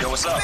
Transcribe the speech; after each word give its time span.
Yo, 0.00 0.10
what's 0.10 0.24
up? 0.26 0.40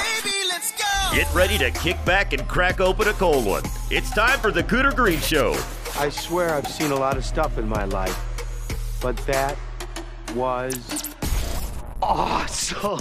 Get 1.14 1.32
ready 1.32 1.56
to 1.58 1.70
kick 1.70 2.02
back 2.04 2.32
and 2.32 2.46
crack 2.48 2.80
open 2.80 3.06
a 3.06 3.12
cold 3.12 3.46
one. 3.46 3.62
It's 3.88 4.10
time 4.10 4.40
for 4.40 4.50
the 4.50 4.64
Cooter 4.64 4.92
Greene 4.92 5.20
Show. 5.20 5.52
I 5.96 6.08
swear 6.08 6.54
I've 6.54 6.66
seen 6.66 6.90
a 6.90 6.96
lot 6.96 7.16
of 7.16 7.24
stuff 7.24 7.56
in 7.56 7.68
my 7.68 7.84
life, 7.84 8.18
but 9.00 9.16
that 9.26 9.56
was 10.34 11.04
awesome. 12.02 12.98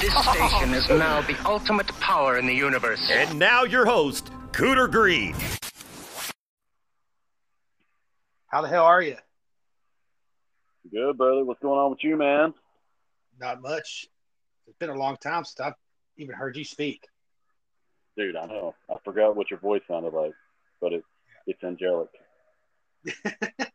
This 0.00 0.16
station 0.24 0.72
is 0.72 0.88
now 0.88 1.20
the 1.20 1.36
ultimate 1.44 1.88
power 2.00 2.38
in 2.38 2.46
the 2.46 2.54
universe. 2.54 3.06
And 3.12 3.38
now 3.38 3.64
your 3.64 3.84
host, 3.84 4.30
Cooter 4.52 4.90
Greene. 4.90 5.36
How 8.46 8.62
the 8.62 8.68
hell 8.68 8.84
are 8.84 9.02
you? 9.02 9.16
Good, 10.90 11.18
brother. 11.18 11.44
What's 11.44 11.60
going 11.60 11.78
on 11.78 11.90
with 11.90 12.02
you, 12.02 12.16
man? 12.16 12.54
Not 13.38 13.60
much. 13.60 14.08
It's 14.66 14.78
been 14.78 14.90
a 14.90 14.98
long 14.98 15.16
time 15.16 15.44
since 15.44 15.60
I've 15.60 15.74
even 16.16 16.34
heard 16.34 16.56
you 16.56 16.64
speak. 16.64 17.06
Dude, 18.16 18.36
I 18.36 18.46
know. 18.46 18.74
I 18.90 18.94
forgot 19.04 19.36
what 19.36 19.50
your 19.50 19.60
voice 19.60 19.82
sounded 19.88 20.12
like, 20.12 20.32
but 20.80 20.92
it, 20.92 21.04
it's 21.46 21.62
angelic. 21.64 22.08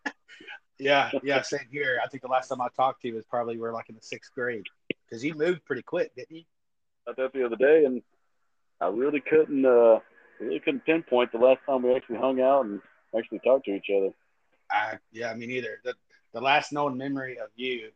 Yeah, 0.80 1.12
yeah, 1.24 1.42
same 1.42 1.68
here. 1.70 2.00
I 2.04 2.08
think 2.08 2.24
the 2.24 2.30
last 2.30 2.48
time 2.48 2.62
I 2.62 2.70
talked 2.76 3.02
to 3.02 3.10
you 3.10 3.16
was 3.16 3.26
probably 3.26 3.58
we 3.58 3.68
are 3.68 3.74
like 3.74 3.90
in 3.90 3.96
the 3.96 4.02
sixth 4.02 4.34
grade 4.34 4.64
because 4.88 5.24
you 5.24 5.36
moved 5.36 5.66
pretty 5.66 5.82
quick, 5.82 6.16
didn't 6.16 6.38
you? 6.38 6.44
I 7.08 7.12
that 7.18 7.34
the 7.34 7.46
other 7.46 7.58
day, 7.58 7.84
and 7.84 8.02
I 8.80 8.88
really 8.88 9.20
couldn't, 9.20 9.66
uh, 9.66 10.00
really 10.40 10.60
couldn't 10.60 10.86
pinpoint 10.86 11.34
the 11.34 11.38
last 11.38 11.60
time 11.66 11.84
we 11.84 11.94
actually 11.94 12.18
hung 12.18 12.40
out 12.40 12.66
and 12.66 12.82
actually 13.18 13.40
talked 13.40 13.66
to 13.66 13.76
each 13.76 13.90
other. 13.96 14.12
I, 14.72 15.00
yeah, 15.12 15.34
me 15.34 15.48
neither. 15.48 15.82
The, 15.84 15.96
the 16.34 16.42
last 16.42 16.72
known 16.72 16.98
memory 16.98 17.40
of 17.40 17.50
you 17.56 17.90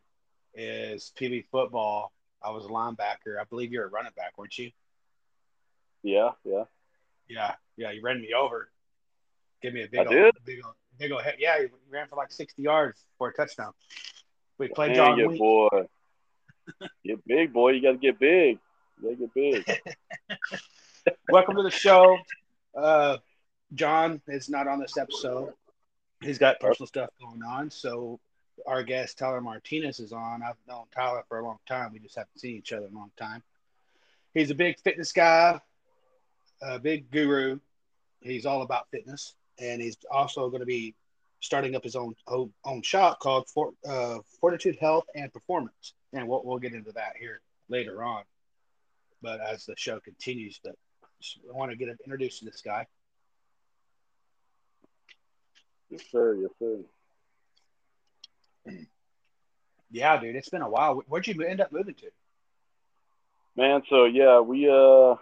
is 0.54 1.14
pee-wee 1.16 1.46
football. 1.52 2.12
I 2.44 2.50
was 2.50 2.66
a 2.66 2.70
linebacker. 2.70 3.40
I 3.40 3.46
believe 3.50 3.72
you're 3.72 3.86
a 3.86 3.90
running 3.90 4.12
back, 4.16 4.38
weren't 4.38 4.58
you? 4.58 4.72
Yeah, 6.04 6.32
yeah. 6.44 6.64
Yeah, 7.30 7.56
yeah. 7.78 7.92
You 7.92 8.02
ran 8.02 8.20
me 8.20 8.34
over. 8.34 8.70
Give 9.62 9.74
me 9.74 9.84
a 9.84 9.88
big, 9.88 10.02
I 10.02 10.06
old, 10.06 10.10
did? 10.10 10.36
big, 10.46 10.60
old, 10.66 10.76
big 11.00 11.12
old 11.12 11.24
head. 11.24 11.36
Yeah, 11.40 11.60
you 11.60 11.70
ran 11.90 12.08
for 12.08 12.18
like 12.18 12.32
60 12.32 12.62
yards 12.62 13.00
for 13.18 13.30
a 13.30 13.34
touchdown. 13.34 13.72
We 14.58 14.68
played 14.68 14.94
Dang 14.94 15.18
John 15.18 15.34
it, 15.34 15.40
boy. 15.40 15.70
get 17.06 17.26
big, 17.26 17.54
boy. 17.54 17.72
You 17.72 17.82
got 17.82 17.92
to 17.94 17.98
get 17.98 18.20
big. 18.20 18.60
You 19.02 19.10
got 19.10 19.10
to 19.10 19.16
get 19.16 19.34
big. 19.34 21.18
Welcome 21.30 21.56
to 21.56 21.64
the 21.64 21.72
show. 21.72 22.18
Uh, 22.76 23.18
John 23.74 24.22
is 24.28 24.50
not 24.50 24.68
on 24.68 24.80
this 24.80 24.98
episode. 24.98 25.54
He's 26.22 26.38
got 26.38 26.60
personal 26.60 26.88
stuff 26.88 27.10
going 27.22 27.42
on. 27.44 27.72
So 27.72 28.20
our 28.66 28.84
guest 28.84 29.18
Tyler 29.18 29.42
Martinez 29.42 30.00
is 30.00 30.14
on. 30.14 30.42
I've 30.44 30.56
known 30.68 30.86
Tyler 30.96 31.24
for 31.28 31.40
a 31.40 31.46
long 31.46 31.60
time. 31.68 31.92
We 31.94 32.00
just 32.00 32.16
haven't 32.16 32.40
seen 32.40 32.56
each 32.56 32.74
other 32.74 32.88
in 32.88 32.94
a 32.94 32.98
long 32.98 33.12
time. 33.18 33.44
He's 34.34 34.52
a 34.52 34.56
big 34.56 34.80
fitness 34.80 35.12
guy, 35.12 35.60
a 36.62 36.80
big 36.80 37.12
guru. 37.12 37.60
He's 38.22 38.46
all 38.46 38.62
about 38.62 38.90
fitness, 38.90 39.36
and 39.60 39.82
he's 39.82 39.98
also 40.12 40.50
going 40.50 40.62
to 40.62 40.66
be 40.66 40.96
starting 41.40 41.76
up 41.76 41.84
his 41.84 41.96
own 41.96 42.16
own, 42.28 42.82
shop 42.82 43.20
called 43.20 43.48
uh, 43.88 44.20
Fortitude 44.40 44.78
Health 44.80 45.06
and 45.14 45.32
Performance, 45.32 45.94
and 46.14 46.28
we'll, 46.28 46.42
we'll 46.44 46.58
get 46.58 46.74
into 46.74 46.94
that 46.94 47.14
here 47.20 47.42
later 47.70 48.04
on. 48.04 48.24
But 49.22 49.42
as 49.42 49.66
the 49.66 49.76
show 49.78 50.00
continues, 50.00 50.60
but 50.64 50.76
I 51.50 51.56
want 51.56 51.72
to 51.72 51.78
get 51.78 51.90
introduced 52.06 52.40
to 52.40 52.46
this 52.46 52.62
guy. 52.62 52.88
yes, 55.90 56.02
sir. 56.12 56.36
Yes, 56.36 56.52
sir. 56.60 56.80
Yeah, 59.92 60.20
dude, 60.20 60.36
it's 60.36 60.50
been 60.50 60.62
a 60.64 60.70
while. 60.70 61.04
Where'd 61.08 61.28
you 61.28 61.40
end 61.44 61.62
up 61.62 61.72
moving 61.72 61.94
to? 61.96 62.08
Man, 63.56 63.84
so 63.90 64.06
yeah, 64.06 64.40
we 64.40 64.68
uh 64.68 65.16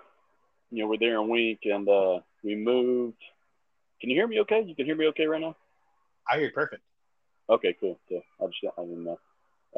you 0.72 0.84
know, 0.84 0.88
we're 0.88 0.97
there 0.97 1.22
in 1.22 1.28
Wink 1.28 1.59
and 1.66 1.88
uh 1.89 2.19
we 2.44 2.56
moved. 2.56 3.17
Can 4.00 4.09
you 4.09 4.16
hear 4.16 4.28
me 4.28 4.39
okay? 4.42 4.64
You 4.66 4.73
can 4.73 4.86
hear 4.86 4.95
me 4.95 5.08
okay 5.08 5.25
right 5.25 5.42
now? 5.42 5.58
I 6.30 6.38
hear 6.38 6.46
you 6.46 6.51
perfect. 6.53 6.81
Okay, 7.50 7.75
cool. 7.80 8.00
So 8.07 8.22
I 8.41 8.46
just 8.47 8.74
I 8.78 8.81
didn't 8.81 9.03
know. 9.03 9.19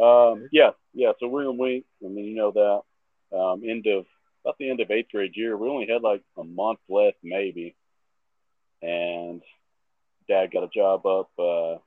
Um 0.03 0.49
yeah, 0.51 0.71
yeah, 0.93 1.13
so 1.19 1.27
we're 1.27 1.49
in 1.49 1.57
Wink, 1.57 1.85
I 2.05 2.09
mean 2.09 2.25
you 2.25 2.35
know 2.35 2.51
that. 2.51 3.37
Um 3.37 3.63
end 3.67 3.87
of 3.87 4.05
about 4.45 4.57
the 4.59 4.69
end 4.69 4.81
of 4.81 4.91
eighth 4.91 5.09
grade 5.11 5.35
year. 5.35 5.57
We 5.57 5.69
only 5.69 5.87
had 5.87 6.03
like 6.03 6.21
a 6.37 6.43
month 6.43 6.79
left 6.87 7.17
maybe. 7.23 7.75
And 8.83 9.41
dad 10.29 10.51
got 10.51 10.63
a 10.63 10.67
job 10.67 11.05
up 11.07 11.31
uh 11.39 11.77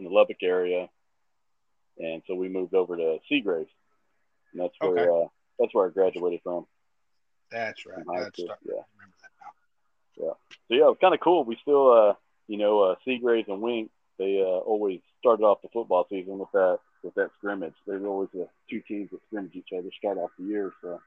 in 0.00 0.04
the 0.04 0.10
Lubbock 0.10 0.42
area. 0.42 0.88
And 1.98 2.22
so 2.26 2.34
we 2.34 2.48
moved 2.48 2.74
over 2.74 2.96
to 2.96 3.18
Seagraves. 3.28 3.70
And 4.52 4.62
that's 4.62 4.74
where 4.80 5.10
Okay. 5.10 5.24
uh 5.24 5.28
that's 5.58 5.74
where 5.74 5.86
I 5.86 5.90
graduated 5.90 6.40
from. 6.42 6.66
That's 7.50 7.84
right. 7.84 8.04
That's 8.14 8.38
yeah. 8.38 8.46
that 8.48 8.58
now. 8.64 9.52
So 10.16 10.36
yeah, 10.70 10.84
it 10.84 10.86
was 10.86 10.98
kind 11.00 11.14
of 11.14 11.20
cool. 11.20 11.44
We 11.44 11.56
still, 11.60 11.92
uh, 11.92 12.14
you 12.48 12.56
know, 12.56 12.80
uh, 12.80 12.94
Seagraves 13.04 13.48
and 13.48 13.60
Wink, 13.60 13.90
they 14.18 14.40
uh, 14.40 14.44
always 14.44 15.00
started 15.18 15.44
off 15.44 15.62
the 15.62 15.68
football 15.68 16.06
season 16.08 16.38
with 16.38 16.50
that 16.52 16.78
with 17.02 17.14
that 17.14 17.30
scrimmage. 17.38 17.74
They 17.86 17.96
were 17.96 18.08
always 18.08 18.30
the 18.32 18.48
two 18.68 18.80
teams 18.80 19.10
that 19.10 19.20
scrimmage 19.26 19.54
each 19.54 19.68
other 19.76 19.90
start 19.98 20.18
off 20.18 20.30
the 20.38 20.46
year. 20.46 20.72
So 20.80 21.00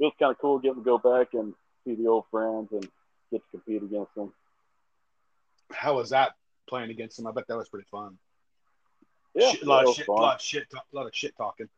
it 0.00 0.04
was 0.04 0.12
kind 0.18 0.32
of 0.32 0.38
cool 0.40 0.58
getting 0.58 0.82
to 0.82 0.84
go 0.84 0.98
back 0.98 1.34
and 1.34 1.54
see 1.84 1.94
the 1.94 2.08
old 2.08 2.24
friends 2.30 2.68
and 2.72 2.82
get 3.30 3.42
to 3.42 3.50
compete 3.52 3.82
against 3.82 4.14
them. 4.14 4.32
How 5.72 5.96
was 5.96 6.10
that 6.10 6.32
playing 6.68 6.90
against 6.90 7.16
them? 7.16 7.26
I 7.26 7.32
bet 7.32 7.46
that 7.48 7.56
was 7.56 7.68
pretty 7.68 7.86
fun. 7.90 8.18
Yeah, 9.34 9.50
Shit- 9.50 9.62
a 9.62 9.66
lot 9.66 9.86
of 9.86 9.94
shit, 9.94 10.06
fun. 10.06 10.16
lot 10.16 10.36
of 10.36 10.40
shit, 10.40 10.70
talk, 10.70 10.84
a 10.92 10.96
lot 10.96 11.06
of 11.06 11.14
shit 11.14 11.36
talking. 11.36 11.68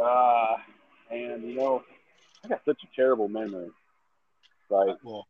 Uh, 0.00 0.56
and 1.10 1.42
you 1.42 1.54
know, 1.54 1.82
I 2.44 2.48
got 2.48 2.64
such 2.64 2.82
a 2.82 2.96
terrible 2.96 3.28
memory. 3.28 3.70
Like, 4.70 4.96
Well, 5.04 5.26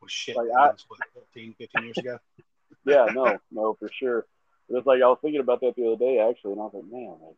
well 0.00 0.08
shit. 0.08 0.36
Like, 0.36 0.48
I- 0.56 0.68
was, 0.70 0.84
what, 0.88 1.00
15, 1.14 1.54
15 1.58 1.84
years 1.84 1.98
ago. 1.98 2.18
yeah, 2.84 3.06
no, 3.12 3.36
no, 3.50 3.74
for 3.74 3.88
sure. 3.98 4.26
But 4.68 4.78
it's 4.78 4.86
like 4.86 5.02
I 5.02 5.06
was 5.06 5.18
thinking 5.22 5.40
about 5.40 5.60
that 5.60 5.74
the 5.76 5.86
other 5.86 5.96
day 5.96 6.18
actually, 6.18 6.52
and 6.52 6.60
I 6.60 6.64
was 6.64 6.74
like, 6.74 6.92
man, 6.92 7.16
like, 7.22 7.36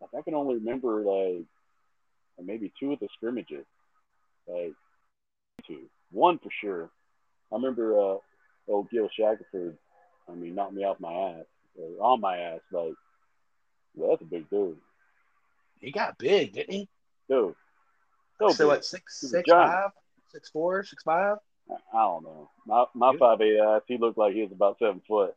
like 0.00 0.20
I 0.20 0.22
can 0.22 0.34
only 0.34 0.56
remember 0.56 1.02
like 1.02 1.44
maybe 2.42 2.72
two 2.78 2.92
of 2.92 3.00
the 3.00 3.08
scrimmages, 3.16 3.66
like 4.46 4.72
two, 5.66 5.82
one 6.10 6.38
for 6.38 6.50
sure. 6.60 6.90
I 7.52 7.56
remember 7.56 7.98
uh, 7.98 8.16
old 8.68 8.88
Gil 8.90 9.08
Shackelford. 9.16 9.76
I 10.28 10.34
mean, 10.34 10.54
knocked 10.54 10.74
me 10.74 10.84
off 10.84 11.00
my 11.00 11.12
ass, 11.12 11.44
or 11.76 12.04
on 12.12 12.20
my 12.20 12.38
ass. 12.38 12.60
Like, 12.72 12.94
well, 13.94 14.10
that's 14.10 14.22
a 14.22 14.26
big 14.26 14.48
dude, 14.50 14.76
He 15.80 15.92
got 15.92 16.18
big, 16.18 16.52
didn't 16.54 16.72
he? 16.74 16.88
dude. 17.28 17.54
So, 18.38 18.54
So 18.54 18.54
big. 18.54 18.66
what? 18.66 18.84
Six, 18.84 19.20
He's 19.20 19.34
a 19.34 19.36
six, 19.36 19.42
giant. 19.42 19.54
five, 19.54 19.90
six, 20.32 20.50
four, 20.50 20.82
six, 20.84 21.02
five. 21.02 21.38
I 21.70 21.74
I 21.96 22.02
don't 22.02 22.24
know. 22.24 22.50
My 22.66 22.84
my 22.94 23.10
Dude. 23.12 23.18
five 23.18 23.40
eight 23.40 23.58
ass, 23.58 23.82
he 23.86 23.96
looked 23.98 24.18
like 24.18 24.34
he 24.34 24.42
was 24.42 24.52
about 24.52 24.78
seven 24.78 25.00
foot. 25.06 25.34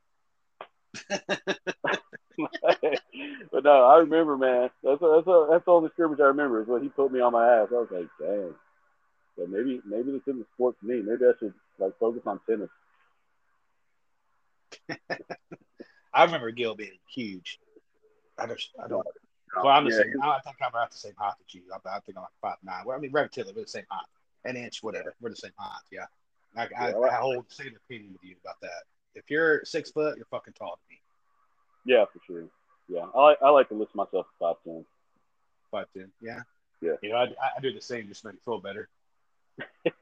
but 1.09 1.29
no, 3.63 3.83
I 3.85 3.97
remember, 3.99 4.37
man. 4.37 4.69
That's 4.83 5.01
a, 5.01 5.07
that's 5.15 5.27
a, 5.27 5.47
that's 5.51 5.65
the 5.65 5.71
only 5.71 5.89
scrimmage 5.91 6.19
I 6.19 6.25
remember 6.25 6.61
is 6.61 6.67
when 6.67 6.83
he 6.83 6.89
put 6.89 7.11
me 7.11 7.19
on 7.21 7.31
my 7.33 7.47
ass. 7.47 7.69
I 7.71 7.75
was 7.75 7.87
like, 7.91 8.07
dang. 8.19 8.53
So 9.37 9.47
maybe 9.47 9.81
maybe 9.85 10.11
this 10.11 10.21
isn't 10.27 10.47
sport 10.53 10.75
for 10.79 10.85
me. 10.85 11.01
Maybe 11.01 11.25
I 11.25 11.31
should 11.39 11.53
like 11.79 11.97
focus 11.99 12.21
on 12.25 12.39
tennis. 12.47 12.69
I 16.13 16.23
remember 16.25 16.51
Gil 16.51 16.75
being 16.75 16.97
huge. 17.13 17.59
I 18.37 18.47
just, 18.47 18.69
I 18.83 18.87
don't. 18.87 19.05
Well, 19.55 19.67
I'm 19.67 19.85
the 19.85 19.91
Yeah, 19.91 19.97
same. 19.97 20.21
I 20.23 20.39
think 20.39 20.55
I'm 20.61 20.69
about 20.69 20.91
the 20.91 20.97
same 20.97 21.13
height 21.17 21.33
as 21.47 21.53
you. 21.53 21.61
I, 21.71 21.77
I 21.97 21.99
think 21.99 22.17
I'm 22.17 22.23
like 22.23 22.31
five 22.41 22.57
nine. 22.63 22.83
Well, 22.85 22.97
I 22.97 22.99
mean, 22.99 23.11
relatively, 23.11 23.53
we're 23.53 23.61
the 23.63 23.67
same 23.67 23.85
height. 23.89 24.05
An 24.45 24.57
inch, 24.57 24.81
whatever. 24.83 25.13
We're 25.21 25.29
the 25.29 25.35
same 25.35 25.51
height. 25.57 25.81
Yeah. 25.91 26.05
I, 26.55 26.63
I, 26.63 26.67
Yeah, 26.89 26.95
I- 26.97 27.09
I 27.09 27.15
hold 27.19 27.45
the 27.49 27.53
same 27.53 27.73
opinion 27.85 28.13
with 28.13 28.23
you 28.23 28.35
about 28.43 28.55
that. 28.61 28.83
If 29.15 29.29
you're 29.29 29.63
six 29.63 29.91
foot, 29.91 30.17
you're 30.17 30.25
fucking 30.31 30.53
tall 30.53 30.71
to 30.73 30.81
me. 30.89 30.99
Yeah, 31.85 32.05
for 32.11 32.19
sure. 32.25 32.45
Yeah, 32.87 33.05
I 33.15 33.21
like 33.21 33.37
I 33.43 33.49
like 33.49 33.69
to 33.69 33.75
list 33.75 33.93
myself 33.95 34.25
at 34.27 34.39
five 34.39 34.55
ten. 34.63 34.85
Five 35.71 35.85
ten. 35.95 36.11
Yeah. 36.21 36.41
Yeah. 36.81 36.93
You 37.01 37.09
know, 37.09 37.17
I, 37.17 37.23
I 37.25 37.61
do 37.61 37.71
the 37.71 37.81
same 37.81 38.07
just 38.07 38.21
to 38.21 38.27
make 38.27 38.35
it 38.37 38.41
feel 38.43 38.59
better. 38.59 38.89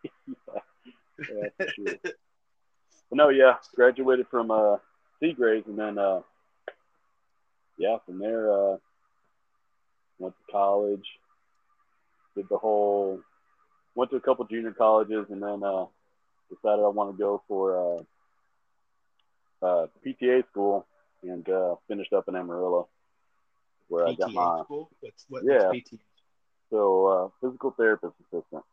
Yeah, 1.19 1.50
for 1.58 1.68
sure. 1.75 1.96
No, 3.12 3.30
yeah, 3.30 3.56
graduated 3.75 4.28
from 4.30 4.50
uh, 4.52 4.78
Seagraves, 5.22 5.68
and 5.68 5.78
then 5.78 5.98
uh, 5.98 6.22
yeah, 7.78 7.98
from 8.06 8.20
there 8.20 8.52
uh, 8.52 8.78
went 10.20 10.36
to 10.36 10.52
college, 10.52 11.06
did 12.36 12.48
the 12.50 12.58
whole, 12.58 13.20
went 13.96 14.12
to 14.12 14.18
a 14.18 14.22
couple 14.22 14.46
junior 14.46 14.72
colleges, 14.72 15.26
and 15.30 15.42
then 15.42 15.64
uh, 15.64 15.86
decided 16.50 16.84
I 16.84 16.90
want 16.90 17.16
to 17.16 17.18
go 17.18 17.42
for 17.48 18.06
uh, 19.62 19.66
uh, 19.66 19.88
PTA 20.06 20.48
school, 20.50 20.86
and 21.24 21.48
uh, 21.50 21.76
finished 21.88 22.14
up 22.14 22.28
in 22.28 22.36
Amarillo, 22.36 22.88
where 23.88 24.08
I 24.08 24.14
got 24.14 24.34
my 24.34 24.64
school. 24.64 24.90
What's, 25.02 25.26
what, 25.30 25.44
Yeah. 25.46 25.68
what's 25.68 25.80
PTA? 25.92 26.00
so 26.72 27.06
uh, 27.08 27.46
physical 27.46 27.72
therapist 27.72 28.14
assistant. 28.22 28.64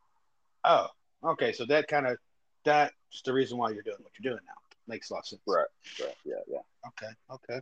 Oh, 0.64 0.86
okay. 1.24 1.52
So 1.52 1.66
that 1.66 1.88
kind 1.88 2.06
of 2.06 2.16
that's 2.64 2.92
the 3.24 3.32
reason 3.32 3.58
why 3.58 3.70
you're 3.70 3.82
doing 3.82 3.96
what 4.00 4.12
you're 4.18 4.32
doing 4.32 4.44
now. 4.46 4.67
Makes 4.88 5.10
a 5.10 5.14
lot 5.14 5.20
of 5.20 5.26
sense. 5.26 5.42
Right. 5.46 5.66
Right. 6.00 6.16
Yeah. 6.24 6.34
Yeah. 6.48 6.58
Okay. 6.86 7.12
Okay. 7.30 7.60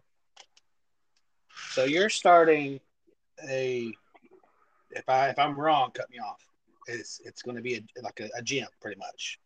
So 1.72 1.84
you're 1.84 2.08
starting 2.08 2.80
a 3.48 3.92
if 4.90 5.08
I 5.08 5.28
if 5.28 5.38
I'm 5.38 5.58
wrong, 5.58 5.90
cut 5.92 6.10
me 6.10 6.18
off. 6.18 6.42
It's 6.86 7.20
it's 7.24 7.42
going 7.42 7.56
to 7.56 7.62
be 7.62 7.74
a, 7.74 8.02
like 8.02 8.20
a, 8.20 8.30
a 8.36 8.42
gym, 8.42 8.68
pretty 8.80 8.98
much. 8.98 9.38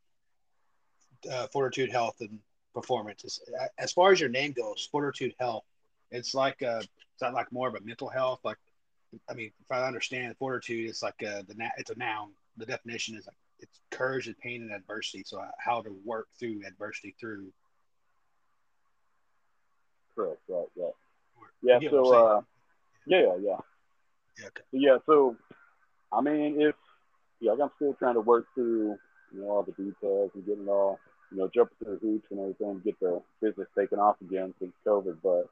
Uh, 1.31 1.47
Fortitude 1.53 1.91
Health 1.91 2.17
and 2.21 2.39
Performance. 2.75 3.25
Is, 3.25 3.41
as 3.79 3.93
far 3.93 4.13
as 4.13 4.21
your 4.21 4.29
name 4.29 4.53
goes, 4.53 4.89
Fortitude 4.91 5.35
Health. 5.39 5.65
It's 6.11 6.35
like 6.35 6.63
a, 6.63 6.79
it's 6.79 7.23
not 7.23 7.35
like 7.35 7.53
more 7.53 7.69
of 7.69 7.75
a 7.75 7.81
mental 7.81 8.09
health. 8.09 8.41
Like, 8.43 8.57
I 9.29 9.35
mean, 9.35 9.53
if 9.61 9.71
I 9.71 9.87
understand 9.87 10.35
Fortitude, 10.39 10.89
it's 10.89 11.03
like 11.03 11.23
a, 11.23 11.45
the 11.47 11.55
it's 11.79 11.91
a 11.91 11.99
noun. 11.99 12.31
The 12.57 12.67
definition 12.67 13.17
is 13.17 13.27
like 13.27 13.37
it's 13.61 13.81
courage 13.91 14.27
and 14.27 14.39
pain 14.39 14.63
and 14.63 14.73
adversity. 14.73 15.23
So 15.25 15.41
uh, 15.41 15.51
how 15.59 15.83
to 15.83 15.95
work 16.05 16.29
through 16.39 16.63
adversity 16.67 17.15
through. 17.19 17.53
Correct. 20.15 20.41
Right. 20.49 20.67
Yeah. 20.77 21.79
Yeah. 21.81 21.91
So, 21.91 22.15
uh, 22.15 22.41
yeah, 23.07 23.21
yeah, 23.21 23.37
yeah. 23.43 24.47
Okay. 24.47 24.63
So, 24.71 24.73
yeah. 24.73 24.97
So, 25.07 25.37
I 26.13 26.21
mean, 26.21 26.61
if 26.61 26.75
yeah, 27.41 27.53
I'm 27.53 27.71
still 27.77 27.95
trying 27.95 28.15
to 28.15 28.21
work 28.21 28.47
through 28.55 28.99
you 29.33 29.41
know 29.41 29.49
all 29.49 29.63
the 29.63 29.73
details 29.73 30.31
and 30.35 30.47
getting 30.47 30.69
all 30.69 30.99
you 31.31 31.39
know 31.39 31.51
jumping 31.55 31.77
through 31.83 31.99
hoops 31.99 32.27
and 32.31 32.41
everything 32.41 32.83
get 32.85 32.99
the 33.01 33.23
business 33.41 33.69
taken 33.77 33.99
off 33.99 34.17
again 34.21 34.55
since 34.59 34.73
COVID. 34.87 35.17
But 35.23 35.49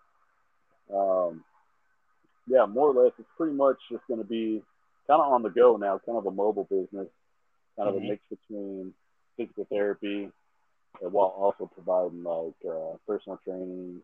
um, 0.95 1.45
yeah, 2.47 2.67
more 2.67 2.91
or 2.91 3.05
less, 3.05 3.13
it's 3.19 3.29
pretty 3.37 3.55
much 3.55 3.77
just 3.91 4.07
going 4.09 4.21
to 4.21 4.27
be 4.27 4.63
kind 5.07 5.21
of 5.21 5.33
on 5.33 5.43
the 5.43 5.51
go 5.51 5.77
now, 5.77 6.01
kind 6.05 6.19
of 6.19 6.27
a 6.27 6.31
mobile 6.31 6.65
business, 6.65 7.09
kind 7.77 7.89
of 7.89 7.95
mm-hmm. 7.95 8.07
a 8.07 8.09
mix 8.09 8.23
between 8.31 8.93
physical 9.37 9.67
therapy 9.71 10.31
while 11.01 11.27
also 11.27 11.71
providing 11.73 12.23
like 12.25 12.55
uh, 12.69 12.97
personal 13.07 13.39
training, 13.45 14.01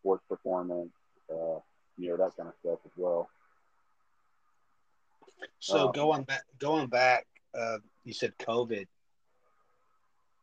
sports 0.00 0.24
performance, 0.28 0.90
uh, 1.30 1.58
you 1.96 2.10
know 2.10 2.16
that 2.16 2.36
kind 2.36 2.48
of 2.48 2.54
stuff 2.60 2.78
as 2.84 2.92
well. 2.96 3.28
So 5.60 5.86
um, 5.86 5.92
going 5.92 6.22
back, 6.22 6.42
going 6.58 6.86
back, 6.86 7.26
uh, 7.58 7.78
you 8.04 8.12
said 8.12 8.32
COVID, 8.38 8.86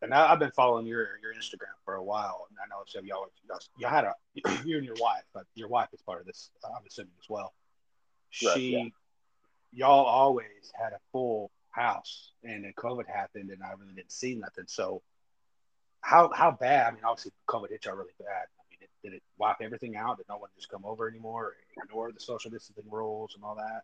and 0.01 0.13
I, 0.13 0.27
have 0.27 0.39
been 0.39 0.51
following 0.51 0.85
your 0.85 1.17
your 1.21 1.33
Instagram 1.33 1.73
for 1.83 1.95
a 1.95 2.03
while, 2.03 2.47
and 2.49 2.57
I 2.63 2.67
know 2.69 2.83
so 2.85 3.01
y'all 3.01 3.27
y'all 3.77 3.89
had 3.89 4.05
a 4.05 4.13
you 4.65 4.77
and 4.77 4.85
your 4.85 4.95
wife, 4.99 5.23
but 5.33 5.45
your 5.55 5.67
wife 5.67 5.89
is 5.93 6.01
part 6.01 6.21
of 6.21 6.27
this, 6.27 6.49
I'm 6.63 6.85
assuming 6.87 7.11
as 7.19 7.29
well. 7.29 7.53
Right, 8.43 8.55
she, 8.55 8.69
yeah. 8.71 8.85
y'all 9.73 10.05
always 10.05 10.71
had 10.73 10.93
a 10.93 10.99
full 11.11 11.51
house, 11.71 12.31
and 12.43 12.63
then 12.63 12.73
COVID 12.77 13.07
happened, 13.07 13.49
and 13.51 13.63
I 13.63 13.71
really 13.79 13.93
didn't 13.95 14.11
see 14.11 14.35
nothing. 14.35 14.65
So, 14.67 15.01
how 16.01 16.31
how 16.33 16.51
bad? 16.51 16.87
I 16.87 16.91
mean, 16.91 17.03
obviously 17.05 17.31
COVID 17.47 17.69
hit 17.69 17.85
y'all 17.85 17.95
really 17.95 18.11
bad. 18.19 18.47
I 19.05 19.09
mean, 19.09 19.13
it, 19.13 19.17
did 19.17 19.17
it 19.17 19.23
wipe 19.37 19.57
everything 19.61 19.95
out? 19.95 20.17
Did 20.17 20.25
no 20.29 20.37
one 20.37 20.49
just 20.55 20.69
come 20.69 20.85
over 20.85 21.07
anymore, 21.07 21.53
ignore 21.81 22.11
the 22.11 22.19
social 22.19 22.51
distancing 22.51 22.89
rules 22.89 23.33
and 23.35 23.43
all 23.43 23.55
that? 23.55 23.81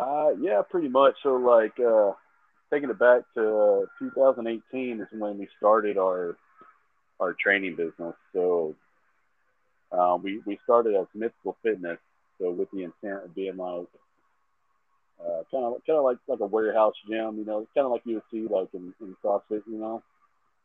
Uh, 0.00 0.30
yeah, 0.40 0.62
pretty 0.68 0.88
much. 0.88 1.14
So, 1.22 1.36
like, 1.36 1.78
uh, 1.80 2.12
taking 2.72 2.90
it 2.90 2.98
back 2.98 3.22
to 3.34 3.86
2018 3.98 5.00
is 5.00 5.08
when 5.12 5.38
we 5.38 5.48
started 5.56 5.98
our 5.98 6.36
our 7.20 7.34
training 7.34 7.74
business. 7.74 8.14
So, 8.32 8.76
uh, 9.90 10.18
we 10.22 10.40
we 10.46 10.58
started 10.64 10.94
as 10.94 11.06
Mythical 11.14 11.56
Fitness. 11.62 11.98
So, 12.40 12.52
with 12.52 12.70
the 12.70 12.84
intent 12.84 13.24
of 13.24 13.34
being 13.34 13.56
like 13.56 13.88
kind 15.50 15.64
of 15.64 15.74
kind 15.86 15.98
of 15.98 16.04
like 16.04 16.18
like 16.26 16.40
a 16.40 16.46
warehouse 16.46 16.94
gym, 17.08 17.38
you 17.38 17.44
know, 17.44 17.66
kind 17.74 17.86
of 17.86 17.92
like 17.92 18.02
you 18.04 18.14
would 18.14 18.22
see 18.30 18.46
like 18.48 18.68
in, 18.74 18.94
in 19.00 19.16
CrossFit, 19.24 19.62
you 19.66 19.78
know. 19.78 20.02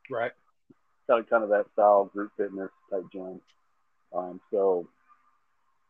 Right. 0.10 0.31
Kind 1.08 1.20
of 1.20 1.30
kind 1.30 1.44
of 1.44 1.50
that 1.50 1.66
style 1.74 2.06
group 2.06 2.32
fitness 2.38 2.70
type 2.90 3.04
gym. 3.12 3.42
Um, 4.16 4.40
so 4.52 4.88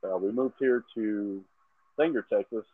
uh, 0.03 0.17
we 0.17 0.31
moved 0.31 0.55
here 0.59 0.83
to 0.95 1.43
Sanger, 1.97 2.25
Texas, 2.31 2.65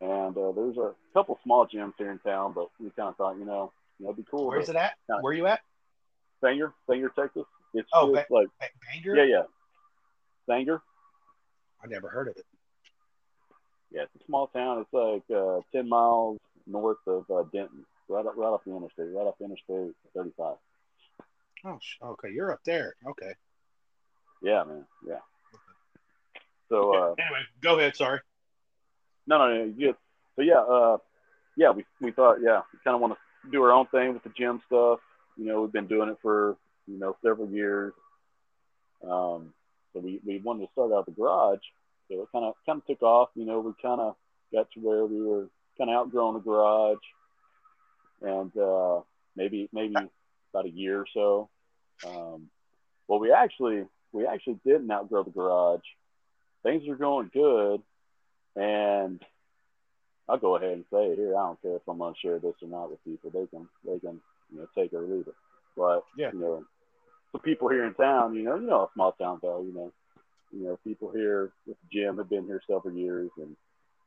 and 0.00 0.36
uh, 0.36 0.52
there's 0.52 0.76
a 0.78 0.92
couple 1.14 1.38
small 1.44 1.66
gyms 1.66 1.92
here 1.96 2.10
in 2.10 2.18
town, 2.18 2.52
but 2.54 2.68
we 2.80 2.90
kind 2.90 3.08
of 3.08 3.16
thought, 3.16 3.38
you 3.38 3.44
know, 3.44 3.72
you 3.98 4.06
know, 4.06 4.12
it'd 4.12 4.24
be 4.24 4.30
cool. 4.30 4.48
Where's 4.48 4.68
it 4.68 4.76
at? 4.76 4.94
Kinda, 5.06 5.22
Where 5.22 5.32
are 5.32 5.36
you 5.36 5.46
at? 5.46 5.60
Sanger, 6.42 6.72
Sanger, 6.88 7.12
Texas. 7.16 7.44
It's 7.72 7.88
oh, 7.94 8.12
ba- 8.12 8.26
like 8.30 8.48
Sanger. 8.92 9.16
Yeah, 9.16 9.24
yeah. 9.24 9.42
Sanger. 10.48 10.82
I 11.82 11.86
never 11.86 12.08
heard 12.08 12.28
of 12.28 12.36
it. 12.36 12.44
Yeah, 13.92 14.02
it's 14.02 14.22
a 14.22 14.26
small 14.26 14.48
town. 14.48 14.80
It's 14.80 14.92
like 14.92 15.36
uh, 15.36 15.60
ten 15.70 15.88
miles 15.88 16.38
north 16.66 16.98
of 17.06 17.30
uh, 17.30 17.44
Denton, 17.52 17.84
right 18.08 18.24
up, 18.26 18.34
right 18.36 18.48
off 18.48 18.62
the 18.66 18.74
interstate, 18.74 19.14
right 19.14 19.26
off 19.26 19.34
the 19.38 19.44
interstate 19.44 19.94
35. 20.14 20.56
Oh, 21.64 21.78
okay, 22.02 22.28
you're 22.32 22.52
up 22.52 22.60
there. 22.64 22.94
Okay. 23.06 23.32
Yeah, 24.42 24.64
man. 24.64 24.84
Yeah. 25.06 25.20
So 26.68 26.94
uh, 26.94 27.14
anyway, 27.18 27.40
go 27.62 27.78
ahead. 27.78 27.94
Sorry. 27.96 28.20
No, 29.26 29.38
no, 29.38 29.54
no. 29.54 29.74
You, 29.76 29.94
so 30.36 30.42
yeah, 30.42 30.60
uh, 30.60 30.96
yeah, 31.56 31.70
we 31.70 31.84
we 32.00 32.10
thought, 32.10 32.38
yeah, 32.42 32.62
we 32.72 32.78
kind 32.82 32.94
of 32.94 33.00
want 33.00 33.14
to 33.14 33.50
do 33.50 33.62
our 33.62 33.72
own 33.72 33.86
thing 33.86 34.14
with 34.14 34.24
the 34.24 34.32
gym 34.36 34.60
stuff. 34.66 34.98
You 35.36 35.46
know, 35.46 35.62
we've 35.62 35.72
been 35.72 35.86
doing 35.86 36.08
it 36.08 36.16
for 36.22 36.56
you 36.86 36.98
know 36.98 37.16
several 37.24 37.48
years. 37.48 37.92
Um, 39.04 39.52
so 39.92 40.00
we 40.00 40.20
we 40.24 40.38
wanted 40.38 40.66
to 40.66 40.72
start 40.72 40.92
out 40.92 41.06
the 41.06 41.12
garage, 41.12 41.60
so 42.08 42.22
it 42.22 42.28
kind 42.32 42.44
of 42.44 42.54
kind 42.66 42.78
of 42.80 42.86
took 42.86 43.02
off. 43.02 43.28
You 43.34 43.44
know, 43.44 43.60
we 43.60 43.72
kind 43.80 44.00
of 44.00 44.16
got 44.52 44.70
to 44.72 44.80
where 44.80 45.04
we 45.04 45.22
were 45.22 45.48
kind 45.78 45.90
of 45.90 45.96
outgrowing 45.96 46.34
the 46.34 46.40
garage, 46.40 46.98
and 48.22 48.56
uh, 48.56 49.00
maybe 49.36 49.68
maybe 49.72 49.94
about 50.52 50.66
a 50.66 50.70
year 50.70 51.00
or 51.00 51.06
so. 51.12 51.48
Um, 52.06 52.48
well, 53.08 53.18
we 53.18 53.32
actually 53.32 53.84
we 54.12 54.26
actually 54.26 54.58
didn't 54.64 54.90
outgrow 54.90 55.24
the 55.24 55.30
garage. 55.30 55.80
Things 56.62 56.88
are 56.88 56.96
going 56.96 57.30
good, 57.32 57.82
and 58.56 59.20
I'll 60.28 60.38
go 60.38 60.56
ahead 60.56 60.72
and 60.72 60.84
say 60.92 61.06
it 61.06 61.18
here. 61.18 61.36
I 61.36 61.42
don't 61.42 61.62
care 61.62 61.76
if 61.76 61.82
I'm 61.88 61.98
gonna 61.98 62.14
share 62.22 62.38
this 62.38 62.54
or 62.62 62.68
not 62.68 62.90
with 62.90 63.04
people. 63.04 63.30
They 63.30 63.46
can 63.46 63.68
they 63.84 63.98
can 63.98 64.20
you 64.52 64.58
know 64.58 64.66
take 64.76 64.92
it 64.92 64.96
or 64.96 65.02
leave 65.02 65.26
it. 65.26 65.34
But 65.76 66.04
yeah. 66.16 66.30
you 66.32 66.38
know, 66.38 66.64
the 67.32 67.38
people 67.38 67.68
here 67.68 67.84
in 67.84 67.94
town, 67.94 68.34
you 68.34 68.42
know, 68.42 68.56
you 68.56 68.66
know, 68.66 68.82
a 68.82 68.88
small 68.94 69.12
town 69.12 69.40
though, 69.42 69.62
you 69.62 69.74
know, 69.74 69.92
you 70.52 70.64
know, 70.64 70.78
people 70.84 71.10
here 71.10 71.52
with 71.66 71.76
the 71.80 71.98
gym 71.98 72.18
have 72.18 72.28
been 72.28 72.46
here 72.46 72.62
several 72.68 72.94
years, 72.94 73.30
and 73.38 73.56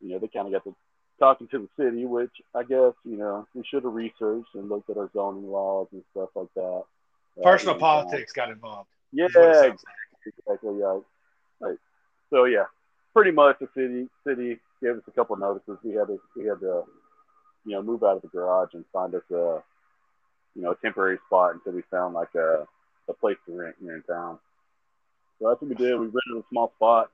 you 0.01 0.11
know, 0.11 0.19
they 0.19 0.27
kind 0.27 0.47
of 0.47 0.53
got 0.53 0.63
to 0.69 0.75
talking 1.19 1.47
to 1.47 1.59
the 1.59 1.83
city, 1.83 2.05
which 2.05 2.31
I 2.53 2.63
guess 2.63 2.93
you 3.03 3.17
know 3.17 3.47
we 3.53 3.63
should 3.69 3.83
have 3.83 3.93
researched 3.93 4.53
and 4.53 4.69
looked 4.69 4.89
at 4.89 4.97
our 4.97 5.09
zoning 5.13 5.49
laws 5.49 5.87
and 5.91 6.03
stuff 6.11 6.29
like 6.35 6.53
that. 6.55 6.83
Personal 7.43 7.75
uh, 7.75 7.79
politics 7.79 8.31
got 8.33 8.49
involved. 8.49 8.89
Yeah, 9.11 9.25
exactly. 9.25 9.77
exactly. 10.25 10.79
Yeah. 10.79 10.99
Right. 11.59 11.77
So 12.29 12.45
yeah, 12.45 12.65
pretty 13.13 13.31
much 13.31 13.57
the 13.59 13.67
city 13.75 14.07
city 14.25 14.59
gave 14.81 14.97
us 14.97 15.03
a 15.07 15.11
couple 15.11 15.35
notices. 15.37 15.77
We 15.83 15.93
had 15.93 16.07
to 16.07 16.19
we 16.35 16.45
had 16.45 16.59
to 16.61 16.83
you 17.65 17.73
know 17.73 17.81
move 17.81 18.03
out 18.03 18.17
of 18.17 18.21
the 18.21 18.27
garage 18.29 18.73
and 18.73 18.85
find 18.91 19.13
us 19.15 19.23
a 19.31 19.61
you 20.55 20.61
know 20.61 20.71
a 20.71 20.75
temporary 20.75 21.17
spot 21.27 21.53
until 21.55 21.73
we 21.73 21.83
found 21.91 22.13
like 22.13 22.33
a 22.35 22.65
a 23.07 23.13
place 23.13 23.37
to 23.45 23.57
rent 23.57 23.75
here 23.81 23.95
in 23.95 24.03
town. 24.03 24.39
So 25.39 25.49
that's 25.49 25.61
what 25.61 25.69
we 25.69 25.75
did. 25.75 25.99
We 25.99 26.05
rented 26.05 26.37
a 26.37 26.43
small 26.49 26.71
spot. 26.75 27.11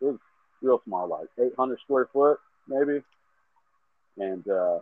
It 0.00 0.04
was 0.04 0.18
real 0.62 0.80
small, 0.84 1.08
like 1.08 1.28
800 1.38 1.78
square 1.80 2.08
foot, 2.12 2.38
maybe. 2.68 3.02
And, 4.18 4.46
uh, 4.48 4.80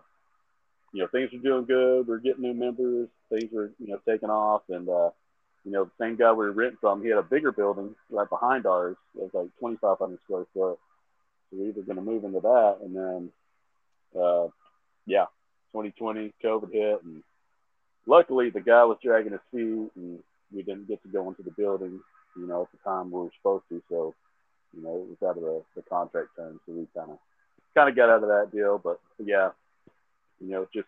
you 0.95 1.03
know, 1.03 1.09
things 1.09 1.31
were 1.33 1.39
doing 1.39 1.67
good. 1.67 2.07
We 2.07 2.15
are 2.15 2.19
getting 2.19 2.43
new 2.43 2.55
members. 2.55 3.09
Things 3.29 3.53
were, 3.53 3.71
you 3.79 3.89
know, 3.89 4.01
taking 4.09 4.31
off. 4.31 4.63
And, 4.71 4.89
uh, 4.89 5.11
you 5.65 5.73
know, 5.73 5.85
the 5.85 6.05
same 6.05 6.17
guy 6.17 6.33
we 6.33 6.47
were 6.47 6.53
renting 6.53 6.79
from, 6.81 7.03
he 7.03 7.11
had 7.11 7.19
a 7.19 7.23
bigger 7.23 7.53
building 7.53 7.95
right 8.11 8.29
behind 8.29 8.65
ours. 8.65 8.97
It 9.17 9.23
was 9.23 9.31
like 9.35 9.51
2,500 9.61 10.19
square 10.25 10.47
foot. 10.55 10.79
So 11.51 11.57
we 11.59 11.67
were 11.73 11.83
going 11.83 11.97
to 11.97 12.03
move 12.03 12.25
into 12.25 12.41
that. 12.41 12.79
And 12.83 12.97
then, 12.97 13.31
uh, 14.19 14.49
yeah, 15.07 15.27
2020, 15.73 16.33
COVID 16.43 16.73
hit. 16.73 17.03
And 17.03 17.23
luckily, 18.07 18.49
the 18.49 18.61
guy 18.61 18.85
was 18.85 18.99
dragging 19.03 19.33
his 19.33 19.41
feet 19.51 19.91
and 19.97 20.23
we 20.51 20.63
didn't 20.63 20.89
get 20.89 21.03
to 21.03 21.09
go 21.09 21.29
into 21.29 21.43
the 21.43 21.51
building 21.51 22.01
you 22.37 22.47
know, 22.47 22.63
at 22.63 22.73
the 22.73 22.79
time 22.89 23.11
we 23.11 23.21
were 23.21 23.31
supposed 23.37 23.65
to. 23.69 23.83
So, 23.89 24.15
you 24.77 24.83
know, 24.83 24.97
it 24.97 25.09
was 25.09 25.29
out 25.29 25.37
of 25.37 25.43
the, 25.43 25.63
the 25.77 25.83
contract 25.83 26.29
terms. 26.37 26.61
So 26.67 26.73
we 26.73 26.87
kind 26.97 27.11
of 27.11 27.19
kind 27.75 27.89
of 27.89 27.97
got 27.97 28.11
out 28.11 28.23
of 28.23 28.29
that 28.29 28.51
deal. 28.53 28.81
But 28.83 29.01
yeah, 29.19 29.51
you 30.41 30.51
know, 30.51 30.67
just 30.73 30.87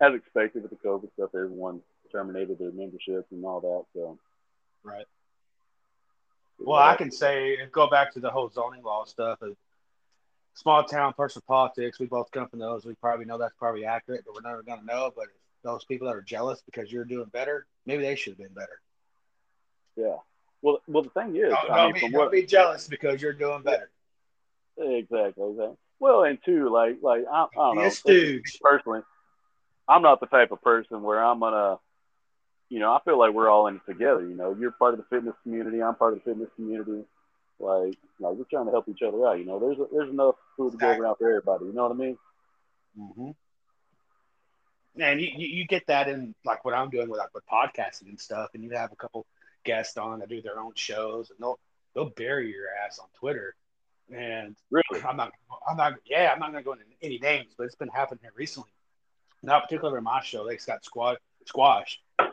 as 0.00 0.14
expected 0.14 0.62
with 0.62 0.70
the 0.70 0.88
COVID 0.88 1.12
stuff, 1.12 1.30
everyone 1.34 1.80
terminated 2.10 2.58
their 2.58 2.72
memberships 2.72 3.30
and 3.30 3.44
all 3.44 3.60
that. 3.60 3.84
So, 3.98 4.18
right. 4.82 5.06
Well, 6.58 6.80
I 6.80 6.96
can 6.96 7.10
say 7.10 7.56
go 7.70 7.88
back 7.88 8.12
to 8.14 8.20
the 8.20 8.30
whole 8.30 8.48
zoning 8.48 8.82
law 8.82 9.04
stuff. 9.04 9.38
Small 10.54 10.82
town 10.82 11.12
personal 11.16 11.44
politics. 11.46 12.00
We 12.00 12.06
both 12.06 12.32
come 12.32 12.48
from 12.48 12.58
those. 12.58 12.84
We 12.84 12.94
probably 12.94 13.26
know 13.26 13.38
that's 13.38 13.54
probably 13.58 13.84
accurate, 13.84 14.24
but 14.26 14.34
we're 14.34 14.48
never 14.48 14.62
going 14.62 14.80
to 14.80 14.86
know. 14.86 15.12
But 15.14 15.26
those 15.62 15.84
people 15.84 16.08
that 16.08 16.16
are 16.16 16.22
jealous 16.22 16.62
because 16.64 16.90
you're 16.90 17.04
doing 17.04 17.28
better, 17.32 17.66
maybe 17.86 18.02
they 18.02 18.16
should 18.16 18.32
have 18.32 18.38
been 18.38 18.54
better. 18.54 18.80
Yeah, 19.96 20.16
well, 20.62 20.80
well, 20.88 21.02
the 21.02 21.10
thing 21.10 21.36
is, 21.36 21.50
don't, 21.50 21.70
I 21.70 21.86
mean, 21.86 21.94
don't, 21.94 22.10
be, 22.10 22.16
don't 22.16 22.32
be 22.32 22.42
jealous 22.44 22.88
because 22.88 23.22
you're 23.22 23.32
doing 23.32 23.62
better. 23.62 23.90
Exactly, 24.76 25.50
exactly. 25.50 25.76
Well, 26.00 26.24
and 26.24 26.38
two, 26.44 26.68
like, 26.70 26.98
like 27.02 27.24
I, 27.30 27.44
I 27.44 27.46
don't 27.54 27.76
know, 27.76 27.88
stooge. 27.88 28.58
personally, 28.60 29.00
I'm 29.88 30.02
not 30.02 30.20
the 30.20 30.26
type 30.26 30.52
of 30.52 30.62
person 30.62 31.02
where 31.02 31.22
I'm 31.22 31.40
gonna, 31.40 31.78
you 32.68 32.78
know, 32.78 32.92
I 32.92 33.00
feel 33.04 33.18
like 33.18 33.32
we're 33.32 33.48
all 33.48 33.66
in 33.66 33.76
it 33.76 33.86
together. 33.86 34.20
You 34.20 34.36
know, 34.36 34.56
you're 34.58 34.70
part 34.70 34.94
of 34.94 35.00
the 35.00 35.06
fitness 35.10 35.34
community. 35.42 35.82
I'm 35.82 35.96
part 35.96 36.12
of 36.12 36.20
the 36.20 36.30
fitness 36.30 36.50
community. 36.56 37.04
Like, 37.58 37.98
like 38.20 38.34
we're 38.34 38.44
trying 38.44 38.66
to 38.66 38.70
help 38.70 38.88
each 38.88 39.02
other 39.02 39.26
out. 39.26 39.38
You 39.38 39.44
know, 39.44 39.58
there's 39.58 39.78
there's 39.92 40.10
enough 40.10 40.36
food 40.56 40.72
to 40.72 40.78
go 40.78 40.88
around 40.88 41.16
for 41.16 41.28
everybody. 41.28 41.66
You 41.66 41.72
know 41.72 41.88
what 41.88 41.92
I 41.92 41.94
mean? 41.94 42.18
Mm-hmm. 42.98 43.30
And 45.00 45.20
you, 45.20 45.28
you, 45.36 45.46
you 45.46 45.66
get 45.66 45.86
that 45.86 46.08
in 46.08 46.34
like 46.44 46.64
what 46.64 46.74
I'm 46.74 46.90
doing 46.90 47.08
with 47.08 47.18
like 47.18 47.34
with 47.34 47.44
podcasting 47.46 48.08
and 48.08 48.20
stuff, 48.20 48.50
and 48.54 48.62
you 48.62 48.70
have 48.70 48.92
a 48.92 48.96
couple 48.96 49.26
guests 49.64 49.96
on 49.96 50.20
that 50.20 50.28
do 50.28 50.42
their 50.42 50.60
own 50.60 50.72
shows, 50.74 51.30
and 51.30 51.38
they'll 51.40 51.58
they'll 51.94 52.10
bury 52.10 52.50
your 52.50 52.66
ass 52.84 52.98
on 52.98 53.06
Twitter. 53.18 53.54
And 54.10 54.56
Really? 54.70 55.02
I'm 55.06 55.16
not, 55.16 55.32
I'm 55.68 55.76
not, 55.76 55.94
yeah, 56.06 56.30
I'm 56.32 56.38
not 56.38 56.52
gonna 56.52 56.62
go 56.62 56.72
into 56.72 56.84
any 57.02 57.18
names, 57.18 57.54
but 57.56 57.64
it's 57.64 57.74
been 57.74 57.88
happening 57.88 58.20
here 58.22 58.32
recently. 58.34 58.70
Not 59.42 59.64
particularly 59.64 60.00
my 60.00 60.22
show, 60.22 60.46
they 60.46 60.56
got 60.56 60.84
squad 60.84 61.18
squashed 61.46 62.00
uh, 62.18 62.26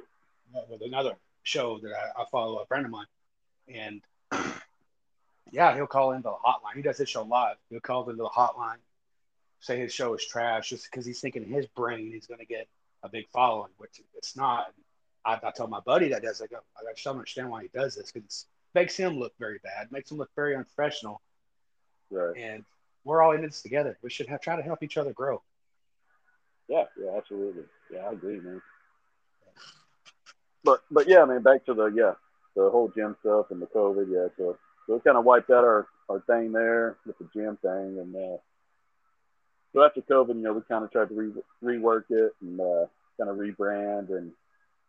with 0.69 0.81
another 0.81 1.13
show 1.43 1.79
that 1.79 1.91
I, 1.91 2.21
I 2.21 2.25
follow, 2.31 2.57
a 2.59 2.65
friend 2.65 2.85
of 2.85 2.91
mine, 2.91 3.05
and 3.67 4.01
yeah, 5.51 5.75
he'll 5.75 5.87
call 5.87 6.11
into 6.11 6.23
the 6.23 6.31
hotline. 6.31 6.75
He 6.75 6.81
does 6.81 6.97
his 6.97 7.09
show 7.09 7.23
live. 7.23 7.57
He'll 7.69 7.79
call 7.79 8.09
into 8.09 8.23
the 8.23 8.29
hotline, 8.29 8.77
say 9.59 9.79
his 9.79 9.93
show 9.93 10.13
is 10.15 10.25
trash, 10.25 10.69
just 10.69 10.89
because 10.89 11.05
he's 11.05 11.19
thinking 11.19 11.43
in 11.43 11.49
his 11.49 11.67
brain 11.67 12.11
he's 12.11 12.27
gonna 12.27 12.45
get 12.45 12.67
a 13.03 13.09
big 13.09 13.27
following, 13.29 13.71
which 13.77 14.01
it's 14.15 14.35
not. 14.35 14.73
I, 15.25 15.39
I 15.43 15.51
told 15.51 15.69
my 15.69 15.79
buddy 15.81 16.09
that 16.09 16.23
does. 16.23 16.41
I 16.41 16.47
go, 16.47 16.57
I 16.77 16.91
just 16.93 17.03
don't 17.03 17.15
understand 17.15 17.49
why 17.49 17.63
he 17.63 17.69
does 17.73 17.95
this 17.95 18.11
because 18.11 18.45
it 18.73 18.79
makes 18.79 18.95
him 18.95 19.17
look 19.17 19.33
very 19.39 19.59
bad, 19.63 19.91
makes 19.91 20.11
him 20.11 20.17
look 20.17 20.29
very 20.35 20.55
unprofessional 20.55 21.21
Right. 22.11 22.37
and 22.37 22.63
we're 23.05 23.21
all 23.21 23.31
in 23.31 23.41
this 23.41 23.61
together. 23.61 23.97
We 24.01 24.09
should 24.09 24.27
have 24.27 24.41
try 24.41 24.55
to 24.55 24.61
help 24.61 24.83
each 24.83 24.97
other 24.97 25.13
grow. 25.13 25.41
Yeah, 26.67 26.85
yeah, 27.01 27.11
absolutely. 27.15 27.63
Yeah, 27.93 28.07
I 28.07 28.11
agree, 28.11 28.39
man. 28.39 28.61
But 30.63 30.81
but 30.89 31.07
yeah, 31.07 31.21
I 31.21 31.25
mean, 31.25 31.41
back 31.41 31.65
to 31.65 31.73
the 31.75 31.85
yeah, 31.85 32.13
the 32.55 32.69
whole 32.71 32.91
gym 32.95 33.15
stuff 33.19 33.51
and 33.51 33.61
the 33.61 33.67
COVID, 33.67 34.07
yeah. 34.09 34.27
So 34.35 34.57
so 34.87 34.95
it 34.95 35.03
kind 35.03 35.17
of 35.17 35.23
wiped 35.23 35.51
out 35.51 35.63
our, 35.63 35.87
our 36.09 36.21
thing 36.21 36.51
there 36.51 36.97
with 37.05 37.17
the 37.19 37.29
gym 37.33 37.57
thing, 37.61 37.99
and 37.99 38.15
uh, 38.15 38.37
so 39.73 39.83
after 39.83 40.01
COVID, 40.01 40.35
you 40.35 40.41
know, 40.41 40.53
we 40.53 40.61
kind 40.61 40.83
of 40.83 40.91
tried 40.91 41.09
to 41.09 41.15
re- 41.15 41.77
rework 41.77 42.05
it 42.09 42.33
and 42.41 42.59
uh, 42.59 42.85
kind 43.19 43.29
of 43.29 43.37
rebrand 43.37 44.09
and 44.09 44.31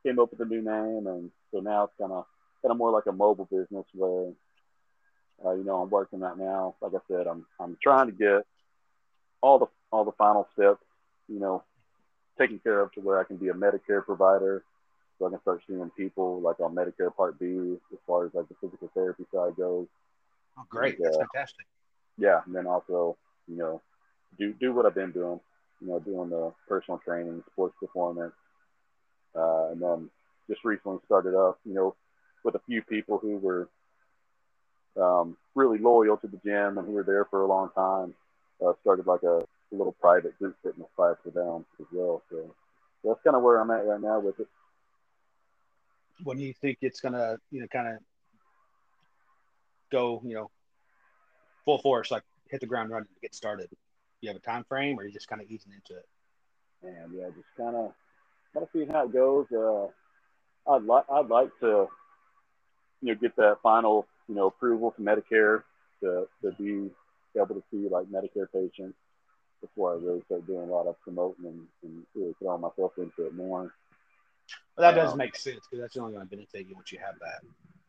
came 0.02 0.18
up 0.18 0.30
with 0.30 0.40
a 0.40 0.44
new 0.46 0.62
name, 0.62 1.06
and 1.06 1.30
so 1.52 1.60
now 1.60 1.84
it's 1.84 1.94
kind 2.00 2.12
of 2.12 2.24
kind 2.62 2.72
of 2.72 2.78
more 2.78 2.90
like 2.90 3.06
a 3.06 3.12
mobile 3.12 3.48
business 3.50 3.84
where. 3.92 4.32
Uh, 5.66 5.72
you 5.72 5.72
know, 5.72 5.82
I'm 5.82 5.90
working 5.90 6.20
right 6.20 6.38
now. 6.38 6.74
Like 6.80 6.92
I 6.94 6.98
said, 7.08 7.26
I'm 7.26 7.46
I'm 7.58 7.76
trying 7.82 8.06
to 8.06 8.12
get 8.12 8.46
all 9.40 9.58
the 9.58 9.66
all 9.90 10.04
the 10.04 10.12
final 10.12 10.46
steps, 10.54 10.82
you 11.28 11.40
know, 11.40 11.62
taken 12.38 12.58
care 12.58 12.80
of 12.80 12.92
to 12.92 13.00
where 13.00 13.18
I 13.18 13.24
can 13.24 13.36
be 13.36 13.48
a 13.48 13.54
Medicare 13.54 14.04
provider, 14.04 14.62
so 15.18 15.26
I 15.26 15.30
can 15.30 15.40
start 15.40 15.62
seeing 15.66 15.90
people 15.96 16.40
like 16.40 16.60
on 16.60 16.74
Medicare 16.74 17.14
Part 17.14 17.38
B 17.38 17.76
as 17.92 17.98
far 18.06 18.26
as 18.26 18.34
like 18.34 18.48
the 18.48 18.54
physical 18.60 18.90
therapy 18.94 19.24
side 19.34 19.56
goes. 19.56 19.86
Oh, 20.58 20.62
great! 20.68 20.98
That's 21.02 21.16
fantastic. 21.16 21.66
Yeah, 22.18 22.40
and 22.46 22.54
then 22.54 22.66
also, 22.66 23.16
you 23.48 23.56
know, 23.56 23.82
do 24.38 24.54
do 24.54 24.72
what 24.72 24.86
I've 24.86 24.94
been 24.94 25.12
doing, 25.12 25.40
you 25.80 25.88
know, 25.88 25.98
doing 25.98 26.30
the 26.30 26.52
personal 26.68 26.98
training, 27.04 27.42
sports 27.52 27.74
performance, 27.80 28.34
uh, 29.34 29.70
and 29.72 29.82
then 29.82 30.10
just 30.48 30.64
recently 30.64 30.98
started 31.06 31.34
up, 31.34 31.58
you 31.64 31.74
know, 31.74 31.94
with 32.44 32.54
a 32.54 32.60
few 32.66 32.82
people 32.82 33.18
who 33.18 33.36
were 33.38 33.68
um, 35.00 35.36
really 35.54 35.78
loyal 35.78 36.16
to 36.18 36.26
the 36.26 36.38
gym 36.44 36.78
and 36.78 36.86
who 36.86 36.92
were 36.92 37.02
there 37.02 37.24
for 37.26 37.42
a 37.42 37.46
long 37.46 37.70
time. 37.74 38.14
Uh, 38.64 38.72
started 38.80 39.06
like 39.06 39.22
a, 39.22 39.44
little 39.72 39.96
private 40.00 40.38
group 40.38 40.56
fitness 40.62 40.86
class 40.94 41.16
for 41.24 41.30
them 41.30 41.66
as 41.80 41.86
well. 41.92 42.22
So, 42.30 42.54
that's 43.02 43.20
kind 43.24 43.36
of 43.36 43.42
where 43.42 43.60
I'm 43.60 43.70
at 43.72 43.84
right 43.84 44.00
now 44.00 44.20
with 44.20 44.38
it. 44.38 44.46
When 46.22 46.38
do 46.38 46.44
you 46.44 46.54
think 46.54 46.78
it's 46.82 47.00
gonna, 47.00 47.36
you 47.50 47.60
know, 47.60 47.66
kind 47.66 47.88
of 47.88 47.98
go, 49.90 50.22
you 50.24 50.34
know, 50.34 50.50
full 51.64 51.78
force, 51.78 52.12
like 52.12 52.22
hit 52.48 52.60
the 52.60 52.66
ground 52.66 52.90
running 52.90 53.08
to 53.08 53.20
get 53.20 53.34
started? 53.34 53.68
You 54.20 54.28
have 54.30 54.36
a 54.36 54.40
time 54.40 54.64
frame, 54.64 54.98
or 54.98 55.04
you 55.04 55.12
just 55.12 55.28
kind 55.28 55.42
of 55.42 55.50
easing 55.50 55.72
into 55.72 55.98
it? 55.98 56.06
and 56.82 57.12
yeah, 57.14 57.26
just 57.28 57.48
kind 57.56 57.76
of 57.76 57.92
kind 58.52 58.62
of 58.62 58.68
seeing 58.72 58.88
how 58.88 59.04
it 59.04 59.12
goes. 59.12 59.46
Uh, 59.52 59.86
I'd 60.70 60.84
like 60.84 61.04
I'd 61.10 61.28
like 61.28 61.50
to 61.60 61.88
you 63.02 63.14
know 63.14 63.14
get 63.14 63.36
that 63.36 63.58
final 63.62 64.06
you 64.28 64.34
know 64.34 64.46
approval 64.46 64.90
from 64.90 65.04
Medicare 65.04 65.62
to 66.00 66.26
to 66.42 66.52
be 66.52 66.90
able 67.36 67.54
to 67.54 67.62
see 67.70 67.88
like 67.88 68.06
Medicare 68.06 68.46
patients 68.52 68.96
before 69.60 69.92
I 69.92 69.96
really 69.96 70.22
start 70.26 70.46
doing 70.46 70.68
a 70.68 70.72
lot 70.72 70.86
of 70.86 71.00
promoting 71.00 71.46
and, 71.46 71.60
and 71.82 72.02
really 72.14 72.34
throwing 72.38 72.60
myself 72.60 72.92
into 72.98 73.26
it 73.26 73.34
more. 73.34 73.74
Well, 74.76 74.92
that 74.92 74.94
does 74.94 75.12
Um, 75.12 75.18
make 75.18 75.34
sense 75.36 75.60
because 75.70 75.82
that's 75.82 75.96
only 75.96 76.12
going 76.12 76.26
to 76.26 76.30
benefit 76.30 76.66
you 76.68 76.74
once 76.74 76.92
you 76.92 76.98
have 76.98 77.18
that. 77.20 77.40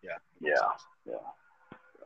Yeah. 0.01 0.17
Yeah, 0.39 0.53
yeah, 1.05 1.15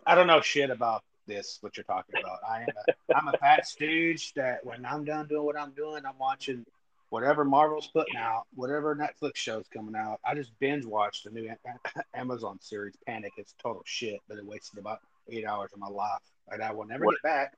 I 0.07 0.15
don't 0.15 0.27
know 0.27 0.41
shit 0.41 0.69
about 0.71 1.03
this. 1.27 1.59
What 1.61 1.77
you're 1.77 1.83
talking 1.83 2.15
about? 2.19 2.39
I 2.49 2.61
am. 2.61 2.67
A, 2.87 3.15
I'm 3.15 3.27
a 3.27 3.37
fat 3.37 3.67
stooge 3.67 4.33
that 4.33 4.65
when 4.65 4.85
I'm 4.85 5.05
done 5.05 5.27
doing 5.27 5.45
what 5.45 5.59
I'm 5.59 5.71
doing, 5.71 6.05
I'm 6.05 6.17
watching 6.17 6.65
whatever 7.11 7.43
Marvel's 7.45 7.87
putting 7.93 8.15
out, 8.17 8.43
whatever 8.55 8.95
Netflix 8.95 9.35
show's 9.35 9.67
coming 9.67 9.95
out. 9.95 10.19
I 10.25 10.33
just 10.33 10.57
binge 10.59 10.85
watched 10.85 11.25
the 11.25 11.29
new 11.29 11.47
Amazon 12.15 12.57
series 12.61 12.95
Panic. 13.05 13.33
It's 13.37 13.53
total 13.61 13.83
shit, 13.85 14.19
but 14.27 14.37
it 14.37 14.45
wasted 14.45 14.79
about 14.79 14.99
eight 15.29 15.45
hours 15.45 15.69
of 15.73 15.79
my 15.79 15.87
life, 15.89 16.21
and 16.49 16.63
I 16.63 16.71
will 16.71 16.85
never 16.85 17.05
What- 17.05 17.15
get 17.21 17.29
back. 17.29 17.53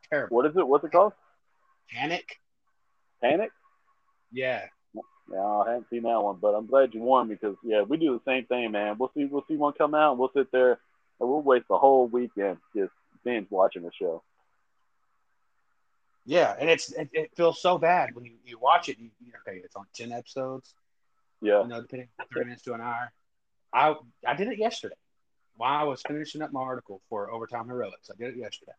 It's 0.00 0.08
terrible. 0.10 0.36
What 0.36 0.46
is 0.46 0.56
it? 0.56 0.66
What's 0.66 0.84
it 0.84 0.92
called? 0.92 1.12
Panic? 1.90 2.38
Panic? 3.22 3.50
Yeah. 4.30 4.64
Yeah, 5.30 5.44
I 5.44 5.68
haven't 5.72 5.90
seen 5.90 6.02
that 6.02 6.22
one, 6.22 6.38
but 6.40 6.54
I'm 6.54 6.66
glad 6.66 6.94
you 6.94 7.00
warned 7.02 7.28
me 7.28 7.36
because 7.40 7.56
yeah, 7.62 7.82
we 7.82 7.98
do 7.98 8.14
the 8.18 8.30
same 8.30 8.46
thing, 8.46 8.72
man. 8.72 8.96
We'll 8.98 9.10
see, 9.14 9.26
we'll 9.26 9.44
see 9.46 9.56
one 9.56 9.74
come 9.74 9.94
out, 9.94 10.12
and 10.12 10.18
we'll 10.18 10.32
sit 10.34 10.50
there 10.52 10.78
and 11.20 11.28
we'll 11.28 11.42
waste 11.42 11.68
the 11.68 11.76
whole 11.78 12.06
weekend 12.08 12.56
just 12.74 12.92
binge 13.24 13.46
watching 13.50 13.82
the 13.82 13.90
show. 13.92 14.22
Yeah, 16.28 16.54
and 16.60 16.68
it's 16.68 16.92
it, 16.92 17.08
it 17.14 17.30
feels 17.34 17.62
so 17.62 17.78
bad 17.78 18.14
when 18.14 18.26
you, 18.26 18.32
you 18.44 18.58
watch 18.58 18.90
it. 18.90 18.98
You, 18.98 19.08
you- 19.24 19.32
okay, 19.48 19.62
it's 19.64 19.74
on 19.76 19.86
ten 19.94 20.12
episodes. 20.12 20.74
Yeah, 21.40 21.62
you 21.62 21.68
know, 21.68 21.80
depending 21.80 22.08
thirty 22.34 22.44
minutes 22.44 22.62
to 22.64 22.74
an 22.74 22.82
hour. 22.82 23.10
I 23.72 23.94
I 24.26 24.34
did 24.34 24.48
it 24.48 24.58
yesterday 24.58 24.94
while 25.56 25.80
I 25.80 25.84
was 25.84 26.02
finishing 26.06 26.42
up 26.42 26.52
my 26.52 26.60
article 26.60 27.00
for 27.08 27.30
Overtime 27.30 27.66
Heroics. 27.66 28.10
I 28.12 28.16
did 28.22 28.34
it 28.34 28.38
yesterday. 28.38 28.72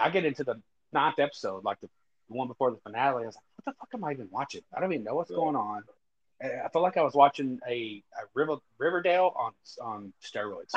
I 0.00 0.08
get 0.08 0.24
into 0.24 0.42
the 0.42 0.62
ninth 0.94 1.18
episode, 1.18 1.62
like 1.62 1.78
the, 1.80 1.88
the 2.30 2.34
one 2.38 2.48
before 2.48 2.70
the 2.70 2.78
finale. 2.78 3.24
I 3.24 3.26
was 3.26 3.34
like, 3.36 3.44
"What 3.56 3.64
the 3.66 3.72
fuck 3.78 3.88
am 3.92 4.04
I 4.04 4.12
even 4.12 4.28
watching? 4.30 4.62
I 4.74 4.80
don't 4.80 4.92
even 4.94 5.04
know 5.04 5.16
what's 5.16 5.30
Yeah. 5.30 5.36
going 5.36 5.56
on." 5.56 5.82
I 6.42 6.68
felt 6.72 6.82
like 6.82 6.96
I 6.96 7.02
was 7.02 7.12
watching 7.12 7.58
a, 7.68 8.02
a 8.16 8.22
River, 8.32 8.56
Riverdale 8.78 9.34
on 9.36 9.52
on 9.82 10.12
steroids. 10.24 10.72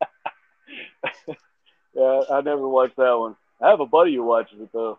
yeah. 1.94 2.22
I 2.30 2.40
never 2.40 2.66
watched 2.66 2.96
that 2.96 3.12
one. 3.18 3.36
I 3.60 3.70
have 3.70 3.80
a 3.80 3.86
buddy 3.86 4.14
who 4.14 4.22
watches 4.24 4.60
it 4.60 4.68
though. 4.72 4.98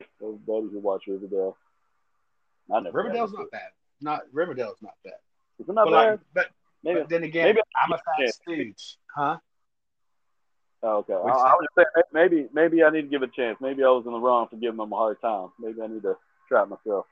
I 0.00 0.04
have 0.24 0.34
a 0.34 0.36
buddy 0.36 0.68
who 0.72 0.78
watches 0.80 1.08
Riverdale. 1.20 1.56
I 2.72 2.80
never. 2.80 2.96
Riverdale's 2.96 3.32
not 3.32 3.50
bad. 3.50 3.70
Not 4.00 4.22
Riverdale's 4.32 4.78
not 4.82 4.94
bad. 5.04 5.14
Is 5.58 5.68
it 5.68 5.72
not 5.74 5.86
But, 5.86 5.90
bad? 5.92 6.10
like, 6.10 6.20
but, 6.34 6.46
maybe. 6.82 7.00
but 7.00 7.08
then 7.08 7.22
again, 7.24 7.44
maybe 7.46 7.60
I'm 7.76 7.92
a 7.92 7.96
fat 7.98 8.34
stooge, 8.34 8.96
huh? 9.14 9.38
Oh, 10.84 10.96
okay. 10.98 11.12
I, 11.12 11.16
I 11.16 11.54
was 11.54 11.66
saying, 11.76 11.86
maybe 12.12 12.48
maybe 12.52 12.82
I 12.82 12.90
need 12.90 13.02
to 13.02 13.08
give 13.08 13.22
it 13.22 13.28
a 13.28 13.32
chance. 13.32 13.58
Maybe 13.60 13.84
I 13.84 13.88
was 13.88 14.04
in 14.06 14.12
the 14.12 14.18
wrong 14.18 14.48
for 14.48 14.56
giving 14.56 14.78
them 14.78 14.92
a 14.92 14.96
hard 14.96 15.20
time. 15.20 15.50
Maybe 15.60 15.80
I 15.80 15.86
need 15.86 16.02
to 16.02 16.16
try 16.48 16.62
it 16.62 16.68
myself. 16.68 17.06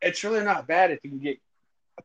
it's 0.00 0.22
really 0.22 0.44
not 0.44 0.66
bad 0.68 0.90
if 0.92 1.00
you 1.02 1.10
can 1.10 1.18
get 1.18 1.38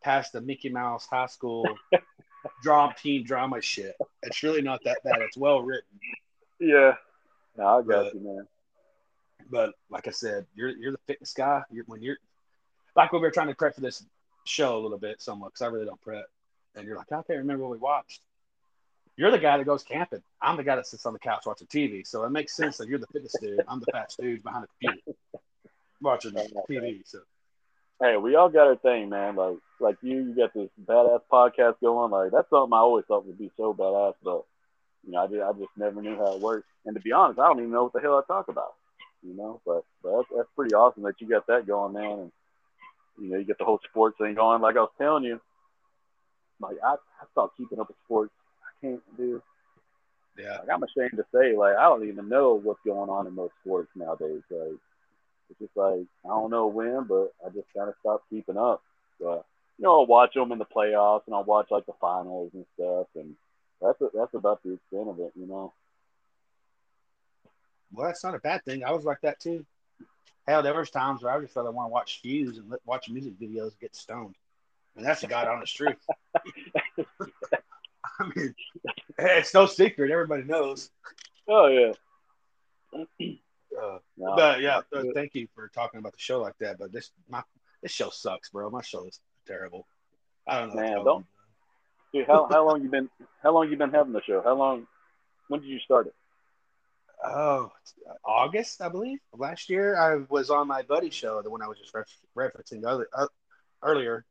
past 0.04 0.34
the 0.34 0.42
Mickey 0.42 0.70
Mouse 0.70 1.06
high 1.06 1.28
school 1.28 1.64
drama 2.64 2.96
teen 3.00 3.24
drama 3.24 3.62
shit. 3.62 3.96
It's 4.24 4.42
really 4.42 4.62
not 4.64 4.80
that 4.86 4.98
bad. 5.04 5.20
It's 5.22 5.38
well 5.38 5.62
written, 5.62 5.88
Yeah. 6.60 6.94
No, 7.58 7.66
I 7.66 7.82
got 7.82 7.86
But- 7.88 8.14
you, 8.14 8.20
man. 8.22 8.48
but 9.50 9.74
like 9.90 10.08
I 10.08 10.12
said, 10.12 10.46
you're 10.56 10.70
you're 10.70 10.92
the 10.92 10.98
fitness 11.08 11.34
guy. 11.34 11.64
You're, 11.72 11.86
when 11.86 12.02
you're 12.02 12.18
like 12.96 13.12
when 13.12 13.22
we 13.22 13.28
were 13.28 13.32
trying 13.32 13.48
to 13.48 13.56
prep 13.56 13.76
for 13.76 13.82
this 13.82 14.04
show 14.46 14.78
a 14.78 14.82
little 14.82 14.98
bit, 14.98 15.22
somewhat 15.22 15.50
because 15.54 15.62
I 15.62 15.68
really 15.68 15.86
don't 15.86 16.02
prep, 16.02 16.26
and 16.76 16.86
you're 16.86 16.98
like, 16.98 17.12
I 17.12 17.16
can't 17.24 17.40
remember 17.40 17.64
what 17.64 17.72
we 17.72 17.78
watched. 17.78 18.22
You're 19.18 19.32
the 19.32 19.40
guy 19.40 19.58
that 19.58 19.64
goes 19.64 19.84
camping. 19.84 20.22
I'm 20.42 20.58
the 20.58 20.64
guy 20.64 20.76
that 20.76 20.88
sits 20.88 21.06
on 21.06 21.14
the 21.14 21.20
couch 21.20 21.44
watching 21.46 21.68
TV. 21.68 22.06
So 22.06 22.26
it 22.26 22.32
makes 22.32 22.54
sense 22.56 22.76
that 22.78 22.90
you're 22.90 23.00
the 23.00 23.08
fitness 23.08 23.34
dude. 23.42 23.62
I'm 23.66 23.80
the 23.80 23.86
fat 23.94 24.14
dude 24.20 24.44
behind 24.44 24.66
the 24.66 24.88
computer 24.88 25.18
watching 26.02 26.34
TV. 26.70 27.02
So 27.06 27.20
Hey, 28.02 28.18
we 28.18 28.36
all 28.36 28.50
got 28.50 28.68
our 28.68 28.76
thing, 28.76 29.08
man. 29.10 29.38
Like 29.38 29.56
like 29.80 29.98
you, 30.02 30.18
you 30.18 30.36
got 30.36 30.54
this 30.54 30.70
badass 30.86 31.22
podcast 31.32 31.80
going. 31.82 32.12
Like 32.12 32.32
that's 32.32 32.50
something 32.50 32.74
I 32.74 32.80
always 32.80 33.06
thought 33.06 33.26
would 33.26 33.38
be 33.38 33.52
so 33.56 33.74
badass, 33.74 34.16
but 34.22 34.44
you 35.06 35.12
know, 35.14 35.24
I 35.24 35.28
just, 35.28 35.42
I 35.42 35.52
just 35.54 35.78
never 35.78 36.02
knew 36.02 36.16
how 36.18 36.36
it 36.36 36.42
worked. 36.42 36.68
And 36.86 36.96
to 36.96 37.02
be 37.02 37.12
honest, 37.12 37.40
I 37.40 37.48
don't 37.48 37.60
even 37.60 37.72
know 37.72 37.84
what 37.86 37.94
the 37.94 38.02
hell 38.02 38.18
I 38.24 38.34
talk 38.34 38.48
about. 38.50 38.74
You 39.24 39.36
know, 39.36 39.62
but 39.66 39.84
but 40.04 40.18
that's, 40.18 40.30
that's 40.36 40.50
pretty 40.56 40.76
awesome 40.76 41.04
that 41.04 41.20
you 41.20 41.28
got 41.30 41.48
that 41.48 41.68
going, 41.68 41.94
man. 41.94 42.20
And 42.20 42.32
you 43.20 43.30
know, 43.30 43.38
you 43.38 43.46
get 43.46 43.58
the 43.58 43.66
whole 43.66 43.80
sports 43.90 44.18
thing 44.20 44.36
going. 44.36 44.62
Like 44.62 44.78
I 44.78 44.82
was 44.82 44.92
telling 44.98 45.24
you, 45.24 45.40
like 46.62 46.78
I, 46.84 46.94
I 46.96 47.26
stopped 47.32 47.58
keeping 47.58 47.80
up 47.80 47.88
with 47.88 47.98
sports. 48.06 48.34
I 48.64 48.86
can't 48.86 49.02
do. 49.18 49.42
yeah, 50.38 50.60
Like 50.60 50.70
I'm 50.74 50.84
ashamed 50.84 51.18
to 51.18 51.26
say, 51.34 51.56
like 51.58 51.76
I 51.78 51.84
don't 51.84 52.08
even 52.08 52.30
know 52.30 52.54
what's 52.62 52.82
going 52.86 53.10
on 53.10 53.28
in 53.28 53.36
most 53.36 53.54
sports 53.64 53.90
nowadays. 53.96 54.44
Like 54.52 54.78
it's 55.50 55.60
just 55.60 55.76
like 55.76 56.06
I 56.26 56.30
don't 56.30 56.52
know 56.52 56.68
when, 56.68 57.06
but 57.08 57.34
I 57.46 57.50
just 57.50 57.68
kind 57.76 57.90
of 57.90 57.96
stopped 58.02 58.30
keeping 58.30 58.58
up. 58.58 58.82
But 59.20 59.46
you 59.78 59.84
know, 59.84 60.00
I'll 60.02 60.06
watch 60.08 60.34
them 60.36 60.52
in 60.52 60.60
the 60.60 60.66
playoffs, 60.66 61.24
and 61.28 61.36
I'll 61.36 61.44
watch 61.44 61.68
like 61.72 61.86
the 61.86 61.94
finals 62.02 62.52
and 62.54 62.66
stuff, 62.76 63.08
and 63.16 63.36
that's 63.82 64.02
a, 64.02 64.10
that's 64.14 64.34
about 64.34 64.62
the 64.64 64.74
extent 64.74 65.10
of 65.10 65.20
it, 65.20 65.32
you 65.36 65.46
know. 65.48 65.74
Well, 67.92 68.08
that's 68.08 68.24
not 68.24 68.36
a 68.36 68.40
bad 68.40 68.64
thing. 68.66 68.84
I 68.84 68.92
was 68.92 69.06
like 69.06 69.22
that 69.22 69.40
too. 69.40 69.66
Hell, 70.48 70.62
there 70.64 70.74
was 70.76 70.90
times 70.90 71.24
where 71.24 71.34
I 71.34 71.40
just 71.40 71.54
felt 71.54 71.66
I 71.68 71.70
want 71.72 71.88
to 71.90 71.94
watch 71.94 72.20
Fuse 72.22 72.58
and 72.58 72.74
watch 72.86 73.10
music 73.10 73.40
videos 73.40 73.72
and 73.72 73.80
get 73.80 73.96
stoned. 73.96 74.36
And 74.96 75.06
that's 75.06 75.22
the 75.22 75.28
god 75.28 75.48
honest 75.48 75.76
truth. 75.76 75.98
I 78.20 78.32
mean, 78.36 78.56
it's 79.18 79.54
no 79.54 79.66
secret. 79.66 80.12
Everybody 80.12 80.44
knows. 80.44 80.90
Oh 81.48 81.68
yeah. 81.68 81.92
Uh, 82.94 83.06
No, 84.18 84.36
but 84.36 84.62
yeah, 84.62 84.78
uh, 84.96 85.04
thank 85.14 85.36
you 85.36 85.48
for 85.54 85.68
talking 85.68 86.00
about 86.00 86.14
the 86.14 86.20
show 86.20 86.40
like 86.42 86.58
that. 86.60 86.78
But 86.80 86.94
this 86.94 87.12
my 87.30 87.44
this 87.82 87.92
show 87.92 88.10
sucks, 88.10 88.50
bro. 88.50 88.70
My 88.70 88.82
show 88.82 89.06
is 89.06 89.20
terrible. 89.46 89.86
I 90.48 90.60
don't 90.60 90.70
know. 90.70 90.82
Man, 90.82 91.04
don't- 91.04 91.26
dude, 92.16 92.28
how 92.28 92.48
how 92.50 92.66
long 92.66 92.82
you 92.82 92.90
been 92.90 93.10
how 93.44 93.54
long 93.54 93.70
you 93.70 93.78
been 93.78 93.92
having 93.92 94.14
the 94.14 94.22
show? 94.22 94.42
How 94.44 94.56
long? 94.56 94.88
When 95.50 95.62
did 95.62 95.68
you 95.68 95.80
start 95.80 96.08
it? 96.08 96.14
Oh, 97.24 97.72
August, 98.24 98.82
I 98.82 98.90
believe. 98.90 99.20
Last 99.34 99.70
year, 99.70 99.98
I 100.00 100.24
was 100.30 100.50
on 100.50 100.68
my 100.68 100.82
buddy 100.84 101.10
show, 101.10 101.42
the 101.42 101.50
one 101.50 101.62
I 101.62 101.68
was 101.68 101.78
just 101.80 101.94
ref- 101.94 102.08
referencing 102.38 102.84
earlier, 102.86 103.08
uh, 103.14 103.28
earlier, 103.84 104.26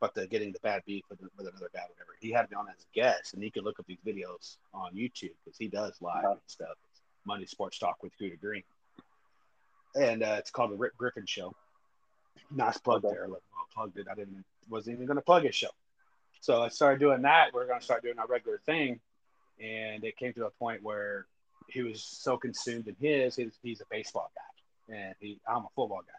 but 0.00 0.14
the 0.14 0.26
getting 0.26 0.52
the 0.52 0.58
bad 0.62 0.82
beef 0.86 1.02
with, 1.10 1.20
with 1.36 1.46
another 1.46 1.70
guy, 1.74 1.80
whatever. 1.88 2.16
He 2.20 2.30
had 2.32 2.50
me 2.50 2.56
on 2.56 2.66
as 2.68 2.82
a 2.84 2.94
guest, 2.94 3.34
and 3.34 3.42
you 3.42 3.50
can 3.50 3.64
look 3.64 3.78
up 3.80 3.86
these 3.86 3.98
videos 4.06 4.56
on 4.74 4.92
YouTube 4.94 5.32
because 5.44 5.56
he 5.58 5.68
does 5.68 5.94
live 6.00 6.24
Uh-huh. 6.24 6.32
and 6.32 6.40
stuff. 6.46 6.76
It's 6.90 7.00
Monday 7.24 7.46
Sports 7.46 7.78
Talk 7.78 8.02
with 8.02 8.12
Cooter 8.20 8.40
Greene, 8.40 8.62
and 9.94 10.22
uh, 10.22 10.36
it's 10.38 10.50
called 10.50 10.72
the 10.72 10.76
Rick 10.76 10.96
Griffin 10.98 11.26
Show. 11.26 11.54
Nice 12.50 12.78
plug 12.78 13.04
Okay. 13.04 13.14
there. 13.14 13.28
Look, 13.28 13.42
well, 13.52 13.66
plugged 13.74 13.98
it. 13.98 14.06
I 14.10 14.14
didn't 14.14 14.44
wasn't 14.68 14.94
even 14.96 15.06
going 15.06 15.16
to 15.16 15.22
plug 15.22 15.44
his 15.44 15.54
show, 15.54 15.70
so 16.40 16.62
I 16.62 16.68
started 16.68 17.00
doing 17.00 17.22
that. 17.22 17.52
We're 17.52 17.66
going 17.66 17.78
to 17.78 17.84
start 17.84 18.02
doing 18.02 18.18
our 18.18 18.26
regular 18.26 18.60
thing, 18.66 19.00
and 19.60 20.04
it 20.04 20.16
came 20.16 20.32
to 20.34 20.46
a 20.46 20.50
point 20.50 20.82
where 20.82 21.26
he 21.68 21.82
was 21.82 22.02
so 22.02 22.36
consumed 22.36 22.86
in 22.88 22.96
his, 23.00 23.36
he's, 23.36 23.58
he's 23.62 23.80
a 23.80 23.84
baseball 23.90 24.30
guy, 24.34 24.94
and 24.96 25.14
he, 25.20 25.40
I'm 25.48 25.64
a 25.64 25.68
football 25.74 26.02
guy. 26.06 26.12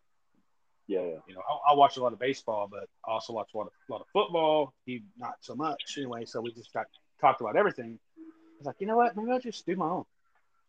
Yeah, 0.88 1.02
yeah. 1.02 1.18
You 1.28 1.36
know, 1.36 1.42
I, 1.42 1.72
I 1.72 1.76
watch 1.76 1.98
a 1.98 2.02
lot 2.04 2.14
of 2.14 2.20
baseball, 2.20 2.68
but 2.70 2.88
I 3.06 3.12
also 3.12 3.34
watch 3.34 3.50
a 3.54 3.58
lot 3.58 3.68
of, 3.68 3.74
a 3.90 3.92
lot 3.92 4.02
of 4.02 4.08
football. 4.14 4.74
He 4.86 5.04
not 5.18 5.36
so 5.42 5.54
much 5.54 5.96
anyway. 5.98 6.26
So 6.26 6.40
we 6.40 6.54
just 6.54 6.72
got 6.74 6.86
talked 7.20 7.42
about 7.42 7.58
everything. 7.58 8.00
I 8.18 8.22
was 8.60 8.66
like, 8.68 8.78
you 8.80 8.88
know 8.88 8.96
what? 8.96 9.16
Maybe 9.18 9.30
I'll 9.32 9.40
just 9.40 9.66
do 9.66 9.76
my 9.76 9.86
own, 9.86 10.06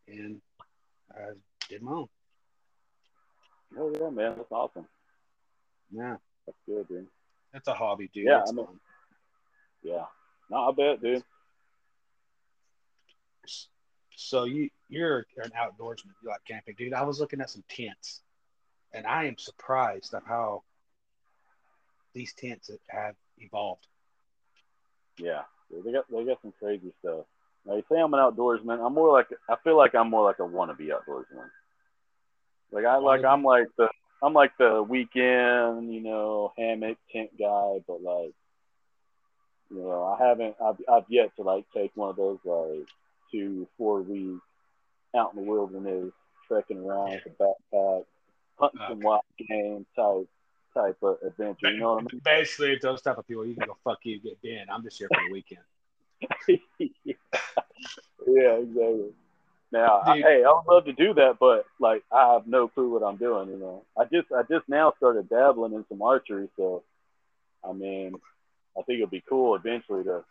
and 0.08 0.40
I 1.12 1.30
did 1.68 1.82
my 1.82 1.92
own. 1.92 2.08
Oh 3.78 3.92
yeah, 4.00 4.10
man, 4.10 4.34
that's 4.36 4.50
awesome. 4.50 4.86
Yeah, 5.90 6.16
That's 6.46 6.58
good, 6.66 6.88
dude. 6.88 7.06
it's 7.54 7.68
a 7.68 7.74
hobby, 7.74 8.10
dude. 8.12 8.26
Yeah, 8.26 8.42
I 8.46 8.52
mean-. 8.52 8.66
Yeah. 9.82 10.04
No, 10.50 10.68
I 10.68 10.72
bet, 10.72 11.02
dude. 11.02 11.24
So 14.16 14.44
you 14.44 14.70
you're 14.88 15.26
an 15.36 15.50
outdoorsman. 15.50 16.12
You 16.22 16.30
like 16.30 16.44
camping, 16.46 16.74
dude. 16.76 16.92
I 16.92 17.02
was 17.02 17.20
looking 17.20 17.40
at 17.40 17.50
some 17.50 17.64
tents, 17.68 18.22
and 18.92 19.06
I 19.06 19.24
am 19.26 19.38
surprised 19.38 20.12
at 20.14 20.22
how 20.26 20.62
these 22.14 22.34
tents 22.34 22.70
have 22.88 23.14
evolved. 23.38 23.86
Yeah, 25.18 25.42
dude, 25.70 25.84
they 25.84 25.92
got 25.92 26.04
they 26.10 26.24
got 26.24 26.42
some 26.42 26.52
crazy 26.58 26.92
stuff. 27.00 27.26
Now 27.64 27.76
you 27.76 27.84
say 27.90 28.00
I'm 28.00 28.14
an 28.14 28.20
outdoorsman. 28.20 28.84
I'm 28.84 28.94
more 28.94 29.12
like 29.12 29.28
I 29.48 29.56
feel 29.62 29.76
like 29.76 29.94
I'm 29.94 30.10
more 30.10 30.24
like 30.24 30.38
a 30.38 30.42
wannabe 30.42 30.88
outdoorsman. 30.88 31.48
Like 32.72 32.84
I 32.84 32.96
like 32.96 33.24
I'm 33.24 33.44
like 33.44 33.68
the 33.76 33.88
I'm 34.22 34.32
like 34.32 34.52
the 34.58 34.82
weekend, 34.82 35.92
you 35.94 36.00
know, 36.00 36.52
hammock 36.58 36.98
tent 37.12 37.30
guy, 37.38 37.78
but 37.86 38.02
like, 38.02 38.34
you 39.70 39.82
know, 39.82 40.04
I 40.04 40.26
haven't 40.26 40.56
I've 40.62 40.76
I've 40.90 41.04
yet 41.08 41.34
to 41.36 41.42
like 41.42 41.64
take 41.74 41.92
one 41.94 42.10
of 42.10 42.16
those 42.16 42.38
like 42.44 42.88
two 43.30 43.66
four 43.76 44.00
week 44.00 44.40
out 45.16 45.34
in 45.34 45.44
the 45.44 45.50
wilderness 45.50 46.12
trekking 46.46 46.84
around 46.84 47.10
with 47.10 47.26
a 47.26 47.74
backpack, 47.76 48.04
hunting 48.58 48.80
some 48.88 49.00
wild 49.00 49.22
game 49.38 49.86
type 49.94 50.26
type 50.74 50.96
of 51.02 51.18
adventure. 51.26 51.70
You 51.70 51.80
know 51.80 51.94
what 51.94 52.04
I 52.04 52.12
mean? 52.12 52.22
Basically, 52.24 52.72
it's 52.72 52.84
those 52.84 53.02
type 53.02 53.18
of 53.18 53.26
people. 53.26 53.46
You 53.46 53.54
can 53.54 53.66
go 53.66 53.76
fuck 53.84 53.98
you, 54.04 54.20
get 54.20 54.40
Ben. 54.42 54.66
I'm 54.72 54.82
just 54.82 54.98
here 54.98 55.08
for 55.12 55.20
the 55.26 55.32
weekend. 55.32 55.60
yeah, 58.26 58.52
exactly. 58.52 59.12
Now, 59.70 60.00
I, 60.00 60.16
hey, 60.18 60.44
I 60.44 60.50
would 60.50 60.64
love 60.66 60.84
to 60.86 60.94
do 60.94 61.12
that, 61.14 61.36
but 61.38 61.66
like 61.78 62.02
I 62.10 62.32
have 62.32 62.46
no 62.46 62.68
clue 62.68 62.90
what 62.90 63.02
I'm 63.02 63.16
doing. 63.16 63.50
You 63.50 63.58
know, 63.58 63.84
I 63.98 64.04
just 64.04 64.32
I 64.32 64.42
just 64.42 64.66
now 64.68 64.94
started 64.96 65.28
dabbling 65.28 65.74
in 65.74 65.84
some 65.90 66.00
archery, 66.00 66.48
so 66.56 66.82
I 67.62 67.72
mean, 67.72 68.14
I 68.78 68.82
think 68.82 68.98
it'd 68.98 69.10
be 69.10 69.22
cool 69.28 69.54
eventually 69.56 70.04
to 70.04 70.24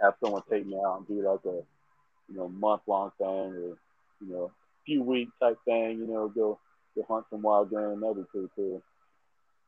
have 0.00 0.14
someone 0.22 0.42
take 0.50 0.66
me 0.66 0.76
out 0.76 0.98
and 0.98 1.06
do 1.06 1.28
like 1.28 1.44
a 1.44 1.62
you 2.28 2.36
know 2.38 2.48
month 2.48 2.82
long 2.86 3.12
thing 3.18 3.26
or 3.28 3.76
you 4.20 4.28
know 4.28 4.50
few 4.86 5.02
week 5.02 5.28
type 5.40 5.58
thing. 5.64 5.98
You 6.00 6.06
know, 6.06 6.28
go 6.28 6.58
go 6.96 7.04
hunt 7.08 7.26
some 7.30 7.42
wild 7.42 7.70
game. 7.70 8.00
That'd 8.00 8.16
be 8.16 8.22
pretty 8.24 8.48
cool. 8.56 8.82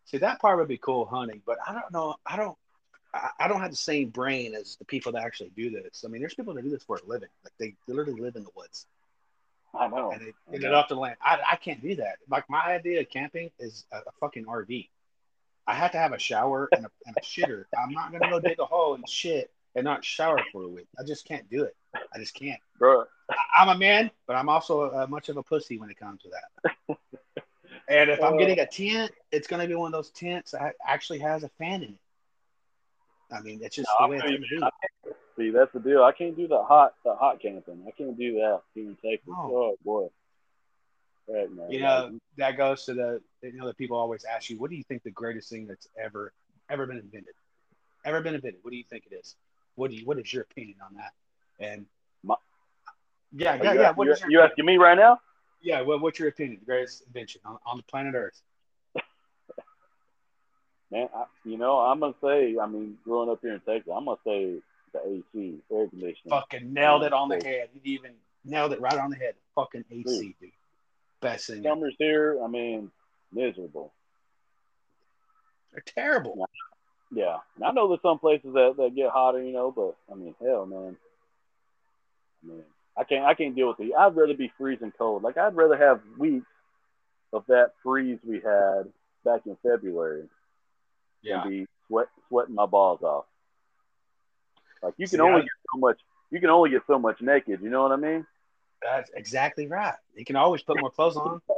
See, 0.07 0.19
that 0.19 0.41
part 0.41 0.59
would 0.59 0.69
be 0.69 0.79
cool 0.79 1.07
hunting, 1.07 1.43
but 1.47 1.59
I 1.67 1.73
don't 1.73 1.91
know. 1.93 2.17
I 2.27 2.37
don't. 2.37 2.57
I, 3.13 3.31
I 3.41 3.49
don't 3.49 3.61
have 3.61 3.71
the 3.71 3.77
same 3.77 4.09
brain 4.11 4.55
as 4.55 4.77
the 4.77 4.85
people 4.85 5.13
that 5.13 5.23
actually 5.25 5.53
do 5.57 5.71
this. 5.71 6.05
I 6.05 6.09
mean, 6.09 6.21
there's 6.21 6.35
people 6.35 6.55
that 6.55 6.63
do 6.63 6.71
this 6.71 6.83
for 6.83 6.97
a 6.97 7.09
living. 7.09 7.29
Like 7.45 7.53
they 7.59 7.75
literally 7.87 8.21
live 8.21 8.37
in 8.37 8.43
the 8.45 8.51
woods 8.57 8.87
I 9.75 9.89
know. 9.89 10.11
and 10.11 10.21
they 10.21 10.33
I 10.53 10.59
get 10.59 10.71
know. 10.71 10.75
off 10.75 10.89
the 10.89 10.97
land. 10.97 11.17
I, 11.23 11.39
I 11.53 11.57
can't 11.57 11.83
do 11.83 11.97
that. 11.97 12.17
Like 12.29 12.49
my 12.49 12.61
idea 12.61 13.01
of 13.01 13.09
camping 13.09 13.51
is 13.59 13.87
a, 13.93 13.99
a 13.99 14.13
fucking 14.21 14.45
RV. 14.45 14.89
I 15.67 15.75
have 15.75 15.93
to 15.93 15.99
have 15.99 16.13
a 16.13 16.19
shower 16.19 16.69
and 16.73 16.85
a, 16.87 16.91
and 17.07 17.17
a 17.17 17.21
shitter. 17.21 17.65
I'm 17.79 17.93
not 17.93 18.13
gonna 18.13 18.31
go 18.31 18.39
dig 18.41 18.59
a 18.59 18.65
hole 18.65 18.95
and 18.95 19.09
shit 19.09 19.51
and 19.75 19.85
not 19.85 20.05
shower 20.05 20.39
for 20.53 20.63
a 20.65 20.69
week. 20.69 20.89
I 20.99 21.05
just 21.05 21.27
can't 21.27 21.49
do 21.51 21.65
it. 21.65 21.75
I 21.95 22.19
just 22.19 22.35
can't. 22.35 22.61
Bro, 22.79 23.05
I, 23.31 23.35
I'm 23.61 23.69
a 23.69 23.79
man, 23.79 24.11
but 24.27 24.37
I'm 24.37 24.49
also 24.49 24.91
uh, 24.91 25.07
much 25.09 25.29
of 25.29 25.37
a 25.37 25.43
pussy 25.43 25.79
when 25.79 25.91
it 25.91 25.99
comes 25.99 26.23
to 26.23 26.29
that. 26.31 26.99
and 27.89 28.11
if 28.11 28.23
I'm 28.23 28.35
Uh, 28.35 28.37
getting 28.37 28.59
a 28.61 28.67
tent, 28.67 29.13
it's 29.33 29.47
gonna 29.47 29.67
be 29.67 29.75
one 29.75 29.89
of 29.89 29.93
those 29.93 30.11
tents 30.11 30.51
that 30.53 30.75
actually 30.87 31.21
has 31.21 31.45
a 31.45 31.49
fan 31.51 31.83
in 31.83 31.91
it. 31.95 31.99
I 33.33 33.41
mean, 33.41 33.61
it's 33.63 33.75
just 33.77 33.89
No, 33.99 34.07
the 34.07 34.11
way 34.11 34.17
it's 34.19 34.25
gonna 34.25 34.71
be. 35.05 35.11
See, 35.37 35.51
that's 35.51 35.73
the 35.73 35.81
deal. 35.81 36.05
I 36.05 36.13
can't 36.13 36.37
do 36.37 36.47
the 36.47 36.63
hot, 36.63 36.95
the 37.05 37.15
hot 37.15 37.41
camping. 37.41 37.83
I 37.89 37.91
can't 37.91 38.17
do 38.17 38.35
that 38.35 38.61
here 38.75 38.85
in 38.85 38.97
Texas. 38.97 39.27
No. 39.27 39.35
Oh 39.37 39.77
boy. 39.85 40.09
Right. 41.27 41.49
You 41.71 41.81
know, 41.81 42.19
that 42.37 42.57
goes 42.57 42.85
to 42.85 42.95
the 42.95 43.21
you 43.43 43.55
know 43.55 43.67
that 43.67 43.79
people 43.79 43.97
always 43.97 44.25
ask 44.25 44.51
you, 44.51 44.59
what 44.59 44.71
do 44.71 44.77
you 44.77 44.85
think 44.85 45.03
the 45.03 45.11
greatest 45.11 45.49
thing 45.49 45.67
that's 45.67 45.89
ever 46.03 46.33
ever 46.69 46.87
been 46.87 46.99
invented? 46.99 47.35
Ever 48.05 48.21
been 48.21 48.35
invented? 48.35 48.61
What 48.63 48.73
do 48.73 48.77
you 48.77 48.85
think 48.85 49.05
it 49.11 49.15
is? 49.15 49.37
What 49.77 49.91
do 49.91 49.97
you 49.97 50.05
what 50.05 50.19
is 50.19 50.33
your 50.33 50.43
opinion 50.43 50.77
on 50.85 50.97
that? 50.97 51.13
And 51.61 51.87
My- 52.23 52.35
yeah, 53.33 53.55
yeah, 53.63 53.73
you, 53.73 53.81
yeah. 53.81 53.91
What 53.93 54.07
you, 54.07 54.17
you 54.29 54.41
asking 54.41 54.67
me 54.67 54.77
right 54.77 54.99
now? 54.99 55.19
yeah? 55.65 55.81
What, 55.81 56.01
what's 56.01 56.19
your 56.19 56.29
opinion? 56.29 56.61
The 56.61 56.67
greatest 56.67 57.03
invention 57.07 57.41
on, 57.45 57.59
on 57.67 57.79
the 57.79 57.83
planet 57.85 58.15
Earth? 58.15 58.41
Man, 60.91 61.09
I, 61.15 61.25
you 61.45 61.57
know, 61.57 61.79
I'm 61.79 62.01
gonna 62.01 62.15
say. 62.23 62.57
I 62.61 62.67
mean, 62.67 62.99
growing 63.05 63.31
up 63.31 63.41
here 63.41 63.55
in 63.55 63.61
Texas, 63.61 63.91
I'm 63.95 64.05
gonna 64.05 64.19
say 64.25 64.61
the 64.93 65.01
AC, 65.01 65.59
air 65.73 65.89
conditioning. 65.89 66.31
Fucking 66.31 66.73
nailed 66.73 67.03
it 67.03 67.13
on 67.13 67.29
the 67.29 67.37
head. 67.37 67.71
You 67.75 67.81
even 67.95 68.13
nailed 68.45 68.73
it 68.73 68.81
right 68.81 68.99
on 68.99 69.11
the 69.11 69.17
head. 69.17 69.35
Fucking 69.55 69.85
AC, 69.91 70.37
dude. 70.41 70.51
Best 71.25 71.47
thing. 71.47 71.63
Summers 71.63 71.95
here, 71.99 72.39
I 72.45 72.47
mean, 72.49 72.91
miserable. 73.33 73.93
They're 75.73 75.83
terrible. 75.87 76.47
Yeah, 77.11 77.39
and 77.57 77.65
I 77.65 77.71
know 77.71 77.89
there's 77.89 78.03
some 78.03 78.19
places 78.19 78.53
that, 78.55 78.75
that 78.77 78.95
get 78.95 79.11
hotter, 79.11 79.43
you 79.43 79.53
know, 79.53 79.71
but 79.71 79.97
I 80.13 80.17
mean, 80.17 80.35
hell, 80.41 80.67
man. 80.67 80.97
I 82.43 82.47
mean, 82.47 82.63
I 82.97 83.05
can't 83.05 83.25
I 83.25 83.33
can't 83.35 83.55
deal 83.57 83.69
with 83.69 83.79
the. 83.79 83.95
I'd 83.95 84.15
rather 84.15 84.35
be 84.35 84.53
freezing 84.59 84.93
cold. 84.99 85.23
Like 85.23 85.39
I'd 85.39 85.57
rather 85.57 85.77
have 85.77 86.01
weeks 86.19 86.47
of 87.33 87.45
that 87.49 87.73
freeze 87.83 88.19
we 88.23 88.37
had 88.41 88.85
back 89.25 89.41
in 89.47 89.57
February 89.63 90.25
Yeah. 91.23 91.41
than 91.43 91.51
be 91.51 91.67
sweat 91.89 92.09
sweating 92.29 92.55
my 92.55 92.67
balls 92.67 93.03
off. 93.03 93.25
Like 94.83 94.95
you 94.99 95.09
can 95.09 95.17
See, 95.19 95.23
only 95.23 95.41
I- 95.41 95.45
get 95.45 95.51
so 95.73 95.79
much. 95.81 95.99
You 96.31 96.41
can 96.41 96.51
only 96.51 96.71
get 96.71 96.83
so 96.87 96.99
much 96.99 97.21
naked. 97.23 97.61
You 97.63 97.71
know 97.71 97.83
what 97.83 97.93
I 97.93 97.97
mean? 97.97 98.27
That's 98.85 99.11
exactly 99.15 99.67
right. 99.67 99.95
You 100.15 100.27
can 100.27 100.37
always 100.37 100.63
put 100.63 100.79
more 100.79 100.91
clothes 100.91 101.17
on. 101.17 101.41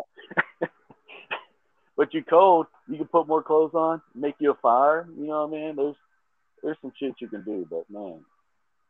But 1.96 2.12
you're 2.12 2.24
cold, 2.24 2.66
you 2.88 2.98
can 2.98 3.06
put 3.06 3.26
more 3.26 3.42
clothes 3.42 3.72
on, 3.72 4.02
make 4.14 4.34
you 4.38 4.50
a 4.50 4.54
fire. 4.54 5.08
You 5.16 5.28
know 5.28 5.46
what 5.46 5.56
I 5.56 5.62
mean? 5.62 5.76
There's 5.76 5.96
there's 6.62 6.76
some 6.82 6.92
shit 6.94 7.14
you 7.20 7.28
can 7.28 7.42
do, 7.42 7.66
but 7.70 7.88
man, 7.88 8.20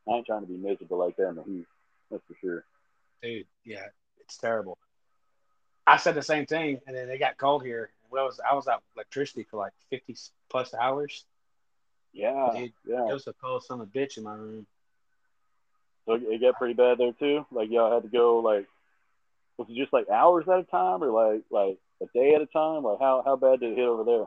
I 0.09 0.15
ain't 0.15 0.27
trying 0.27 0.41
to 0.41 0.49
be 0.49 0.57
miserable 0.57 0.99
like 0.99 1.17
that 1.17 1.29
in 1.29 1.35
the 1.37 1.43
heat. 1.45 1.67
That's 2.11 2.25
for 2.27 2.35
sure. 2.41 2.65
dude. 3.23 3.47
Yeah, 3.65 3.87
it's 4.19 4.37
terrible. 4.37 4.77
I 5.87 5.99
said 5.99 6.17
the 6.17 6.23
same 6.23 6.47
thing, 6.47 6.81
and 6.89 6.97
then 6.97 7.09
it 7.09 7.19
got 7.19 7.39
cold 7.39 7.65
here. 7.65 7.91
Well, 8.11 8.25
I 8.25 8.27
was 8.27 8.41
I 8.51 8.55
was 8.55 8.67
out 8.67 8.83
electricity 8.97 9.47
for 9.49 9.59
like 9.59 9.73
fifty 9.89 10.17
plus 10.51 10.75
hours. 10.75 11.25
Yeah, 12.13 12.51
Dude, 12.53 12.73
It 12.89 13.13
was 13.13 13.29
a 13.29 13.35
cold 13.35 13.63
son 13.63 13.81
of 13.81 13.87
a 13.87 13.91
bitch 13.91 14.17
in 14.17 14.25
my 14.25 14.35
room. 14.35 14.67
So 16.07 16.15
it 16.15 16.41
got 16.41 16.57
pretty 16.57 16.75
bad 16.75 16.99
there 16.99 17.13
too. 17.13 17.47
Like 17.51 17.71
y'all 17.71 17.93
had 17.93 18.03
to 18.05 18.09
go 18.09 18.39
like, 18.41 18.67
was 19.59 19.69
it 19.71 19.77
just 19.77 19.93
like 19.93 20.09
hours 20.09 20.47
at 20.49 20.61
a 20.61 20.65
time, 20.65 21.03
or 21.03 21.11
like 21.11 21.43
like 21.51 21.79
a 22.03 22.07
day 22.15 22.35
at 22.35 22.43
a 22.43 22.47
time? 22.47 22.85
Like 22.85 23.01
how 23.01 23.23
how 23.25 23.37
bad 23.37 23.61
did 23.61 23.73
it 23.73 23.79
hit 23.79 23.87
over 23.89 24.05
there? 24.05 24.27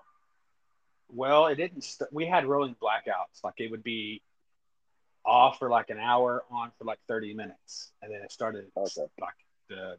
Well, 1.10 1.48
it 1.48 1.56
didn't. 1.56 1.84
St- 1.84 2.12
we 2.14 2.26
had 2.26 2.46
rolling 2.46 2.76
blackouts. 2.82 3.44
Like 3.44 3.56
it 3.60 3.72
would 3.72 3.84
be 3.84 4.22
off 5.26 5.60
for 5.60 5.70
like 5.70 5.90
an 5.90 6.00
hour, 6.00 6.44
on 6.52 6.72
for 6.78 6.86
like 6.86 7.00
30 7.08 7.34
minutes. 7.34 7.92
And 8.02 8.12
then 8.12 8.22
it 8.22 8.32
started 8.32 8.72
Okay. 8.78 9.08
like 9.20 9.34
the 9.70 9.98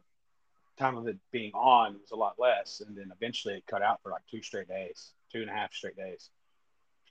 time 0.77 0.97
of 0.97 1.07
it 1.07 1.17
being 1.31 1.51
on 1.53 1.93
was 1.99 2.11
a 2.11 2.15
lot 2.15 2.35
less. 2.39 2.81
And 2.85 2.95
then 2.97 3.11
eventually 3.15 3.55
it 3.55 3.65
cut 3.67 3.81
out 3.81 3.99
for 4.03 4.11
like 4.11 4.23
two 4.29 4.41
straight 4.41 4.67
days, 4.67 5.13
two 5.31 5.41
and 5.41 5.49
a 5.49 5.53
half 5.53 5.73
straight 5.73 5.97
days. 5.97 6.29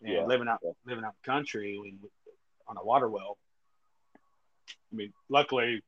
And 0.05 0.13
Yeah, 0.15 0.25
living 0.25 0.49
out 0.49 0.61
yeah. 0.63 0.73
living 0.87 1.05
out 1.05 1.15
the 1.23 1.31
country 1.31 1.79
we, 1.79 1.95
on 2.67 2.77
a 2.77 2.85
water 2.85 3.09
well. 3.09 3.39
I 4.93 4.97
mean, 4.97 5.13
luckily 5.29 5.83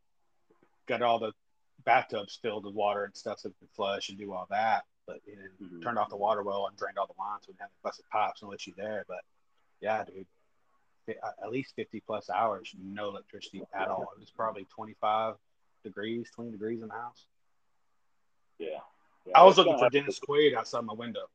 got 0.87 1.03
all 1.03 1.19
the 1.19 1.33
bathtubs 1.85 2.39
filled 2.41 2.65
with 2.65 2.75
water 2.75 3.05
and 3.05 3.17
stuff 3.17 3.41
so 3.41 3.49
we 3.49 3.55
could 3.61 3.75
flush 3.75 4.09
and 4.09 4.19
do 4.19 4.33
all 4.33 4.47
that. 4.51 4.85
But 5.07 5.21
you 5.27 5.37
know, 5.37 5.43
Mhm. 5.67 5.83
turned 5.83 5.99
off 5.99 6.11
the 6.11 6.17
water 6.17 6.43
well 6.43 6.67
and 6.67 6.77
drained 6.77 6.99
all 6.99 7.07
the 7.07 7.15
lines. 7.19 7.47
We 7.47 7.53
didn't 7.55 7.63
have 7.63 7.71
to 7.71 7.83
busted 7.83 8.09
pipes, 8.09 8.43
no 8.43 8.53
you 8.53 8.75
there. 8.77 9.05
But 9.09 9.25
yeah, 9.81 10.05
dude, 10.05 10.27
at 11.09 11.51
least 11.51 11.75
50 11.75 12.01
plus 12.01 12.31
hours, 12.31 12.73
no 12.79 13.09
electricity 13.09 13.63
at 13.73 13.89
all. 13.89 14.13
It 14.15 14.21
was 14.21 14.31
probably 14.31 14.65
25 14.67 15.37
degrees, 15.83 16.31
20 16.31 16.53
degrees 16.53 16.83
in 16.83 16.89
the 16.89 16.95
house. 16.95 17.27
Yeah. 18.59 18.81
yeah 19.27 19.39
I 19.39 19.43
was 19.43 19.59
looking 19.59 19.77
for 19.79 19.91
Dennis 19.91 20.21
Quaid 20.21 20.55
outside 20.55 20.85
my 20.85 20.93
window. 20.93 21.29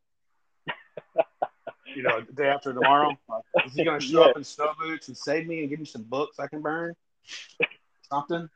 you 1.94 2.04
know, 2.04 2.22
the 2.22 2.32
day 2.32 2.48
after 2.48 2.74
tomorrow, 2.74 3.18
like, 3.28 3.44
is 3.66 3.74
he 3.74 3.84
going 3.84 4.00
to 4.00 4.06
show 4.06 4.24
Yeah. 4.24 4.30
up 4.30 4.38
in 4.38 4.44
snow 4.46 4.74
boots 4.80 5.10
and 5.10 5.18
save 5.18 5.48
me 5.48 5.60
and 5.62 5.70
give 5.70 5.80
me 5.80 5.86
some 5.86 6.04
books 6.04 6.40
I 6.40 6.48
can 6.48 6.62
burn? 6.62 6.96
Something? 8.10 8.50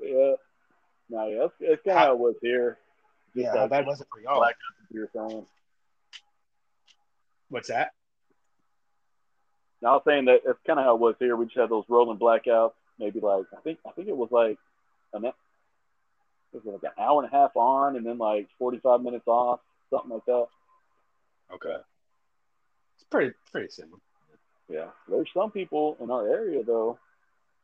Yeah. 0.00 0.34
No, 1.08 1.26
yeah, 1.28 1.38
that's, 1.40 1.52
that's 1.60 1.82
kind 1.84 1.98
of 1.98 2.04
how 2.04 2.12
it 2.12 2.18
was 2.18 2.34
here. 2.40 2.78
Just 3.34 3.44
Yeah, 3.44 3.52
how 3.52 3.60
like 3.62 3.70
bad 3.70 3.86
was 3.86 4.00
it 4.00 4.06
for 4.10 4.20
y'all? 4.20 4.36
Black 4.36 4.56
were. 4.92 5.44
What's 7.48 7.68
that? 7.68 7.92
No, 9.82 9.90
I 9.90 9.92
was 9.94 10.02
saying 10.06 10.26
that 10.26 10.40
that's 10.46 10.58
kind 10.66 10.78
of 10.78 10.84
how 10.84 10.94
it 10.94 11.00
was 11.00 11.16
here. 11.18 11.36
We 11.36 11.46
just 11.46 11.58
had 11.58 11.70
those 11.70 11.84
rolling 11.88 12.18
blackouts. 12.18 12.72
Maybe 12.98 13.20
like 13.20 13.46
I 13.56 13.60
think 13.62 13.78
I 13.86 13.90
think 13.92 14.08
it 14.08 14.16
was 14.16 14.30
like 14.30 14.58
an 15.12 15.24
it 15.24 15.34
was 16.52 16.62
like 16.64 16.82
an 16.82 17.02
hour 17.02 17.22
and 17.22 17.32
a 17.32 17.36
half 17.36 17.56
on, 17.56 17.96
and 17.96 18.06
then 18.06 18.18
like 18.18 18.48
forty 18.58 18.78
five 18.78 19.00
minutes 19.02 19.26
off, 19.26 19.60
something 19.90 20.10
like 20.10 20.24
that. 20.26 20.46
Okay. 21.54 21.76
It's 22.94 23.04
pretty 23.10 23.34
pretty 23.50 23.68
similar. 23.70 23.98
Yeah. 24.68 24.88
There's 25.08 25.28
some 25.34 25.50
people 25.50 25.96
in 26.00 26.10
our 26.10 26.28
area 26.28 26.62
though. 26.62 26.98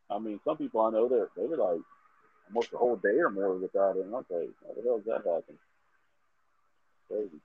I 0.09 0.19
mean, 0.19 0.39
some 0.43 0.57
people 0.57 0.81
I 0.81 0.91
know 0.91 1.07
that 1.07 1.29
they 1.37 1.45
were 1.45 1.57
like 1.57 1.81
almost 2.47 2.73
a 2.73 2.77
whole 2.77 2.95
day 2.95 3.17
or 3.19 3.29
more 3.29 3.55
without 3.57 3.95
it. 3.97 4.05
And 4.05 4.13
I 4.15 4.17
was 4.17 4.25
like, 4.29 4.49
how 4.67 4.73
the 4.73 4.81
hell 4.81 4.97
does 4.97 5.05
that 5.05 5.29
happen? 5.29 5.57
Crazy. 7.07 7.41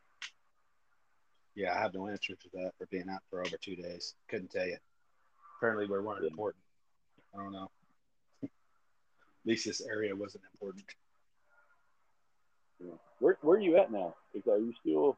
Yeah, 1.55 1.75
I 1.75 1.79
have 1.79 1.95
no 1.95 2.09
answer 2.09 2.35
to 2.35 2.49
that 2.55 2.73
for 2.79 2.87
being 2.87 3.09
out 3.09 3.21
for 3.31 3.41
over 3.41 3.57
two 3.61 3.77
days. 3.77 4.15
Couldn't 4.29 4.51
tell 4.51 4.67
you. 4.67 4.77
Apparently, 5.59 5.87
we 5.87 6.01
weren't 6.01 6.23
Yeah. 6.25 6.31
important. 6.31 6.63
I 7.35 7.39
don't 7.39 7.53
know. 7.53 7.71
At 8.43 8.51
least 9.45 9.67
this 9.67 9.81
area 9.83 10.15
wasn't 10.17 10.45
important. 10.53 10.85
Yeah. 12.81 12.95
Where 13.21 13.39
where 13.43 13.57
are 13.59 13.61
you 13.61 13.77
at 13.77 13.93
now? 13.93 14.15
Is 14.35 14.47
are 14.49 14.59
you 14.59 14.73
still 14.81 15.17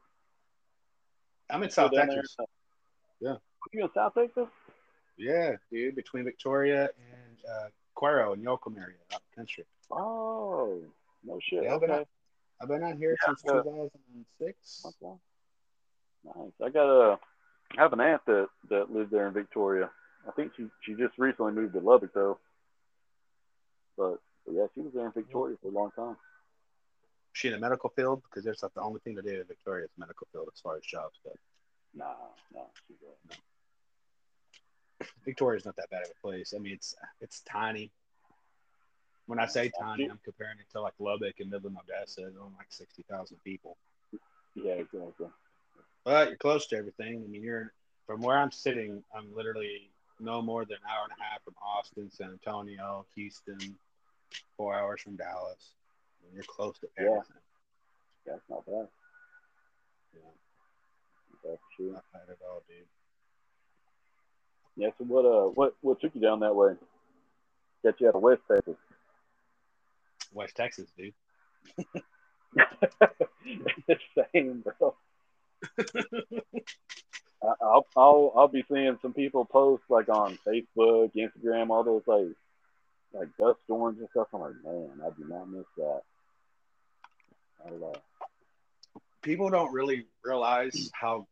I'm 1.49 1.63
in 1.63 1.69
still 1.69 1.85
South 1.85 1.91
there? 1.93 2.05
Texas. 2.05 2.35
Yeah. 3.19 3.31
Are 3.31 3.39
you 3.73 3.83
in 3.83 3.89
South 3.93 4.13
Texas? 4.13 4.47
Yeah, 5.17 5.55
dude, 5.71 5.95
between 5.95 6.23
Victoria 6.25 6.83
and 7.11 7.16
uh, 7.49 7.67
Cuero 7.95 8.33
and 8.33 8.43
Yoakum 8.45 8.77
area, 8.77 8.97
out 9.13 9.21
the 9.29 9.35
country. 9.35 9.65
Oh, 9.91 10.81
no 11.23 11.39
shit. 11.41 11.63
Yeah, 11.63 11.75
I've 11.75 11.81
been 11.81 11.91
okay. 11.91 12.01
out- 12.01 12.07
I've 12.59 12.67
been 12.67 12.83
out 12.83 12.97
here 12.97 13.15
Yeah, 13.21 13.27
since 13.27 13.43
yeah. 13.45 13.51
2006. 13.61 14.85
Okay. 14.85 15.13
Nice. 16.25 16.51
I 16.63 16.69
got 16.69 16.89
a 16.89 17.19
I 17.77 17.81
have 17.81 17.93
an 17.93 17.99
aunt 18.01 18.25
that 18.25 18.47
that 18.69 18.91
lived 18.91 19.11
there 19.11 19.27
in 19.27 19.33
Victoria. 19.33 19.91
I 20.27 20.31
think 20.31 20.53
she 20.57 20.67
she 20.81 20.93
just 20.95 21.17
recently 21.19 21.51
moved 21.51 21.73
to 21.73 21.79
Lubbock 21.79 22.13
though. 22.13 22.39
But, 23.95 24.17
but 24.45 24.55
yeah, 24.55 24.65
she 24.73 24.81
was 24.81 24.93
there 24.93 25.05
in 25.05 25.11
Victoria 25.11 25.55
for 25.61 25.67
a 25.69 25.71
long 25.71 25.91
time. 25.95 26.17
She 27.33 27.47
in 27.49 27.53
the 27.53 27.59
medical 27.59 27.89
field 27.91 28.23
because 28.23 28.43
there's 28.43 28.63
like 28.63 28.73
the 28.73 28.81
only 28.81 28.99
thing 29.01 29.15
to 29.15 29.21
do 29.21 29.41
in 29.41 29.45
Victoria 29.47 29.85
is 29.85 29.91
medical 29.97 30.27
field 30.31 30.49
as 30.53 30.59
far 30.59 30.75
as 30.77 30.81
jobs 30.83 31.19
go. 31.23 31.31
Nah, 31.93 32.13
no, 32.53 32.65
she's 32.87 32.97
uh, 33.07 33.35
Victoria's 35.25 35.65
not 35.65 35.75
that 35.75 35.89
bad 35.89 36.03
of 36.03 36.09
a 36.11 36.27
place. 36.27 36.53
I 36.55 36.59
mean, 36.59 36.73
it's 36.73 36.95
it's 37.21 37.41
tiny. 37.41 37.91
When 39.25 39.39
I 39.39 39.45
say 39.45 39.69
tiny, 39.79 40.05
I'm 40.09 40.19
comparing 40.23 40.57
it 40.59 40.71
to 40.71 40.81
like 40.81 40.93
Lubbock 40.99 41.35
and 41.39 41.49
Midland, 41.49 41.77
Odessa. 41.83 42.21
Only 42.23 42.55
like 42.57 42.67
sixty 42.69 43.03
thousand 43.09 43.37
people. 43.43 43.77
yeah, 44.55 44.73
exactly. 44.73 45.27
But 46.05 46.29
you're 46.29 46.37
close 46.37 46.67
to 46.67 46.77
everything. 46.77 47.23
I 47.25 47.27
mean, 47.27 47.43
you're 47.43 47.73
from 48.05 48.21
where 48.21 48.37
I'm 48.37 48.51
sitting. 48.51 49.03
I'm 49.15 49.35
literally 49.35 49.91
no 50.19 50.41
more 50.41 50.65
than 50.65 50.77
an 50.77 50.89
hour 50.89 51.03
and 51.03 51.11
a 51.19 51.23
half 51.23 51.43
from 51.43 51.55
Austin, 51.61 52.09
San 52.09 52.31
Antonio, 52.31 53.05
Houston, 53.15 53.77
four 54.55 54.73
hours 54.73 55.01
from 55.01 55.15
Dallas. 55.17 55.73
I 56.21 56.25
mean, 56.25 56.35
you're 56.35 56.43
close 56.47 56.79
to 56.79 56.87
everything. 56.97 57.21
Yeah. 58.25 58.31
That's 58.33 58.49
not 58.49 58.65
bad. 58.65 58.87
Yeah, 60.13 60.21
That's 61.43 61.61
sure. 61.77 61.93
not 61.93 62.03
bad 62.13 62.29
at 62.29 62.37
all, 62.49 62.63
dude. 62.67 62.87
Yeah, 64.77 64.89
so 64.97 65.05
what 65.05 65.25
uh 65.25 65.49
what 65.49 65.75
what 65.81 66.01
took 66.01 66.15
you 66.15 66.21
down 66.21 66.41
that 66.41 66.55
way? 66.55 66.75
Got 67.83 67.99
you 68.01 68.09
out 68.09 68.15
of 68.15 68.21
West 68.21 68.41
Texas. 68.51 68.75
West 70.33 70.55
Texas, 70.55 70.87
dude. 70.97 71.13
The 73.87 73.97
Same, 74.33 74.63
bro. 74.79 74.95
I- 77.43 77.53
I'll 77.61 77.87
I'll 77.95 78.33
I'll 78.35 78.47
be 78.49 78.65
seeing 78.71 78.97
some 79.01 79.13
people 79.13 79.45
post 79.45 79.83
like 79.89 80.09
on 80.09 80.37
Facebook, 80.47 81.11
Instagram, 81.15 81.69
all 81.69 81.83
those 81.83 82.03
like 82.07 82.27
like 83.13 83.29
dust 83.39 83.59
storms 83.65 83.99
and 83.99 84.09
stuff. 84.11 84.27
I'm 84.33 84.41
like, 84.41 84.53
man, 84.63 85.01
I 85.05 85.09
do 85.11 85.25
not 85.27 85.49
miss 85.49 85.65
that. 85.77 86.01
I 87.65 87.71
love. 87.71 87.95
people 89.21 89.49
don't 89.49 89.73
really 89.73 90.05
realize 90.23 90.91
how, 90.93 91.27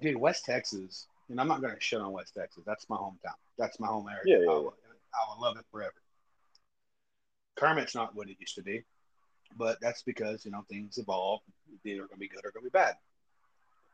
dude, 0.00 0.16
West 0.16 0.44
Texas, 0.44 1.06
and 1.32 1.40
I'm 1.40 1.48
not 1.48 1.62
going 1.62 1.74
to 1.74 1.80
shit 1.80 1.98
on 1.98 2.12
West 2.12 2.34
Texas. 2.34 2.62
That's 2.66 2.88
my 2.90 2.96
hometown. 2.96 3.34
That's 3.58 3.80
my 3.80 3.86
home 3.86 4.06
area. 4.06 4.38
Yeah, 4.38 4.44
yeah, 4.44 4.50
I, 4.50 4.54
will, 4.54 4.74
I 5.14 5.34
will 5.34 5.42
love 5.42 5.56
it 5.56 5.64
forever. 5.72 5.94
Kermit's 7.56 7.94
not 7.94 8.14
what 8.14 8.28
it 8.28 8.36
used 8.38 8.54
to 8.56 8.62
be, 8.62 8.82
but 9.56 9.78
that's 9.80 10.02
because, 10.02 10.44
you 10.44 10.50
know, 10.50 10.62
things 10.68 10.98
evolve. 10.98 11.40
They're 11.84 11.96
going 11.96 12.08
to 12.10 12.16
be 12.18 12.28
good 12.28 12.44
or 12.44 12.50
going 12.50 12.66
to 12.66 12.70
be 12.70 12.78
bad. 12.78 12.96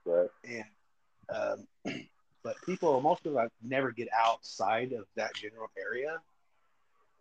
Right. 0.04 0.28
And, 0.44 1.66
um, 1.86 2.04
but 2.42 2.56
people, 2.66 3.00
most 3.00 3.24
of 3.24 3.36
us 3.36 3.50
never 3.62 3.92
get 3.92 4.08
outside 4.12 4.92
of 4.92 5.06
that 5.14 5.32
general 5.34 5.70
area, 5.78 6.18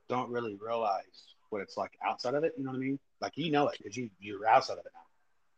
don't 0.09 0.31
really 0.31 0.57
realize 0.59 1.35
what 1.51 1.61
it's 1.61 1.77
like 1.77 1.91
outside 2.03 2.33
of 2.33 2.43
it. 2.43 2.53
You 2.57 2.63
know 2.63 2.71
what 2.71 2.77
I 2.77 2.81
mean? 2.81 2.99
Like, 3.21 3.33
you 3.35 3.51
know 3.51 3.67
it 3.67 3.77
because 3.77 3.95
you, 3.95 4.09
you're 4.19 4.47
outside 4.47 4.79
of 4.79 4.85
it 4.85 4.91
now. 4.95 5.01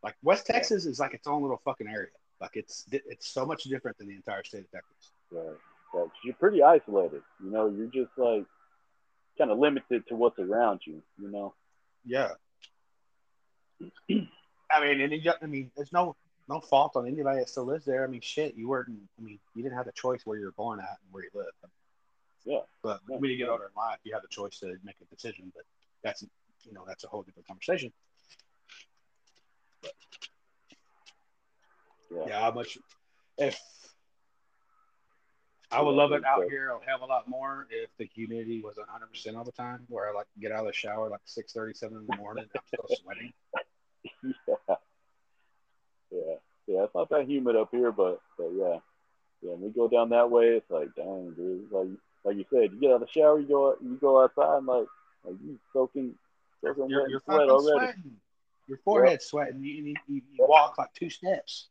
Like 0.02 0.16
West 0.22 0.46
Texas 0.46 0.84
is 0.84 1.00
like 1.00 1.14
its 1.14 1.26
own 1.26 1.40
little 1.40 1.60
fucking 1.64 1.88
area. 1.88 2.08
Like 2.40 2.52
it's 2.54 2.86
it's 2.90 3.28
so 3.28 3.44
much 3.44 3.64
different 3.64 3.98
than 3.98 4.08
the 4.08 4.14
entire 4.14 4.44
state 4.44 4.64
of 4.64 4.70
Texas. 4.70 5.12
Right. 5.30 5.56
Right. 5.92 6.08
you're 6.24 6.34
pretty 6.34 6.62
isolated. 6.62 7.22
You 7.42 7.50
know, 7.50 7.68
you're 7.68 7.88
just 7.88 8.16
like 8.16 8.44
kind 9.38 9.50
of 9.50 9.58
limited 9.58 10.06
to 10.08 10.14
what's 10.16 10.38
around 10.38 10.80
you. 10.86 11.02
You 11.20 11.30
know. 11.30 11.54
Yeah. 12.04 12.30
I 14.72 14.80
mean, 14.80 15.00
and 15.00 15.12
you, 15.12 15.32
I 15.42 15.46
mean, 15.46 15.70
there's 15.76 15.92
no 15.92 16.16
no 16.48 16.60
fault 16.60 16.92
on 16.96 17.06
anybody 17.06 17.38
that 17.38 17.48
still 17.48 17.64
lives 17.64 17.84
there. 17.84 18.04
I 18.04 18.06
mean, 18.06 18.20
shit, 18.20 18.54
you 18.56 18.68
weren't. 18.68 18.88
I 19.18 19.22
mean, 19.22 19.38
you 19.54 19.62
didn't 19.62 19.76
have 19.76 19.86
the 19.86 19.92
choice 19.92 20.22
where 20.24 20.38
you 20.38 20.44
were 20.46 20.52
born 20.52 20.80
at 20.80 20.98
and 21.02 21.12
where 21.12 21.24
you 21.24 21.30
live. 21.34 21.46
Yeah. 22.44 22.60
But 22.82 23.00
Yeah. 23.08 23.16
when 23.18 23.30
you 23.30 23.36
get 23.36 23.48
older 23.48 23.64
in 23.64 23.70
life, 23.76 23.98
you 24.04 24.12
have 24.14 24.22
the 24.22 24.28
choice 24.28 24.58
to 24.60 24.76
make 24.84 24.96
a 25.02 25.14
decision. 25.14 25.52
But 25.54 25.64
that's 26.02 26.22
you 26.22 26.72
know 26.72 26.84
that's 26.86 27.04
a 27.04 27.08
whole 27.08 27.22
different 27.22 27.46
conversation. 27.46 27.92
Yeah. 32.14 32.24
Yeah, 32.26 32.40
how 32.40 32.50
much 32.50 32.78
if 33.38 33.60
I 35.72 35.80
would 35.82 35.94
love 35.94 36.12
it 36.12 36.24
out 36.24 36.44
here 36.48 36.70
a 36.70 36.84
hell 36.84 36.96
of 36.96 37.02
a 37.02 37.06
lot 37.06 37.28
more 37.28 37.68
if 37.70 37.90
the 37.96 38.04
humidity 38.04 38.60
was 38.60 38.76
100 38.76 39.06
percent 39.06 39.36
all 39.36 39.44
the 39.44 39.52
time, 39.52 39.86
where 39.88 40.08
I 40.08 40.12
like 40.12 40.26
get 40.40 40.50
out 40.50 40.60
of 40.60 40.66
the 40.66 40.72
shower 40.72 41.08
like 41.08 41.20
6 41.24 41.52
7 41.52 41.72
in 41.82 42.06
the 42.08 42.16
morning, 42.16 42.46
I'm 42.54 42.62
still 42.66 42.96
sweating. 43.02 43.32
yeah. 44.24 44.74
Yeah. 46.10 46.34
Yeah. 46.66 46.84
It's 46.84 46.94
not 46.94 47.08
that 47.10 47.28
humid 47.28 47.56
up 47.56 47.68
here, 47.70 47.92
but 47.92 48.20
but 48.36 48.50
yeah. 48.52 48.78
Yeah. 49.42 49.52
When 49.52 49.62
we 49.62 49.68
go 49.70 49.88
down 49.88 50.08
that 50.10 50.30
way, 50.30 50.48
it's 50.56 50.70
like, 50.70 50.88
dang, 50.96 51.32
dude. 51.36 51.70
Like 51.70 51.88
like 52.24 52.36
you 52.36 52.44
said, 52.50 52.72
you 52.72 52.80
get 52.80 52.90
out 52.90 52.94
of 52.94 53.00
the 53.02 53.08
shower, 53.08 53.38
you 53.38 53.46
go 53.46 53.76
you 53.80 53.96
go 54.00 54.22
outside, 54.24 54.58
and 54.58 54.66
like 54.66 54.86
like 55.24 55.36
you 55.44 55.58
soaking 55.72 56.14
soaking 56.64 56.90
You're, 56.90 57.02
wet 57.02 57.10
you're 57.10 57.20
sweat 57.20 57.48
already. 57.48 57.86
sweating. 57.92 58.16
Your 58.66 58.78
forehead's 58.84 59.24
sweating. 59.26 59.62
You, 59.62 59.72
you, 59.72 59.94
you, 60.06 60.22
you 60.32 60.46
walk 60.48 60.78
like 60.78 60.92
two 60.94 61.10
steps. 61.10 61.68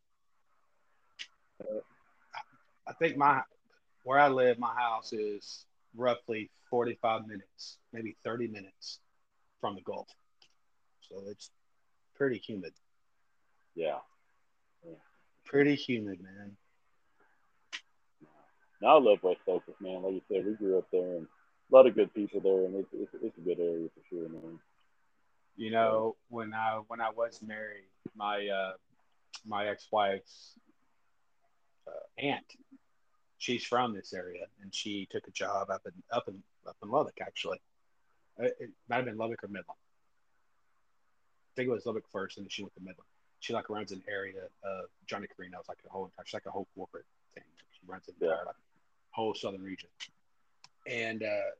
I 2.88 2.93
think 2.93 3.17
my 3.17 3.41
where 4.04 4.19
I 4.19 4.30
live, 4.30 4.58
my 4.60 4.74
house 4.74 5.13
is 5.13 5.65
roughly 5.95 6.50
45 6.69 7.28
minutes, 7.28 7.78
maybe 7.93 8.15
30 8.24 8.48
minutes 8.48 9.00
from 9.60 9.76
the 9.76 9.82
Gulf. 9.82 10.08
So 11.02 11.24
it's 11.28 11.52
pretty 12.15 12.38
humid. 12.38 12.74
Yeah. 13.76 13.98
yeah. 14.86 14.95
Pretty 15.45 15.76
humid, 15.76 16.22
man. 16.22 16.56
Now 18.82 18.98
I 18.98 19.02
love 19.02 19.19
West 19.24 19.41
Texas, 19.45 19.76
man. 19.82 20.04
Like 20.04 20.13
you 20.13 20.22
said, 20.28 20.45
we 20.45 20.54
grew 20.54 20.78
up 20.78 20.88
there, 20.91 21.17
and 21.17 21.28
a 21.72 21.76
lot 21.76 21.86
of 21.86 21.95
good 21.95 22.13
people 22.13 22.39
there, 22.39 22.65
and 22.65 22.76
it's 22.76 22.89
it's, 22.93 23.24
it's 23.24 23.38
a 23.38 23.41
good 23.41 23.60
area 23.60 23.89
for 23.93 24.02
sure, 24.10 24.30
man. 24.30 24.60
You 25.58 25.72
know, 25.72 26.15
when 26.30 26.54
I 26.54 26.80
when 26.88 27.02
I 27.02 27.10
was 27.10 27.41
married, 27.41 27.89
my 28.15 28.48
uh, 28.48 28.74
my 29.45 29.67
ex-wife's 29.67 30.56
uh, 31.89 32.25
aunt, 32.28 32.45
she's 33.38 33.63
from 33.63 33.93
this 33.93 34.13
area, 34.13 34.45
and 34.62 34.73
she 34.73 35.08
took 35.12 35.28
a 35.28 35.32
job 35.32 35.69
up 35.69 35.82
in 35.86 35.93
up 36.12 36.28
in 36.28 36.41
up 36.67 36.78
in 36.84 36.89
Lubbock 36.89 37.17
actually. 37.21 37.60
It, 38.38 38.56
it 38.60 38.69
might 38.89 38.97
have 38.97 39.06
been 39.06 39.17
Lubbock 39.17 39.43
or 39.43 39.47
Midland. 39.47 39.78
I 41.52 41.52
think 41.56 41.67
it 41.69 41.71
was 41.71 41.86
Lubbock 41.86 42.06
first, 42.12 42.38
and 42.38 42.45
then 42.45 42.49
she 42.49 42.62
went 42.63 42.73
to 42.75 42.82
Midland. 42.82 43.08
She 43.41 43.54
like 43.54 43.69
runs 43.69 43.91
an 43.91 44.02
area 44.10 44.41
of 44.63 44.86
Johnny 45.08 45.28
Carino's 45.28 45.67
like 45.67 45.80
a 45.86 45.89
whole 45.89 46.06
entire, 46.06 46.25
she's 46.25 46.34
like 46.34 46.45
a 46.45 46.52
whole 46.52 46.67
corporate 46.75 47.06
thing. 47.34 47.43
She 47.71 47.80
runs 47.88 48.08
an 48.08 48.15
entire 48.21 48.38
Yeah. 48.38 48.45
like, 48.45 48.56
whole 49.12 49.34
southern 49.34 49.63
region. 49.63 49.89
And 50.88 51.23
uh, 51.23 51.52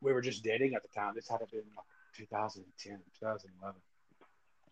we 0.00 0.12
were 0.12 0.20
just 0.22 0.42
dating 0.44 0.74
at 0.74 0.82
the 0.82 0.88
time. 0.88 1.12
This 1.14 1.28
had 1.28 1.40
to 1.40 1.46
been 1.46 1.64
like 1.76 1.86
2010, 2.16 2.98
2011. 3.20 3.80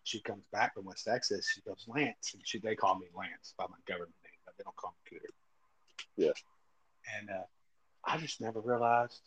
She 0.05 0.21
comes 0.21 0.45
back 0.53 0.75
from 0.75 0.85
West 0.85 1.05
Texas. 1.05 1.51
She 1.55 1.61
goes, 1.63 1.85
Lance. 1.87 2.33
And 2.35 2.43
she, 2.47 2.59
they 2.59 2.75
call 2.75 2.99
me 2.99 3.07
Lance 3.15 3.55
by 3.59 3.65
my 3.69 3.77
government 3.87 4.15
name, 4.59 4.65
but 4.65 4.65
they 4.65 4.65
don't 4.65 4.77
call 4.77 4.95
me 5.13 6.27
Yeah. 6.27 6.33
And 7.19 7.31
uh, 7.31 7.43
I 8.05 8.19
just 8.19 8.41
never 8.41 8.61
realized 8.61 9.21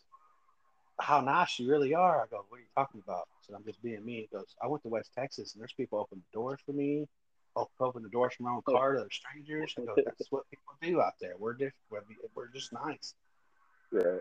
how 1.00 1.20
nice 1.20 1.58
you 1.58 1.70
really 1.70 1.94
are. 1.94 2.22
I 2.22 2.26
go, 2.30 2.44
what 2.48 2.58
are 2.58 2.60
you 2.60 2.66
talking 2.76 3.02
about? 3.04 3.28
So 3.46 3.54
I'm 3.54 3.64
just 3.64 3.82
being 3.82 4.04
me. 4.04 4.28
He 4.30 4.36
goes, 4.36 4.54
I 4.62 4.66
went 4.68 4.82
to 4.84 4.88
West 4.88 5.10
Texas 5.16 5.54
and 5.54 5.60
there's 5.60 5.72
people 5.72 5.98
open 5.98 6.22
the 6.32 6.38
doors 6.38 6.60
for 6.64 6.72
me. 6.72 7.08
Op- 7.54 7.70
Open 7.80 8.02
the 8.02 8.08
doors 8.08 8.32
from 8.34 8.46
my 8.46 8.52
own 8.52 8.62
car 8.62 8.94
to 8.94 9.00
other 9.00 9.10
strangers. 9.10 9.74
I 9.78 9.84
go, 9.84 9.94
that's 9.96 10.30
what 10.30 10.48
people 10.48 10.72
do 10.80 11.02
out 11.02 11.14
there. 11.20 11.34
We're 11.38 11.52
different. 11.52 11.74
We're, 12.34 12.48
just 12.48 12.72
nice. 12.72 13.14
Yeah. 13.92 14.18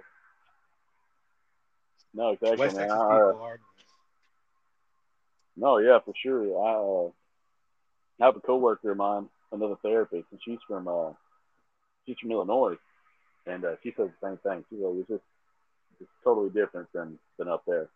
No, 2.13 2.32
exactly, 2.32 2.58
West 2.58 2.76
man. 2.76 2.89
Texas 2.89 3.02
I, 3.02 3.13
uh, 3.15 3.28
people 3.28 3.41
are. 3.41 3.60
No, 5.56 5.78
yeah, 5.78 6.00
for 6.04 6.13
sure. 6.13 6.43
I 6.62 6.74
uh, 7.08 8.26
have 8.26 8.36
a 8.36 8.41
coworker 8.41 8.91
of 8.91 8.97
mine, 8.97 9.30
another 9.52 9.76
therapist, 9.82 10.26
and 10.32 10.40
she's 10.44 10.60
from 10.68 10.88
uh, 10.88 11.12
she's 12.06 12.18
from 12.20 12.32
Illinois, 12.32 12.76
and 13.46 13.66
uh, 13.66 13.76
she 13.84 13.94
says 13.96 14.10
the 14.22 14.28
same 14.28 14.38
thing. 14.38 14.64
She's 14.70 14.80
like, 14.80 14.96
it's 14.96 15.10
just 15.10 15.24
it's 16.00 16.10
totally 16.24 16.50
different 16.50 16.88
than 16.94 17.18
than 17.38 17.48
up 17.48 17.64
there. 17.68 17.90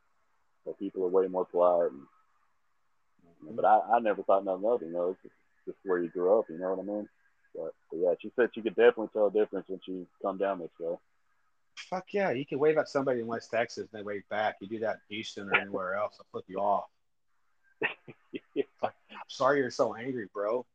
So 0.64 0.74
people 0.74 1.04
are 1.04 1.10
way 1.10 1.28
more 1.28 1.46
polite, 1.46 1.92
and, 1.92 3.56
but 3.56 3.66
I, 3.66 3.80
I 3.96 4.00
never 4.00 4.24
thought 4.24 4.46
nothing 4.46 4.66
of 4.66 4.82
it. 4.82 4.86
You 4.88 4.94
know, 4.94 5.10
it's 5.12 5.22
just, 5.22 5.36
just 5.66 5.78
where 5.84 6.00
you 6.00 6.10
grew 6.10 6.40
up. 6.40 6.46
You 6.50 6.58
know 6.58 6.74
what 6.74 6.80
I 6.80 6.84
mean? 6.84 7.08
But, 7.56 7.74
but 7.92 7.98
yeah, 7.98 8.14
she 8.20 8.32
said 8.36 8.50
she 8.54 8.62
could 8.62 8.76
definitely 8.76 9.10
tell 9.14 9.28
a 9.28 9.32
difference 9.32 9.68
when 9.70 9.80
she 9.86 10.06
come 10.22 10.38
down 10.38 10.60
this 10.60 10.70
way. 10.80 10.96
Fuck 11.76 12.06
yeah, 12.14 12.32
you 12.32 12.46
can 12.46 12.60
wave 12.60 12.78
at 12.78 12.90
somebody 12.90 13.20
in 13.20 13.28
West 13.28 13.52
Texas 13.52 13.88
and 13.92 14.00
they 14.00 14.04
wave 14.04 14.24
back. 14.30 14.56
You 14.62 14.68
do 14.68 14.80
that 14.80 14.98
in 15.10 15.16
Houston 15.16 15.50
or 15.50 15.56
anywhere 15.56 15.96
else, 15.96 16.18
I'll 16.20 16.26
flip 16.32 16.46
you 16.48 16.58
off. 16.58 16.86
I'm 18.84 18.92
sorry 19.28 19.60
you're 19.60 19.70
so 19.70 19.94
angry, 19.96 20.28
bro. 20.34 20.66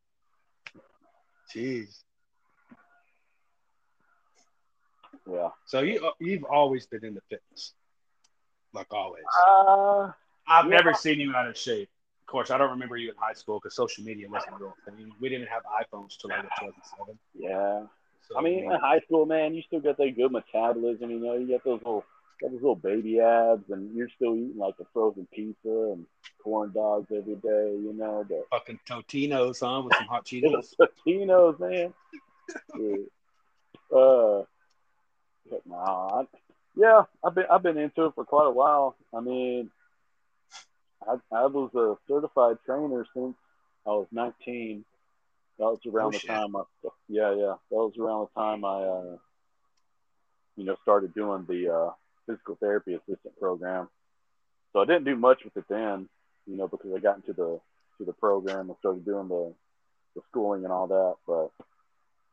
Jeez. 1.54 2.02
Yeah. 5.30 5.48
So 5.66 5.80
you 5.80 6.10
you've 6.18 6.44
always 6.44 6.86
been 6.86 7.04
into 7.04 7.20
fitness, 7.28 7.74
like 8.72 8.92
always. 8.92 9.24
Uh, 9.46 10.10
I've 10.48 10.64
yeah. 10.64 10.76
never 10.76 10.94
seen 10.94 11.20
you 11.20 11.34
out 11.34 11.46
of 11.46 11.56
shape. 11.56 11.88
Of 12.22 12.26
course, 12.26 12.50
I 12.50 12.58
don't 12.58 12.70
remember 12.70 12.96
you 12.96 13.10
in 13.10 13.16
high 13.16 13.32
school 13.32 13.58
because 13.60 13.74
social 13.74 14.04
media 14.04 14.28
wasn't 14.28 14.54
a 14.54 14.58
real 14.58 14.74
thing. 14.84 15.12
We 15.20 15.28
didn't 15.28 15.48
have 15.48 15.62
iPhones 15.64 16.16
till 16.18 16.30
like 16.30 16.42
2007. 16.42 17.18
yeah. 17.34 17.86
So, 18.28 18.38
I 18.38 18.42
mean, 18.42 18.70
in 18.70 18.78
high 18.78 19.00
school, 19.00 19.26
man, 19.26 19.54
you 19.54 19.62
still 19.62 19.80
got 19.80 19.96
that 19.96 20.14
good 20.16 20.30
metabolism. 20.30 21.10
You 21.10 21.18
know, 21.18 21.34
you 21.34 21.48
got 21.48 21.64
those 21.64 21.80
little, 21.80 22.04
got 22.40 22.50
those 22.50 22.60
little 22.60 22.76
baby 22.76 23.20
abs, 23.20 23.68
and 23.70 23.94
you're 23.96 24.08
still 24.14 24.34
eating 24.34 24.56
like 24.58 24.74
a 24.80 24.84
frozen 24.92 25.26
pizza 25.32 25.68
and 25.92 26.06
corn 26.42 26.72
dogs 26.72 27.08
every 27.14 27.34
day. 27.36 27.76
You 27.78 27.92
know, 27.96 28.24
the 28.28 28.44
fucking 28.50 28.80
Totinos, 28.88 29.60
huh, 29.60 29.82
with 29.82 29.94
some 29.96 30.06
hot 30.06 30.24
Cheetos. 30.24 30.74
Totinos, 31.06 31.58
man. 31.60 31.92
Yeah. 32.78 33.96
Uh, 33.96 34.44
but 35.50 35.66
nah, 35.66 36.20
I, 36.20 36.26
yeah, 36.76 37.02
I've 37.24 37.34
been 37.34 37.44
I've 37.50 37.62
been 37.62 37.78
into 37.78 38.06
it 38.06 38.14
for 38.14 38.24
quite 38.24 38.46
a 38.46 38.50
while. 38.52 38.96
I 39.14 39.20
mean, 39.20 39.70
I 41.06 41.16
I 41.32 41.46
was 41.46 41.74
a 41.74 41.96
certified 42.10 42.58
trainer 42.64 43.04
since 43.14 43.34
I 43.86 43.90
was 43.90 44.06
19. 44.12 44.84
That 45.58 45.64
was 45.64 45.80
around 45.86 46.06
Oh, 46.06 46.10
the 46.12 46.18
shit. 46.20 46.30
time 46.30 46.56
I, 46.56 46.62
yeah, 47.08 47.34
yeah, 47.34 47.54
that 47.70 47.76
was 47.76 47.92
around 47.98 48.28
the 48.34 48.40
time 48.40 48.64
I, 48.64 48.82
uh, 48.82 49.16
you 50.56 50.64
know, 50.64 50.76
started 50.82 51.12
doing 51.14 51.44
the 51.46 51.68
uh, 51.68 51.90
physical 52.26 52.56
therapy 52.56 52.94
assistant 52.94 53.38
program. 53.38 53.88
So 54.72 54.80
I 54.80 54.84
didn't 54.84 55.04
do 55.04 55.16
much 55.16 55.38
with 55.44 55.56
it 55.56 55.64
then, 55.68 56.08
you 56.46 56.56
know, 56.56 56.68
because 56.68 56.92
I 56.94 57.00
got 57.00 57.16
into 57.16 57.32
the 57.32 57.60
to 57.98 58.04
the 58.04 58.12
program 58.12 58.68
and 58.70 58.78
started 58.78 59.04
doing 59.04 59.28
the 59.28 59.52
the 60.14 60.22
schooling 60.30 60.64
and 60.64 60.72
all 60.72 60.86
that. 60.86 61.14
But 61.26 61.50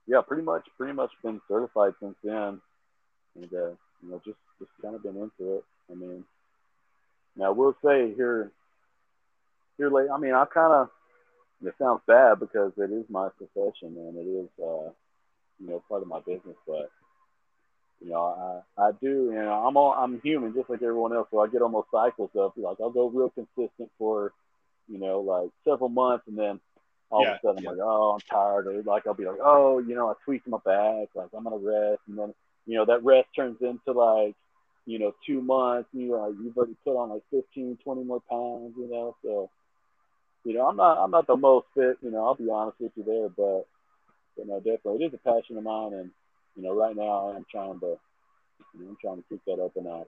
yeah, 0.08 0.21
pretty 0.21 0.43
much, 0.43 0.67
pretty 0.78 0.93
much 0.93 1.12
been 1.23 1.41
certified 1.47 1.93
since 2.00 2.15
then, 2.23 2.62
and 3.36 3.54
uh, 3.54 3.76
you 4.02 4.10
know, 4.10 4.21
just 4.26 4.38
just 4.60 4.71
kind 4.82 4.95
of 4.95 5.04
been 5.04 5.17
into 5.17 5.58
it. 5.58 5.63
I 5.91 5.95
mean, 5.95 6.23
now 7.36 7.52
we'll 7.54 7.76
say 7.84 8.13
here, 8.15 8.52
here 9.78 9.89
late. 9.89 10.10
I 10.13 10.17
mean, 10.17 10.34
I 10.34 10.45
kind 10.45 10.73
of. 10.73 10.89
It 11.65 11.73
sounds 11.80 12.02
bad 12.06 12.39
because 12.39 12.71
it 12.78 12.91
is 12.91 13.06
my 13.10 13.30
profession 13.30 13.97
and 13.97 14.15
it 14.15 14.30
is, 14.30 14.50
uh, 14.62 14.91
you 15.60 15.67
know, 15.67 15.84
part 15.89 16.04
of 16.04 16.08
my 16.08 16.19
business. 16.19 16.56
But 16.67 16.91
you 18.02 18.10
know, 18.12 18.64
I, 18.78 18.84
I 18.88 18.92
do, 19.02 19.08
you 19.32 19.34
know, 19.34 19.54
I'm 19.66 19.78
all, 19.78 19.94
I'm 19.94 20.22
human 20.22 20.54
just 20.54 20.70
like 20.70 20.82
everyone 20.82 21.14
else. 21.14 21.28
So 21.32 21.40
I 21.40 21.48
get 21.48 21.62
almost 21.62 21.90
cycles 21.92 22.32
of 22.36 22.54
like 22.58 22.78
I'll 22.82 22.92
go 22.92 23.10
real 23.10 23.30
consistent 23.32 23.90
for, 23.98 24.34
you 24.88 25.00
know, 25.00 25.22
like 25.22 25.50
several 25.66 25.90
months, 25.90 26.26
and 26.28 26.38
then 26.38 26.60
all 27.12 27.24
Yeah, 27.24 27.30
of 27.32 27.38
a 27.44 27.48
sudden 27.48 27.60
yeah. 27.60 27.70
I'm 27.70 27.76
like, 27.78 27.80
oh, 27.82 28.14
I'm 28.16 28.22
tired, 28.30 28.68
or 28.68 28.82
like 28.84 29.08
I'll 29.08 29.14
be 29.14 29.26
like, 29.26 29.40
oh, 29.44 29.80
you 29.80 29.96
know, 29.96 30.10
I 30.10 30.14
tweaked 30.26 30.48
my 30.48 30.60
back, 30.66 31.10
like 31.16 31.30
I'm 31.36 31.44
gonna 31.44 31.58
rest, 31.58 32.02
and 32.08 32.18
then 32.18 32.34
you 32.66 32.78
know 32.78 32.86
that 32.86 33.04
rest 33.04 33.30
turns 33.36 33.58
into 33.62 33.92
like, 33.98 34.36
you 34.86 35.00
know, 35.00 35.14
two 35.26 35.42
months, 35.42 35.90
and 35.94 36.04
you 36.04 36.18
like 36.18 36.34
you've 36.42 36.58
already 36.58 36.76
put 36.84 36.98
on 36.98 37.10
like 37.10 37.24
15, 37.32 37.78
20 37.84 38.04
more 38.04 38.22
pounds, 38.30 38.74
you 38.78 38.90
know, 38.90 39.16
so. 39.24 39.50
You 40.44 40.54
know, 40.54 40.68
I'm 40.68 40.78
not 40.78 40.98
I'm 41.04 41.12
not 41.12 41.28
the 41.28 41.36
most 41.36 41.68
fit, 41.76 41.98
you 42.02 42.12
know, 42.12 42.26
I'll 42.26 42.36
be 42.36 42.50
honest 42.50 42.80
with 42.80 42.92
you 42.96 43.04
there, 43.04 43.30
but 43.30 43.66
you 44.38 44.46
know, 44.48 44.60
definitely 44.60 45.04
it 45.04 45.08
is 45.08 45.14
a 45.14 45.18
passion 45.30 45.58
of 45.58 45.64
mine 45.64 45.94
and 45.94 46.12
you 46.58 46.63
know, 46.63 46.74
right 46.76 46.96
now 46.96 47.34
I'm 47.36 47.46
trying 47.50 47.80
to 47.82 47.98
you 48.74 48.84
know, 48.84 48.89
I'm 48.89 48.98
trying 49.00 49.17
to 49.17 49.24
keep 49.30 49.41
that 49.46 49.62
up 49.63 49.76
a 49.78 49.82
notch. 49.82 50.08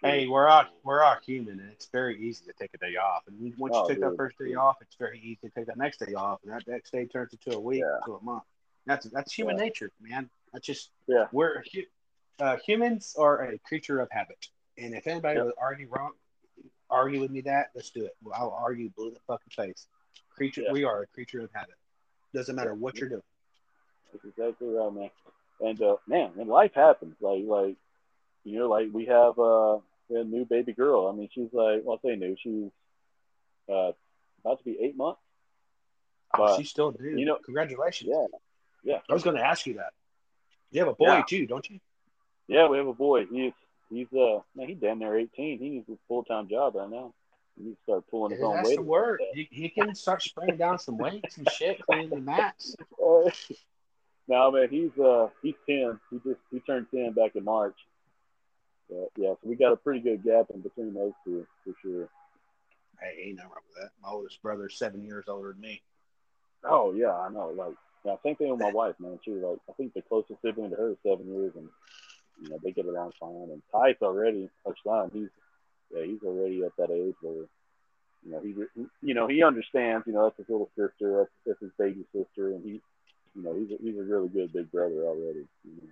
sure. 0.00 0.10
Hey, 0.10 0.26
we're 0.26 0.46
all 0.48 0.64
we're 0.84 1.02
all 1.02 1.16
human, 1.24 1.58
and 1.60 1.70
it's 1.70 1.88
very 1.92 2.20
easy 2.22 2.44
to 2.46 2.52
take 2.58 2.70
a 2.74 2.78
day 2.78 2.94
off. 2.96 3.24
And 3.26 3.36
once 3.58 3.74
you 3.74 3.80
Oh, 3.82 3.88
take 3.88 4.00
that 4.00 4.16
first 4.16 4.38
day 4.38 4.46
dude. 4.46 4.56
off, 4.56 4.76
it's 4.80 4.94
very 4.96 5.18
easy 5.20 5.38
to 5.44 5.50
take 5.50 5.66
that 5.66 5.76
next 5.76 5.98
day 5.98 6.14
off, 6.14 6.40
and 6.44 6.52
that 6.52 6.66
next 6.68 6.92
day 6.92 7.04
turns 7.06 7.32
into 7.32 7.56
a 7.56 7.60
week, 7.60 7.80
Yeah. 7.80 7.98
to 8.06 8.14
a 8.16 8.22
month. 8.22 8.44
That's 8.86 9.06
that's 9.10 9.32
human 9.32 9.56
Yeah. 9.58 9.64
nature, 9.64 9.90
man. 10.00 10.30
That's 10.52 10.66
just 10.66 10.90
Yeah. 11.06 11.26
We're 11.32 11.62
uh, 12.40 12.56
humans 12.58 13.16
are 13.18 13.42
a 13.42 13.58
creature 13.58 14.00
of 14.00 14.08
habit, 14.12 14.46
and 14.78 14.94
if 14.94 15.06
anybody 15.08 15.36
Yep. 15.38 15.46
would 15.46 15.54
argue 15.58 15.88
wrong, 15.88 16.12
argue 16.88 17.20
with 17.20 17.30
me 17.32 17.40
that 17.42 17.70
let's 17.74 17.90
do 17.90 18.04
it. 18.04 18.16
Well, 18.22 18.34
I'll 18.40 18.50
argue 18.52 18.90
blue 18.90 19.08
in 19.08 19.14
the 19.14 19.20
fucking 19.26 19.50
face. 19.50 19.88
Creature, 20.30 20.62
Yeah. 20.62 20.72
we 20.72 20.84
are 20.84 21.02
a 21.02 21.06
creature 21.08 21.40
of 21.40 21.50
habit. 21.52 21.74
Doesn't 22.32 22.54
matter 22.54 22.74
what 22.74 22.96
you're 22.98 23.08
doing. 23.08 23.22
That's 24.12 24.24
exactly 24.24 24.68
right, 24.68 24.92
man. 24.92 25.10
And 25.60 25.80
uh, 25.82 25.96
man, 26.06 26.30
and 26.38 26.48
life 26.48 26.72
happens. 26.74 27.16
Like 27.20 27.42
like 27.46 27.76
you 28.44 28.58
know, 28.58 28.68
like 28.68 28.88
we 28.92 29.06
have 29.06 29.38
uh 29.38 29.78
a 30.10 30.24
new 30.24 30.44
baby 30.44 30.72
girl. 30.72 31.08
I 31.08 31.12
mean, 31.16 31.28
she's 31.32 31.52
like 31.52 31.82
well, 31.84 31.98
I 32.02 32.08
say 32.08 32.16
new. 32.16 32.36
She's 32.40 32.70
uh 33.68 33.92
about 34.44 34.58
to 34.58 34.64
be 34.64 34.78
eight 34.80 34.96
months. 34.96 35.20
Oh, 36.36 36.56
she's 36.58 36.70
still 36.70 36.94
new. 36.98 37.16
you 37.18 37.24
know- 37.24 37.38
congratulations. 37.44 38.10
Yeah, 38.12 38.26
yeah, 38.84 38.98
I 39.08 39.12
was 39.14 39.22
going 39.22 39.36
to 39.36 39.42
ask 39.44 39.66
you 39.66 39.74
that. 39.74 39.92
You 40.70 40.80
have 40.80 40.88
a 40.88 40.94
boy 40.94 41.06
Yeah. 41.06 41.22
too, 41.26 41.46
don't 41.46 41.68
you? 41.70 41.80
yeah. 42.46 42.68
We 42.68 42.76
have 42.78 42.86
a 42.86 42.92
boy. 42.92 43.24
He's 43.26 43.52
he's 43.90 44.06
uh 44.12 44.40
man, 44.54 44.68
he's 44.68 44.76
damn 44.78 44.98
near 44.98 45.16
eighteen. 45.18 45.58
He 45.58 45.70
needs 45.70 45.88
a 45.88 45.96
full 46.06 46.22
time 46.24 46.48
job 46.48 46.74
right 46.76 46.88
now. 46.90 47.12
He 47.56 47.64
needs 47.64 47.78
to 47.78 47.82
start 47.84 48.04
pulling 48.10 48.32
his 48.32 48.42
own 48.44 48.56
That's 48.56 48.68
weight. 48.68 48.76
the 48.76 48.82
word. 48.82 49.20
He, 49.32 49.48
he 49.50 49.68
can 49.70 49.94
start 49.94 50.22
spraying 50.22 50.58
down 50.58 50.78
some 50.78 50.96
weights 50.98 51.38
and 51.38 51.48
shit, 51.50 51.80
cleaning 51.84 52.10
the 52.10 52.20
mats. 52.20 52.76
No, 54.28 54.50
man, 54.50 54.68
he's 54.70 54.96
uh 55.02 55.28
he's 55.42 55.54
ten. 55.66 55.98
He 56.10 56.18
just 56.18 56.40
he 56.50 56.60
turned 56.60 56.86
ten 56.94 57.12
back 57.12 57.34
in 57.34 57.44
March. 57.44 57.76
But, 58.88 59.10
yeah, 59.16 59.32
so 59.32 59.38
we 59.42 59.56
got 59.56 59.72
a 59.72 59.76
pretty 59.76 60.00
good 60.00 60.22
gap 60.22 60.46
in 60.52 60.60
between 60.60 60.94
those 60.94 61.12
two 61.24 61.46
for 61.64 61.74
sure. 61.82 62.08
Hey, 63.00 63.28
ain't 63.28 63.36
nothing 63.36 63.50
wrong 63.50 63.62
with 63.68 63.82
that. 63.82 63.90
My 64.02 64.10
oldest 64.10 64.42
brother's 64.42 64.78
seven 64.78 65.04
years 65.04 65.26
older 65.28 65.52
than 65.52 65.60
me. 65.60 65.82
Oh 66.64 66.92
yeah, 66.94 67.12
I 67.12 67.28
know. 67.30 67.48
Like, 67.56 67.74
yeah, 68.04 68.16
same 68.22 68.36
thing 68.36 68.50
with 68.50 68.60
my 68.60 68.72
wife, 68.72 68.96
man. 68.98 69.18
She 69.24 69.30
like, 69.32 69.58
I 69.68 69.72
think 69.74 69.94
the 69.94 70.02
closest 70.02 70.42
sibling 70.42 70.70
to 70.70 70.76
her 70.76 70.90
is 70.90 70.96
seven 71.06 71.26
years, 71.32 71.52
and 71.56 71.68
you 72.42 72.50
know 72.50 72.58
they 72.62 72.72
get 72.72 72.86
along 72.86 73.12
fine. 73.18 73.50
And 73.50 73.62
Ty's 73.72 73.96
already 74.02 74.50
son. 74.84 75.10
He's 75.12 75.28
yeah, 75.94 76.04
he's 76.04 76.22
already 76.22 76.64
at 76.64 76.76
that 76.76 76.90
age 76.90 77.14
where 77.22 77.46
you 78.24 78.32
know 78.32 78.40
he 78.42 78.54
you 79.02 79.14
know 79.14 79.26
he 79.26 79.42
understands. 79.42 80.06
You 80.06 80.12
know 80.14 80.24
that's 80.24 80.38
his 80.38 80.48
little 80.48 80.70
sister. 80.76 81.18
That's, 81.18 81.30
that's 81.46 81.60
his 81.60 81.72
baby 81.78 82.04
sister, 82.12 82.48
and 82.48 82.64
he 82.64 82.80
you 83.38 83.44
know, 83.44 83.54
he's 83.58 83.70
a, 83.70 83.76
he's 83.82 83.98
a 83.98 84.02
really 84.02 84.28
good 84.28 84.52
big 84.52 84.70
brother 84.72 85.04
already. 85.06 85.46
You 85.64 85.72
know? 85.82 85.88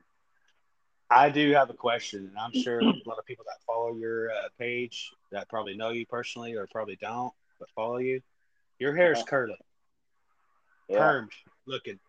I 1.11 1.31
do 1.31 1.53
have 1.53 1.71
a 1.71 1.75
question, 1.75 2.27
and 2.29 2.37
I'm 2.39 2.53
sure 2.53 2.81
a 2.81 2.85
lot 2.85 3.19
of 3.19 3.25
people 3.27 3.45
that 3.47 3.63
follow 3.65 3.95
your 3.95 4.31
uh, 4.31 4.49
page 4.59 5.13
that 5.31 5.49
probably 5.49 5.77
know 5.77 5.91
you 5.91 6.05
personally 6.07 6.55
or 6.55 6.67
probably 6.67 6.97
don't, 7.01 7.33
but 7.61 7.69
follow 7.71 7.99
you. 7.99 8.21
Your 8.81 8.95
hair's 8.97 9.19
Yeah. 9.19 9.25
curly, 9.25 9.59
Yeah. 10.89 10.99
permed 10.99 11.31
looking, 11.67 12.01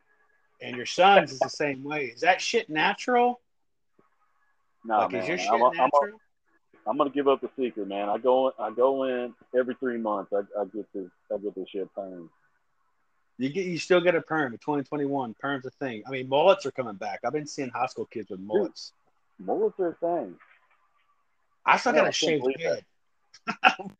and 0.62 0.76
your 0.76 0.88
son's 0.88 1.32
is 1.32 1.39
the 1.39 1.50
same 1.50 1.84
way. 1.84 2.06
Is 2.06 2.21
that 2.21 2.41
shit 2.41 2.69
natural? 2.69 3.39
No, 4.84 4.97
like, 5.00 5.12
man. 5.12 5.21
is 5.21 5.28
your 5.28 5.38
shit 5.38 5.52
I'm, 5.52 5.62
a- 5.62 5.65
I'm, 5.67 5.73
a- 5.73 5.78
natural? 5.78 6.19
I'm 6.88 6.97
gonna 6.97 7.10
give 7.12 7.28
up 7.28 7.41
the 7.41 7.50
secret, 7.60 7.88
man. 7.88 8.10
I 8.10 8.17
go 8.17 8.52
I 8.58 8.71
go 8.71 9.04
in 9.04 9.34
every 9.56 9.76
three 9.76 9.97
months. 9.97 10.32
I, 10.34 10.39
I 10.60 10.65
get 10.65 10.91
this 10.93 11.10
I 11.32 11.38
get 11.38 11.54
this 11.54 11.67
shit 11.69 11.88
turned. 11.95 12.30
You 13.38 13.50
get, 13.50 13.65
you 13.65 13.78
still 13.78 14.02
get 14.02 14.15
a 14.15 14.21
perm 14.21 14.54
in 14.54 14.60
2021. 14.60 15.36
Perm's 15.39 15.65
a 15.65 15.69
thing. 15.71 16.04
I 16.08 16.10
mean, 16.10 16.28
mullets 16.28 16.65
are 16.65 16.71
coming 16.71 16.95
back. 16.95 17.19
I've 17.26 17.34
been 17.34 17.45
seeing 17.45 17.69
high 17.69 17.86
school 17.86 18.06
kids 18.06 18.32
with 18.32 18.39
mullets. 18.39 18.93
Mullets 19.39 19.80
are 19.80 19.89
a 19.89 19.95
thing. 19.95 20.36
I 21.65 21.78
still 21.78 21.93
I 21.93 21.95
got 21.97 22.08
a 22.08 22.12
shaved 22.12 22.45
head. 22.60 22.86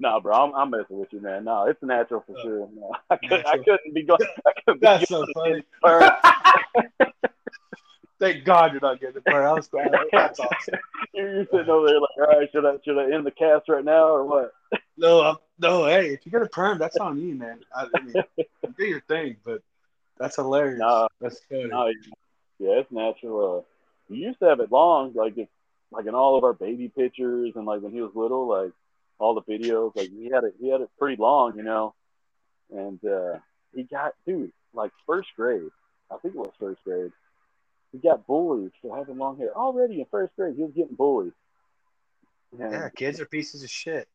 No, 0.00 0.20
bro, 0.20 0.32
I'm, 0.36 0.54
I'm 0.54 0.70
messing 0.70 0.96
with 0.98 1.12
you, 1.12 1.20
man. 1.20 1.42
No, 1.44 1.64
it's 1.66 1.82
natural 1.82 2.22
for 2.24 2.38
Uh, 2.38 2.42
sure. 2.42 2.68
No, 2.72 2.94
I, 3.10 3.16
couldn't, 3.16 3.46
I 3.46 3.56
couldn't 3.58 3.92
be 3.92 4.04
going. 4.04 4.20
I 4.46 4.52
couldn't 4.64 4.80
be 4.80 4.84
That's 4.86 5.08
so 5.08 5.26
funny. 5.34 5.64
Thank 8.20 8.44
God 8.44 8.72
you're 8.72 8.80
not 8.80 9.00
getting 9.00 9.16
the 9.16 9.20
perm. 9.22 9.44
I 9.44 9.52
was 9.54 9.66
glad. 9.68 9.90
That's 10.12 10.38
awesome. 10.38 10.74
You're 11.14 11.34
you're 11.34 11.46
sitting 11.46 11.68
over 11.68 11.86
there 11.88 12.00
like, 12.00 12.10
all 12.16 12.38
right, 12.38 12.48
should 12.52 12.64
I 12.64 12.76
should 12.84 12.96
I 12.98 13.12
end 13.12 13.26
the 13.26 13.30
cast 13.32 13.68
right 13.68 13.84
now 13.84 14.08
or 14.08 14.24
what? 14.24 14.52
No, 14.96 15.20
I'm, 15.22 15.36
no, 15.58 15.86
hey, 15.86 16.10
if 16.10 16.24
you 16.24 16.32
get 16.32 16.42
a 16.42 16.46
perm, 16.46 16.78
that's 16.78 16.96
on 16.96 17.18
you, 17.18 17.34
man. 17.34 17.60
I, 17.74 17.86
I 17.94 18.00
mean, 18.02 18.14
do 18.78 18.84
your 18.84 19.00
thing, 19.02 19.36
but 19.44 19.62
that's 20.18 20.36
hilarious. 20.36 20.78
No, 20.78 21.08
that's 21.20 21.40
funny. 21.48 21.66
no, 21.66 21.86
yeah, 22.58 22.80
it's 22.80 22.90
natural. 22.90 23.58
Uh, 23.58 23.62
we 24.08 24.18
used 24.18 24.38
to 24.40 24.46
have 24.46 24.60
it 24.60 24.72
long, 24.72 25.12
like 25.14 25.36
if, 25.36 25.48
like 25.90 26.06
in 26.06 26.14
all 26.14 26.36
of 26.36 26.44
our 26.44 26.52
baby 26.52 26.88
pictures 26.88 27.52
and 27.54 27.66
like 27.66 27.80
when 27.80 27.92
he 27.92 28.00
was 28.00 28.12
little, 28.14 28.46
like 28.48 28.72
all 29.18 29.34
the 29.34 29.42
videos, 29.42 29.96
like 29.96 30.10
he 30.10 30.30
had 30.32 30.44
it, 30.44 30.54
he 30.60 30.68
had 30.70 30.80
it 30.80 30.90
pretty 30.98 31.20
long, 31.20 31.56
you 31.56 31.62
know. 31.62 31.94
And 32.70 33.02
uh, 33.04 33.38
he 33.74 33.84
got, 33.84 34.14
dude, 34.26 34.52
like 34.74 34.92
first 35.06 35.28
grade, 35.36 35.70
I 36.10 36.16
think 36.18 36.34
it 36.34 36.38
was 36.38 36.52
first 36.58 36.82
grade. 36.84 37.12
He 37.92 37.98
got 37.98 38.26
bullied 38.26 38.72
for 38.82 38.96
having 38.96 39.16
long 39.16 39.38
hair 39.38 39.56
already 39.56 40.00
in 40.00 40.06
first 40.10 40.36
grade. 40.36 40.56
He 40.56 40.62
was 40.62 40.72
getting 40.72 40.94
bullied. 40.94 41.32
And, 42.58 42.72
yeah, 42.72 42.88
kids 42.90 43.20
are 43.20 43.26
pieces 43.26 43.62
of 43.62 43.70
shit. 43.70 44.08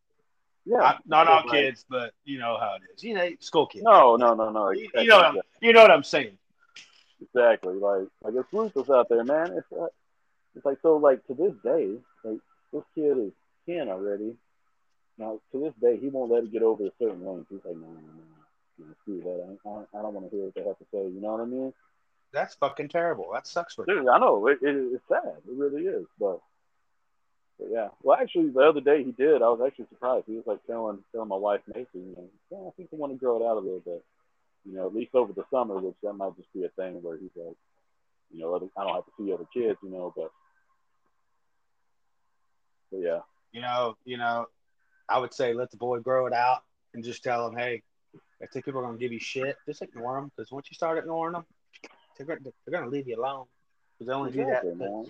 Yeah, 0.66 0.78
Not, 0.78 1.02
not 1.06 1.28
all 1.28 1.44
kids, 1.44 1.86
but 1.90 2.14
you 2.24 2.40
know 2.40 2.58
how 2.60 2.76
it 2.76 2.82
is. 2.94 3.04
You 3.04 3.14
know, 3.16 3.30
school 3.40 3.68
kids. 3.68 3.84
No, 3.84 4.16
no, 4.16 4.34
no, 4.34 4.50
no. 4.50 4.72
You, 4.72 4.90
you 4.96 5.08
know 5.08 5.18
what 5.18 5.26
I'm, 5.26 5.38
you 5.62 5.74
know 5.74 5.82
what 5.82 5.92
I'm 5.92 6.04
saying. 6.04 6.38
Exactly. 7.22 7.76
Like 7.76 8.08
like 8.24 8.34
it's 8.36 8.54
ruthless 8.54 8.90
out 8.90 9.10
there, 9.10 9.24
man. 9.24 9.54
It's 9.58 9.72
uh, 9.72 9.88
it's 10.56 10.66
like 10.66 10.78
so 10.82 10.98
like 10.98 11.26
to 11.28 11.34
this 11.34 11.54
day, 11.64 11.96
like 12.24 12.40
this 12.72 12.84
kid 12.96 13.18
is 13.18 13.32
ten 13.68 13.90
already. 13.90 14.36
Now 15.18 15.40
to 15.52 15.60
this 15.60 15.74
day, 15.82 15.98
he 15.98 16.10
won't 16.10 16.32
let 16.32 16.44
it 16.44 16.52
get 16.52 16.64
over 16.64 16.86
a 16.86 16.92
certain 17.00 17.26
length. 17.26 17.48
He's 17.50 17.60
like, 17.66 17.76
no, 17.76 17.88
no, 17.88 18.00
no, 18.00 18.86
no 18.88 18.94
screw 19.02 19.22
that. 19.22 19.58
I, 19.66 19.70
I, 19.70 20.00
I 20.00 20.02
don't 20.02 20.14
want 20.14 20.30
to 20.30 20.36
hear 20.36 20.46
what 20.46 20.56
they 20.56 20.64
have 20.64 20.78
to 20.78 20.86
say. 20.92 21.14
You 21.14 21.22
know 21.22 21.34
what 21.34 21.42
I 21.42 21.46
mean? 21.46 21.74
That's 22.32 22.56
fucking 22.56 22.90
terrible. 22.90 23.30
That 23.34 23.46
sucks 23.48 23.76
for. 23.76 23.86
Dude, 23.86 24.08
I 24.08 24.18
know 24.18 24.48
it, 24.48 24.60
it, 24.62 24.76
it's 24.94 25.04
sad. 25.08 25.38
It 25.48 25.54
really 25.56 25.84
is. 25.84 26.06
But 26.20 26.40
but 27.60 27.68
yeah. 27.72 27.90
Well, 28.02 28.18
actually, 28.20 28.50
the 28.50 28.60
other 28.60 28.82
day 28.82 29.04
he 29.04 29.12
did. 29.12 29.42
I 29.42 29.50
was 29.50 29.62
actually 29.66 29.88
surprised. 29.90 30.26
He 30.28 30.36
was 30.36 30.48
like 30.48 30.66
telling 30.66 31.04
telling 31.12 31.30
my 31.30 31.36
wife 31.36 31.62
Macy, 31.74 31.88
you 31.96 32.16
know, 32.16 32.30
yeah, 32.52 32.68
I 32.68 32.72
think 32.76 32.90
I 32.92 32.96
want 32.96 33.14
to 33.14 33.20
grow 33.20 33.38
it 33.38 33.46
out 33.46 33.58
a 33.58 33.60
little 33.60 33.80
bit. 33.80 34.04
You 34.66 34.76
know, 34.76 34.88
at 34.88 34.96
least 34.96 35.14
over 35.14 35.34
the 35.34 35.44
summer, 35.52 35.78
which 35.78 35.96
that 36.04 36.14
might 36.14 36.36
just 36.38 36.52
be 36.54 36.64
a 36.64 36.70
thing 36.70 37.02
where 37.02 37.18
he's 37.18 37.32
like, 37.36 37.56
you 38.32 38.40
know, 38.40 38.56
other, 38.56 38.68
I 38.78 38.84
don't 38.84 38.96
have 38.96 39.06
to 39.06 39.12
see 39.18 39.34
other 39.34 39.46
kids, 39.54 39.78
you 39.84 39.90
know, 39.90 40.14
but 40.16 40.32
but 42.92 43.02
yeah, 43.02 43.20
You 43.52 43.62
know, 43.62 43.98
you 44.06 44.18
know, 44.18 44.48
I 45.10 45.20
would 45.20 45.34
say 45.34 45.54
let 45.54 45.72
the 45.72 45.78
boy 45.78 46.00
grow 46.00 46.28
it 46.28 46.34
out 46.34 46.64
and 46.94 47.04
just 47.04 47.24
tell 47.24 47.48
him, 47.48 47.58
hey, 47.58 47.82
if 48.40 48.52
think 48.52 48.66
people 48.66 48.82
are 48.82 48.84
gonna 48.84 48.98
give 48.98 49.12
you 49.12 49.20
shit, 49.20 49.58
just 49.68 49.82
ignore 49.82 50.16
them 50.16 50.32
because 50.36 50.52
once 50.52 50.68
you 50.70 50.76
start 50.76 50.98
ignoring 50.98 51.34
them, 51.34 51.46
they're 52.18 52.28
gonna, 52.28 52.40
they're 52.44 52.80
gonna 52.80 52.92
leave 52.92 53.08
you 53.08 53.20
alone 53.20 53.46
because 53.98 54.08
they 54.08 54.14
only 54.14 54.32
do 54.32 54.46
that. 54.46 54.64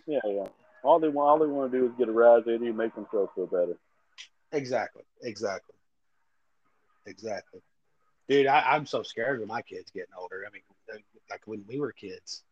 Yeah, 0.08 0.20
yeah. 0.26 0.48
All 0.84 1.00
they 1.00 1.08
want, 1.08 1.30
all 1.30 1.40
they 1.48 1.52
want 1.52 1.72
to 1.72 1.78
do 1.80 1.86
is 1.86 1.92
get 1.98 2.10
a 2.10 2.12
rise 2.12 2.44
out 2.48 2.54
of 2.56 2.62
you, 2.62 2.74
make 2.74 2.94
themselves 2.96 3.32
feel 3.36 3.48
better. 3.48 3.78
Exactly. 4.52 5.04
Exactly. 5.22 5.76
Exactly. 7.06 7.62
Dude, 8.30 8.48
I, 8.48 8.62
I'm 8.62 8.86
so 8.86 9.04
scared 9.04 9.42
of 9.42 9.48
my 9.48 9.62
kids 9.62 9.92
getting 9.92 10.14
older. 10.20 10.44
I 10.48 10.52
mean, 10.52 10.62
uh, 10.94 10.98
like 11.30 11.42
when 11.46 11.64
we 11.68 11.80
were 11.80 11.92
kids, 11.92 12.44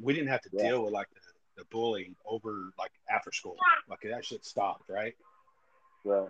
we 0.00 0.12
didn't 0.12 0.28
have 0.28 0.42
to 0.42 0.50
Yeah. 0.52 0.68
deal 0.70 0.84
with 0.84 0.92
like 0.92 1.08
the, 1.14 1.20
the 1.62 1.64
bullying 1.70 2.16
over 2.26 2.70
like 2.78 2.90
after 3.10 3.32
school. 3.32 3.56
Like 3.88 4.00
that 4.02 4.24
shit 4.24 4.44
stopped, 4.44 4.88
right? 4.88 5.14
Right. 6.04 6.28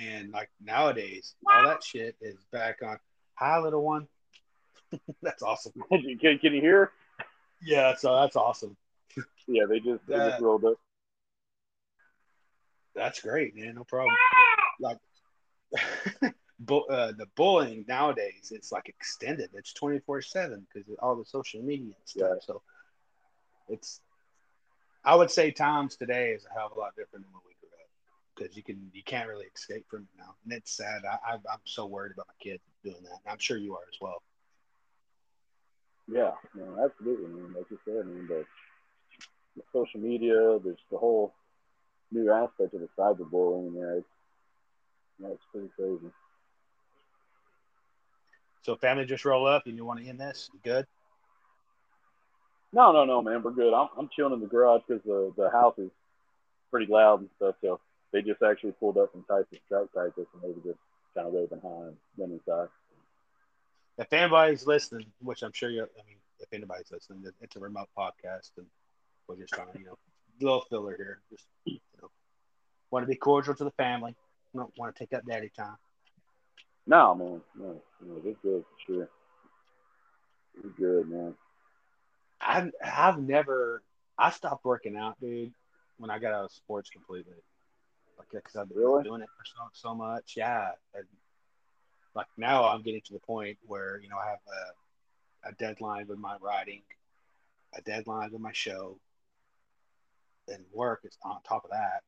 And 0.00 0.32
like 0.32 0.50
nowadays, 0.64 1.34
all 1.52 1.64
that 1.64 1.82
shit 1.82 2.16
is 2.20 2.36
back 2.52 2.82
on. 2.82 2.98
Hi, 3.34 3.58
little 3.60 3.82
one. 3.84 4.06
that's 5.22 5.42
awesome. 5.42 5.72
Can, 5.90 6.00
you- 6.04 6.18
can, 6.18 6.38
can 6.38 6.52
you 6.54 6.60
hear? 6.60 6.92
Yeah, 7.60 7.94
so 7.96 8.14
that's 8.20 8.36
awesome. 8.36 8.76
Yeah, 9.48 9.64
they 9.66 9.80
just 9.80 10.06
they 10.06 10.18
just 10.18 10.40
rolled 10.40 10.64
up. 10.66 10.74
That's 12.94 13.20
great, 13.20 13.56
man. 13.56 13.76
No 13.76 13.84
problem. 13.84 14.14
Like, 14.78 14.98
bu- 16.60 16.86
uh, 16.86 17.12
the 17.12 17.26
bullying 17.34 17.86
nowadays, 17.88 18.52
it's 18.54 18.70
like 18.70 18.88
extended. 18.88 19.48
It's 19.54 19.72
twenty 19.72 20.00
four 20.00 20.20
seven 20.20 20.66
because 20.72 20.88
of 20.90 20.96
all 21.00 21.16
the 21.16 21.24
social 21.24 21.62
media 21.62 21.86
and 21.86 21.94
stuff. 22.04 22.30
Right. 22.30 22.42
So, 22.42 22.62
it's. 23.68 24.00
I 25.04 25.14
would 25.14 25.30
say 25.30 25.50
times 25.50 25.96
today 25.96 26.32
is 26.32 26.44
a 26.44 26.52
hell 26.52 26.66
of 26.66 26.76
a 26.76 26.80
lot 26.80 26.94
different 26.94 27.24
than 27.24 27.32
when 27.32 27.40
we 27.46 27.54
grew 27.60 27.70
up 27.70 27.88
because 28.36 28.54
you 28.54 28.62
can 28.62 28.90
you 28.92 29.02
can't 29.02 29.28
really 29.28 29.46
escape 29.54 29.86
from 29.88 30.02
it 30.02 30.18
now, 30.18 30.34
and 30.44 30.52
it's 30.52 30.76
sad. 30.76 31.02
I, 31.10 31.32
I 31.32 31.34
I'm 31.34 31.64
so 31.64 31.86
worried 31.86 32.12
about 32.12 32.26
my 32.28 32.34
kids 32.38 32.62
doing 32.84 33.02
that. 33.04 33.20
And 33.24 33.32
I'm 33.32 33.38
sure 33.38 33.56
you 33.56 33.74
are 33.74 33.86
as 33.90 33.98
well. 33.98 34.20
Yeah, 36.06 36.32
no, 36.54 36.84
absolutely, 36.84 37.28
man. 37.28 37.54
Like 37.56 37.70
you 37.70 37.78
said, 37.84 38.06
man, 38.06 38.26
but 38.28 38.44
social 39.72 40.00
media, 40.00 40.58
there's 40.62 40.78
the 40.90 40.98
whole 40.98 41.34
new 42.10 42.30
aspect 42.32 42.74
of 42.74 42.80
the 42.80 42.88
cyberbullying. 42.98 43.74
Yeah, 43.74 43.98
it's, 43.98 44.06
yeah, 45.20 45.28
it's 45.28 45.42
pretty 45.52 45.68
crazy. 45.76 46.12
So, 48.62 48.76
family, 48.76 49.04
just 49.04 49.24
roll 49.24 49.46
up, 49.46 49.66
and 49.66 49.76
you 49.76 49.84
want 49.84 50.00
to 50.00 50.06
end 50.06 50.20
this? 50.20 50.50
You 50.52 50.60
good? 50.62 50.86
No, 52.72 52.92
no, 52.92 53.04
no, 53.04 53.22
man, 53.22 53.42
we're 53.42 53.52
good. 53.52 53.72
I'm, 53.72 53.88
I'm 53.96 54.10
chilling 54.14 54.34
in 54.34 54.40
the 54.40 54.46
garage 54.46 54.82
because 54.86 55.02
the, 55.04 55.32
the 55.36 55.50
house 55.50 55.78
is 55.78 55.90
pretty 56.70 56.90
loud 56.92 57.20
and 57.20 57.30
stuff. 57.36 57.54
So 57.62 57.80
they 58.12 58.22
just 58.22 58.42
actually 58.42 58.72
pulled 58.72 58.98
up 58.98 59.14
and 59.14 59.26
typed 59.26 59.52
it, 59.52 59.60
trout 59.68 59.88
typed 59.94 60.18
it, 60.18 60.28
and 60.34 60.42
they 60.42 60.48
were 60.48 60.72
just 60.72 60.78
kind 61.14 61.26
of 61.26 61.32
waving 61.32 61.60
hi 61.62 61.86
and 61.86 61.96
went 62.16 62.32
inside. 62.32 62.68
if 63.96 64.12
anybody's 64.12 64.66
listening, 64.66 65.06
which 65.22 65.42
I'm 65.42 65.52
sure 65.52 65.70
you, 65.70 65.82
I 65.82 66.06
mean, 66.06 66.16
if 66.40 66.52
anybody's 66.52 66.90
listening, 66.92 67.24
it's 67.40 67.56
a 67.56 67.60
remote 67.60 67.88
podcast, 67.96 68.50
and 68.58 68.66
we're 69.28 69.36
just 69.36 69.52
trying 69.52 69.72
to, 69.72 69.78
you 69.78 69.86
know, 69.86 69.98
little 70.40 70.64
filler 70.70 70.96
here. 70.96 71.20
Just, 71.30 71.46
you 71.64 71.78
know, 72.00 72.08
want 72.90 73.04
to 73.04 73.08
be 73.08 73.16
cordial 73.16 73.54
to 73.54 73.64
the 73.64 73.70
family. 73.72 74.16
Don't 74.54 74.72
want 74.78 74.94
to 74.94 74.98
take 74.98 75.12
up 75.12 75.24
daddy 75.26 75.50
time. 75.56 75.76
No, 76.86 77.14
man, 77.14 77.40
no, 77.54 77.82
no, 78.04 78.18
they're 78.20 78.32
good 78.42 78.64
for 78.64 78.92
sure. 78.92 79.08
They're 80.54 80.72
good, 80.72 81.08
man. 81.08 81.34
I've, 82.40 82.70
I've 82.82 83.18
never, 83.18 83.82
I 84.16 84.30
stopped 84.30 84.64
working 84.64 84.96
out, 84.96 85.20
dude, 85.20 85.52
when 85.98 86.10
I 86.10 86.18
got 86.18 86.32
out 86.32 86.44
of 86.46 86.52
sports 86.52 86.88
completely. 86.88 87.34
Like, 88.16 88.28
because 88.32 88.56
I've 88.56 88.68
been 88.68 88.78
Really? 88.78 89.04
doing 89.04 89.20
it 89.20 89.28
for 89.36 89.44
so, 89.44 89.88
so 89.90 89.94
much. 89.94 90.34
Yeah. 90.36 90.70
And, 90.94 91.04
like 92.14 92.26
now 92.36 92.64
I'm 92.64 92.82
getting 92.82 93.02
to 93.02 93.12
the 93.12 93.20
point 93.20 93.58
where, 93.66 94.00
you 94.02 94.08
know, 94.08 94.16
I 94.16 94.30
have 94.30 94.38
a, 95.44 95.50
a 95.50 95.52
deadline 95.52 96.06
with 96.08 96.18
my 96.18 96.36
writing, 96.40 96.82
a 97.76 97.82
deadline 97.82 98.32
with 98.32 98.40
my 98.40 98.52
show, 98.52 98.98
and 100.48 100.64
work 100.72 101.00
is 101.04 101.16
on 101.22 101.38
top 101.42 101.64
of 101.64 101.70
that. 101.70 102.02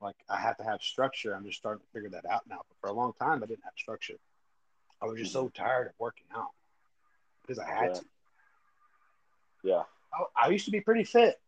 Like 0.00 0.16
I 0.28 0.38
have 0.38 0.56
to 0.58 0.64
have 0.64 0.82
structure. 0.82 1.34
I'm 1.34 1.44
just 1.44 1.58
starting 1.58 1.80
to 1.80 1.92
figure 1.92 2.10
that 2.10 2.30
out 2.30 2.42
now. 2.48 2.60
But 2.68 2.76
for 2.80 2.90
a 2.90 2.92
long 2.92 3.12
time, 3.20 3.42
I 3.42 3.46
didn't 3.46 3.64
have 3.64 3.72
structure. 3.76 4.18
I 5.00 5.06
was 5.06 5.18
just 5.18 5.32
so 5.32 5.46
mm-hmm. 5.46 5.62
tired 5.62 5.86
of 5.88 5.92
working 5.98 6.26
out 6.34 6.50
because 7.42 7.58
I 7.58 7.68
had 7.68 7.88
Yeah. 7.88 7.94
to. 7.94 8.04
Yeah. 9.62 9.82
I, 10.12 10.46
I 10.46 10.48
used 10.50 10.66
to 10.66 10.70
be 10.70 10.80
pretty 10.80 11.04
fit. 11.04 11.40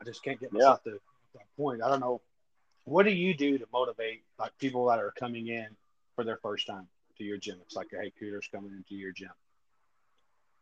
I 0.00 0.04
just 0.04 0.22
can't 0.22 0.40
get 0.40 0.52
myself 0.52 0.82
to 0.84 1.00
that 1.34 1.44
point. 1.56 1.82
I 1.82 1.88
don't 1.88 2.00
know. 2.00 2.20
What 2.84 3.04
do 3.04 3.10
you 3.12 3.34
do 3.34 3.58
to 3.58 3.66
motivate 3.72 4.22
like 4.38 4.56
people 4.58 4.86
that 4.86 4.98
are 4.98 5.12
coming 5.12 5.48
in 5.48 5.68
for 6.14 6.24
their 6.24 6.38
first 6.38 6.66
time 6.66 6.88
to 7.18 7.24
your 7.24 7.36
gym? 7.36 7.58
It's 7.62 7.76
like, 7.76 7.88
hey, 7.90 8.12
Cooter's 8.18 8.48
coming 8.50 8.72
into 8.72 8.94
your 8.94 9.12
gym. 9.12 9.30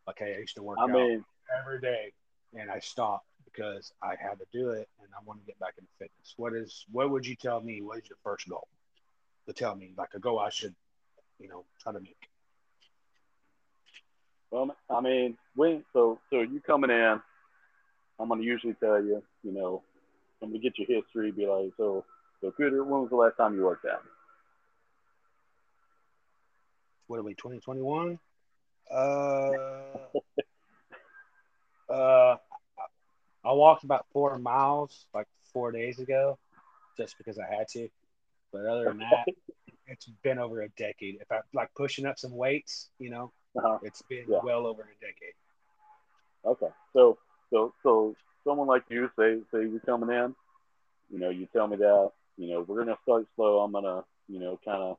Like, 0.05 0.19
hey, 0.19 0.35
I 0.35 0.39
used 0.39 0.55
to 0.55 0.63
work 0.63 0.77
I 0.79 0.83
out 0.83 0.91
mean, 0.91 1.23
every 1.57 1.79
day, 1.79 2.11
and 2.53 2.69
I 2.69 2.79
stopped 2.79 3.25
because 3.59 3.91
I 4.01 4.15
had 4.19 4.39
to 4.39 4.45
do 4.53 4.69
it, 4.69 4.87
and 5.01 5.09
I 5.13 5.23
want 5.25 5.39
to 5.41 5.45
get 5.45 5.59
back 5.59 5.73
into 5.77 5.89
fitness. 5.97 6.33
What 6.37 6.53
is? 6.53 6.85
What 6.91 7.09
would 7.09 7.25
you 7.25 7.35
tell 7.35 7.59
me? 7.61 7.81
What 7.81 7.97
is 7.97 8.09
your 8.09 8.17
first 8.23 8.47
goal? 8.47 8.67
To 9.47 9.53
tell 9.53 9.75
me, 9.75 9.91
like 9.97 10.09
a 10.13 10.19
goal 10.19 10.39
I 10.39 10.49
should, 10.49 10.75
you 11.39 11.49
know, 11.49 11.65
try 11.81 11.91
to 11.91 11.99
make. 11.99 12.15
Well, 14.51 14.75
I 14.89 15.01
mean, 15.01 15.37
when 15.55 15.83
so 15.93 16.19
so 16.29 16.41
you 16.41 16.61
coming 16.61 16.89
in, 16.89 17.21
I'm 18.19 18.29
gonna 18.29 18.43
usually 18.43 18.75
tell 18.75 19.03
you, 19.03 19.21
you 19.43 19.51
know, 19.51 19.81
I'm 20.41 20.49
gonna 20.49 20.59
get 20.59 20.77
your 20.77 21.01
history, 21.01 21.31
be 21.31 21.45
like, 21.45 21.71
so 21.77 22.05
so 22.41 22.51
Cooter, 22.51 22.85
when 22.85 23.01
was 23.01 23.09
the 23.09 23.15
last 23.15 23.37
time 23.37 23.55
you 23.55 23.63
worked 23.63 23.85
out? 23.85 24.03
What 27.07 27.19
are 27.19 27.23
we? 27.23 27.33
2021. 27.33 28.19
Uh, 28.91 29.51
uh, 31.93 32.35
I 33.49 33.53
walked 33.53 33.83
about 33.83 34.05
four 34.13 34.37
miles 34.37 35.07
like 35.13 35.25
four 35.53 35.71
days 35.71 35.97
ago, 35.97 36.37
just 36.97 37.17
because 37.17 37.39
I 37.39 37.45
had 37.51 37.67
to. 37.69 37.89
But 38.53 38.67
other 38.67 38.85
than 38.85 38.99
that, 38.99 39.25
it's 39.87 40.05
been 40.23 40.37
over 40.37 40.61
a 40.61 40.69
decade. 40.77 41.17
If 41.19 41.31
I 41.31 41.39
like 41.53 41.69
pushing 41.75 42.05
up 42.05 42.19
some 42.19 42.35
weights, 42.35 42.89
you 42.99 43.09
know, 43.09 43.31
Uh-huh. 43.57 43.79
it's 43.81 44.03
been 44.03 44.25
Yeah. 44.27 44.39
well 44.43 44.67
over 44.67 44.83
a 44.83 44.95
decade. 45.03 45.33
Okay. 46.45 46.69
So 46.93 47.17
so 47.49 47.73
so 47.81 48.15
someone 48.43 48.67
like 48.67 48.83
you 48.89 49.09
say 49.17 49.39
say 49.51 49.61
you're 49.67 49.79
coming 49.79 50.09
in, 50.15 50.35
you 51.09 51.17
know, 51.19 51.29
you 51.29 51.47
tell 51.51 51.67
me 51.67 51.77
that, 51.77 52.11
you 52.37 52.51
know, 52.51 52.61
we're 52.61 52.77
gonna 52.83 52.97
start 53.01 53.25
slow. 53.35 53.61
I'm 53.61 53.71
gonna, 53.71 54.03
you 54.27 54.39
know, 54.39 54.59
kind 54.63 54.83
of, 54.83 54.97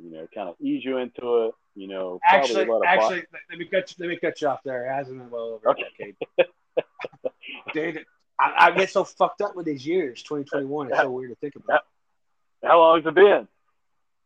you 0.00 0.12
know, 0.12 0.28
kind 0.32 0.48
of 0.48 0.54
ease 0.60 0.84
you 0.84 0.98
into 0.98 1.46
it. 1.46 1.54
You 1.74 1.88
know, 1.88 2.20
Actually, 2.24 2.66
a 2.66 2.70
lot 2.70 2.76
of 2.76 2.82
bo- 2.82 2.88
actually, 2.88 3.24
let 3.50 3.58
me 3.58 3.64
cut 3.64 3.90
you, 3.90 3.96
let 3.98 4.08
me 4.10 4.16
cut 4.16 4.40
you 4.40 4.46
off 4.48 4.62
there. 4.62 4.86
It 4.86 4.92
hasn't 4.92 5.18
been 5.18 5.30
well 5.30 5.54
over 5.54 5.70
Okay. 5.70 5.82
a 5.82 6.04
decade. 6.04 6.16
Dude, 7.72 8.04
I, 8.38 8.66
I 8.66 8.70
get 8.72 8.90
so 8.90 9.04
fucked 9.04 9.40
up 9.42 9.54
with 9.56 9.66
these 9.66 9.86
years. 9.86 10.22
2021. 10.22 10.88
It's 10.88 10.98
so 10.98 11.10
weird 11.10 11.30
to 11.30 11.36
think 11.36 11.56
about. 11.56 11.82
how 12.62 12.78
long 12.78 12.96
has 12.98 13.06
it 13.06 13.14
been? 13.14 13.48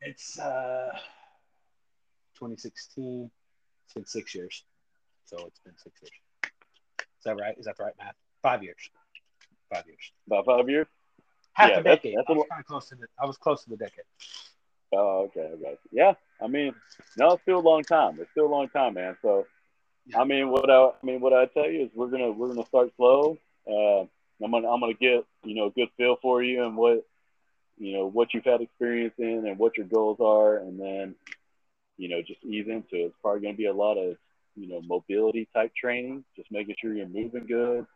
It's 0.00 0.38
uh 0.38 0.90
2016. 2.34 3.30
It's 3.84 3.94
been 3.94 4.06
six 4.06 4.34
years. 4.34 4.62
So 5.24 5.36
it's 5.46 5.58
been 5.60 5.76
six 5.76 6.00
years. 6.02 6.12
Is 7.00 7.24
that 7.24 7.36
right? 7.36 7.56
Is 7.58 7.64
that 7.66 7.76
the 7.76 7.84
right 7.84 7.94
math? 7.98 8.14
Five 8.42 8.62
years. 8.62 8.90
Five 9.72 9.84
years. 9.86 10.12
About 10.26 10.46
five 10.46 10.68
years. 10.68 10.86
Half 11.54 11.70
Yeah, 11.70 11.78
a 11.78 11.82
decade. 11.82 12.14
that's 12.16 12.28
I 12.28 12.32
a 12.32 12.36
was 12.36 12.46
kind 12.50 12.60
of 12.60 12.66
close 12.66 12.88
to 12.90 12.94
the. 12.96 13.06
I 13.20 13.26
was 13.26 13.36
close 13.38 13.64
to 13.64 13.70
the 13.70 13.76
decade. 13.76 14.04
Oh, 14.92 15.24
okay, 15.26 15.40
okay. 15.54 15.76
Yeah, 15.90 16.14
I 16.40 16.46
mean, 16.46 16.74
no, 17.16 17.32
it's 17.32 17.42
still 17.42 17.58
a 17.58 17.60
long 17.60 17.82
time. 17.82 18.18
It's 18.20 18.30
still 18.30 18.46
a 18.46 18.52
long 18.54 18.68
time, 18.68 18.94
man. 18.94 19.16
So. 19.22 19.46
I 20.14 20.24
mean, 20.24 20.50
what 20.50 20.70
I, 20.70 20.86
I 20.86 20.92
mean, 21.02 21.20
what 21.20 21.32
I 21.32 21.46
tell 21.46 21.68
you 21.68 21.84
is 21.84 21.90
we're 21.94 22.08
gonna 22.08 22.30
we're 22.30 22.48
gonna 22.48 22.66
start 22.66 22.92
slow. 22.96 23.38
Uh, 23.66 24.00
I'm 24.42 24.50
gonna 24.50 24.68
I'm 24.68 24.80
gonna 24.80 24.94
get 24.94 25.24
you 25.44 25.54
know 25.54 25.66
a 25.66 25.70
good 25.70 25.88
feel 25.96 26.16
for 26.22 26.42
you 26.42 26.64
and 26.64 26.76
what 26.76 27.04
you 27.78 27.92
know 27.92 28.06
what 28.06 28.32
you've 28.32 28.44
had 28.44 28.60
experience 28.60 29.14
in 29.18 29.46
and 29.46 29.58
what 29.58 29.76
your 29.76 29.86
goals 29.86 30.18
are, 30.20 30.58
and 30.58 30.78
then 30.78 31.14
you 31.96 32.08
know 32.08 32.22
just 32.22 32.44
ease 32.44 32.66
into 32.68 32.94
it. 32.96 33.06
It's 33.06 33.16
probably 33.20 33.42
gonna 33.42 33.54
be 33.56 33.66
a 33.66 33.72
lot 33.72 33.96
of 33.96 34.16
you 34.54 34.68
know 34.68 34.80
mobility 34.82 35.48
type 35.54 35.72
training, 35.74 36.24
just 36.36 36.50
making 36.52 36.76
sure 36.80 36.94
you're 36.94 37.08
moving 37.08 37.46
good, 37.46 37.86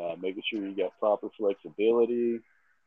uh, 0.00 0.14
making 0.20 0.42
sure 0.48 0.64
you 0.64 0.76
got 0.76 0.98
proper 1.00 1.28
flexibility. 1.36 2.40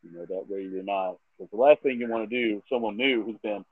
You 0.04 0.12
know 0.12 0.26
that 0.26 0.46
way 0.50 0.62
you're 0.64 0.84
not. 0.84 1.18
Because 1.38 1.52
the 1.52 1.58
last 1.58 1.82
thing 1.82 2.00
you 2.00 2.08
want 2.08 2.30
to 2.30 2.36
do, 2.36 2.64
someone 2.72 2.96
new 2.96 3.24
who's 3.24 3.38
been, 3.44 3.66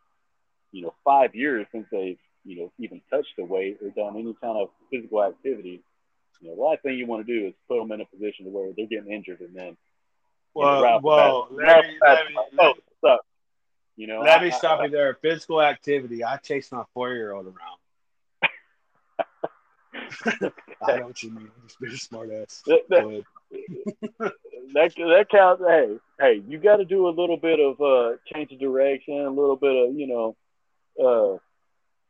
you 0.71 0.81
know, 0.81 0.93
five 1.05 1.34
years 1.36 1.65
since 1.71 1.88
they've, 1.91 2.17
you 2.45 2.57
know, 2.59 2.71
even 2.79 3.01
touched 3.09 3.33
a 3.39 3.43
weight 3.45 3.77
or 3.81 3.89
done 3.89 4.15
any 4.17 4.33
kind 4.41 4.57
of 4.57 4.69
physical 4.91 5.23
activity, 5.23 5.81
you 6.41 6.49
know, 6.49 6.55
the 6.55 6.61
last 6.61 6.81
thing 6.83 6.97
you 6.97 7.05
want 7.07 7.25
to 7.25 7.33
do 7.39 7.47
is 7.47 7.53
put 7.69 7.79
them 7.79 7.91
in 7.91 8.01
a 8.01 8.05
position 8.05 8.51
where 8.51 8.71
they're 8.75 8.85
getting 8.87 9.11
injured 9.11 9.39
and 9.41 9.55
then, 9.55 9.77
you 10.55 10.61
know, 10.61 10.81
right 10.81 10.93
off 10.93 11.01
the 11.01 11.07
well, 11.07 11.47
bat- 11.51 11.67
let 11.67 11.87
me- 11.87 11.99
let 12.01 12.27
me- 12.27 12.35
oh, 12.59 12.73
what's? 13.01 13.25
You 13.95 14.07
know, 14.07 14.21
Let 14.21 14.39
I- 14.39 14.43
me 14.43 14.47
I- 14.51 14.57
stop 14.57 14.81
you 14.83 14.89
there. 14.89 15.13
Physical 15.21 15.61
activity. 15.61 16.23
I 16.23 16.37
chase 16.37 16.71
my 16.71 16.83
four-year-old 16.95 17.45
around. 17.45 17.79
I 20.85 20.97
know 20.97 21.07
what 21.07 21.21
you 21.23 21.31
mean. 21.31 21.49
I'm 21.55 21.67
just 21.67 21.79
being 21.79 21.93
a 21.93 21.97
smart 21.97 22.31
ass. 22.31 22.61
That, 22.65 22.81
that, 22.89 23.23
that 24.73 24.93
that 24.95 25.27
counts. 25.29 25.63
Hey, 25.65 25.97
hey, 26.19 26.43
you 26.47 26.57
got 26.57 26.77
to 26.77 26.85
do 26.85 27.07
a 27.07 27.11
little 27.11 27.37
bit 27.37 27.59
of 27.59 27.79
uh, 27.81 28.17
change 28.33 28.51
of 28.51 28.59
direction, 28.59 29.19
a 29.19 29.29
little 29.29 29.55
bit 29.55 29.75
of 29.75 29.95
you 29.95 30.07
know, 30.07 30.35
uh, 30.99 31.37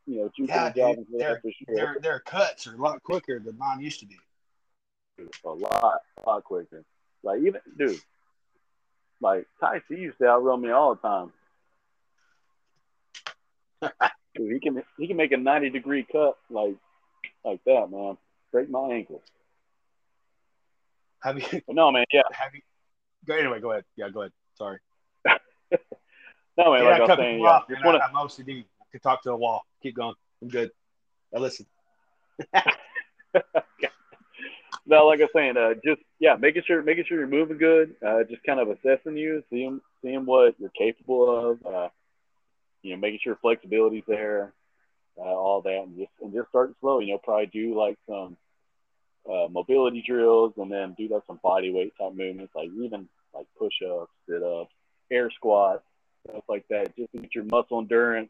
you 0.06 0.18
know, 0.18 0.32
juicing 0.38 0.47
Yeah, 0.49 0.93
dude, 0.95 1.41
for 1.41 1.51
sure. 1.51 1.76
their 1.76 1.97
their 2.01 2.20
cuts 2.20 2.68
are 2.68 2.74
a 2.74 2.78
lot 2.78 3.01
quicker 3.04 3.39
than 3.39 3.58
mine 3.58 3.80
used 3.80 3.99
to 4.01 4.06
be. 4.06 4.18
a 5.45 5.49
lot, 5.49 6.01
a 6.24 6.30
lot 6.30 6.43
quicker. 6.43 6.84
Like 7.24 7.39
even 7.39 7.62
dude, 7.78 7.99
like 9.22 9.47
Ty 9.60 9.82
C 9.88 9.95
used 9.95 10.18
to 10.20 10.28
outrun 10.28 10.62
me 10.62 10.72
all 10.72 10.95
the 10.95 11.01
time. 11.01 11.32
dude, 14.36 14.51
he 14.51 14.60
can 14.60 14.84
he 14.97 15.08
can 15.08 15.18
make 15.18 15.32
a 15.32 15.38
ninety 15.38 15.70
degree 15.70 16.06
cut 16.12 16.38
like 16.49 16.76
like 17.45 17.64
that, 17.66 17.88
man. 17.89 18.18
Break 18.51 18.70
my 18.70 18.89
ankle. 18.89 19.22
Have 21.22 21.39
you? 21.39 21.62
No, 21.70 21.91
man, 21.91 22.06
yeah, 22.12 22.22
Have 22.32 22.54
you? 22.54 22.62
Go 23.26 23.36
anyway. 23.36 23.62
Go 23.62 23.72
ahead. 23.72 23.86
Yeah, 23.95 24.10
go 24.10 24.22
ahead. 24.22 24.34
Sorry. 24.56 24.80
no, 25.26 25.38
man. 25.38 26.84
yeah, 26.84 26.89
like 26.89 27.01
I 27.01 27.06
was 27.06 27.18
saying, 27.18 27.39
yeah, 27.39 27.47
off, 27.47 27.70
man. 27.70 27.82
want 27.84 28.01
I, 28.01 28.06
I'm 28.06 28.14
OCD. 28.14 28.66
Can 28.93 29.01
talk 29.01 29.23
to 29.23 29.31
a 29.31 29.35
wall. 29.35 29.65
Keep 29.81 29.95
going. 29.95 30.13
I'm 30.43 30.49
good. 30.49 30.69
I 31.35 31.39
listen. 31.39 31.65
no, 34.85 35.07
like 35.07 35.19
I 35.19 35.23
was 35.23 35.29
saying, 35.35 35.57
uh, 35.57 35.73
just 35.83 36.01
yeah, 36.19 36.35
making 36.35 36.61
sure 36.67 36.83
making 36.83 37.05
sure 37.07 37.17
you're 37.17 37.27
moving 37.27 37.57
good, 37.57 37.95
uh, 38.05 38.23
just 38.29 38.43
kind 38.43 38.59
of 38.59 38.69
assessing 38.69 39.17
you, 39.17 39.43
seeing 39.49 39.81
seeing 40.03 40.27
what 40.27 40.53
you're 40.59 40.69
capable 40.69 41.53
of, 41.53 41.65
uh, 41.65 41.89
you 42.83 42.91
know, 42.91 42.97
making 42.97 43.21
sure 43.23 43.35
flexibility's 43.41 44.03
there, 44.07 44.53
uh, 45.17 45.23
all 45.23 45.63
that, 45.63 45.85
and 45.87 45.97
just 45.97 46.11
and 46.21 46.31
just 46.31 46.49
starting 46.49 46.75
slow. 46.79 46.99
You 46.99 47.13
know, 47.13 47.17
probably 47.17 47.47
do 47.47 47.75
like 47.75 47.97
some 48.07 48.37
uh, 49.27 49.47
mobility 49.49 50.03
drills, 50.07 50.53
and 50.57 50.71
then 50.71 50.93
do 50.95 51.07
like 51.07 51.23
some 51.25 51.39
body 51.41 51.71
weight 51.71 51.93
type 51.99 52.13
movements, 52.13 52.53
like 52.55 52.69
even 52.79 53.09
like 53.33 53.47
push 53.57 53.73
ups, 53.89 54.11
sit 54.29 54.43
ups, 54.43 54.71
air 55.11 55.31
squats, 55.31 55.81
stuff 56.29 56.43
like 56.47 56.67
that, 56.69 56.95
just 56.95 57.11
to 57.13 57.21
get 57.21 57.33
your 57.33 57.45
muscle 57.45 57.79
endurance 57.79 58.29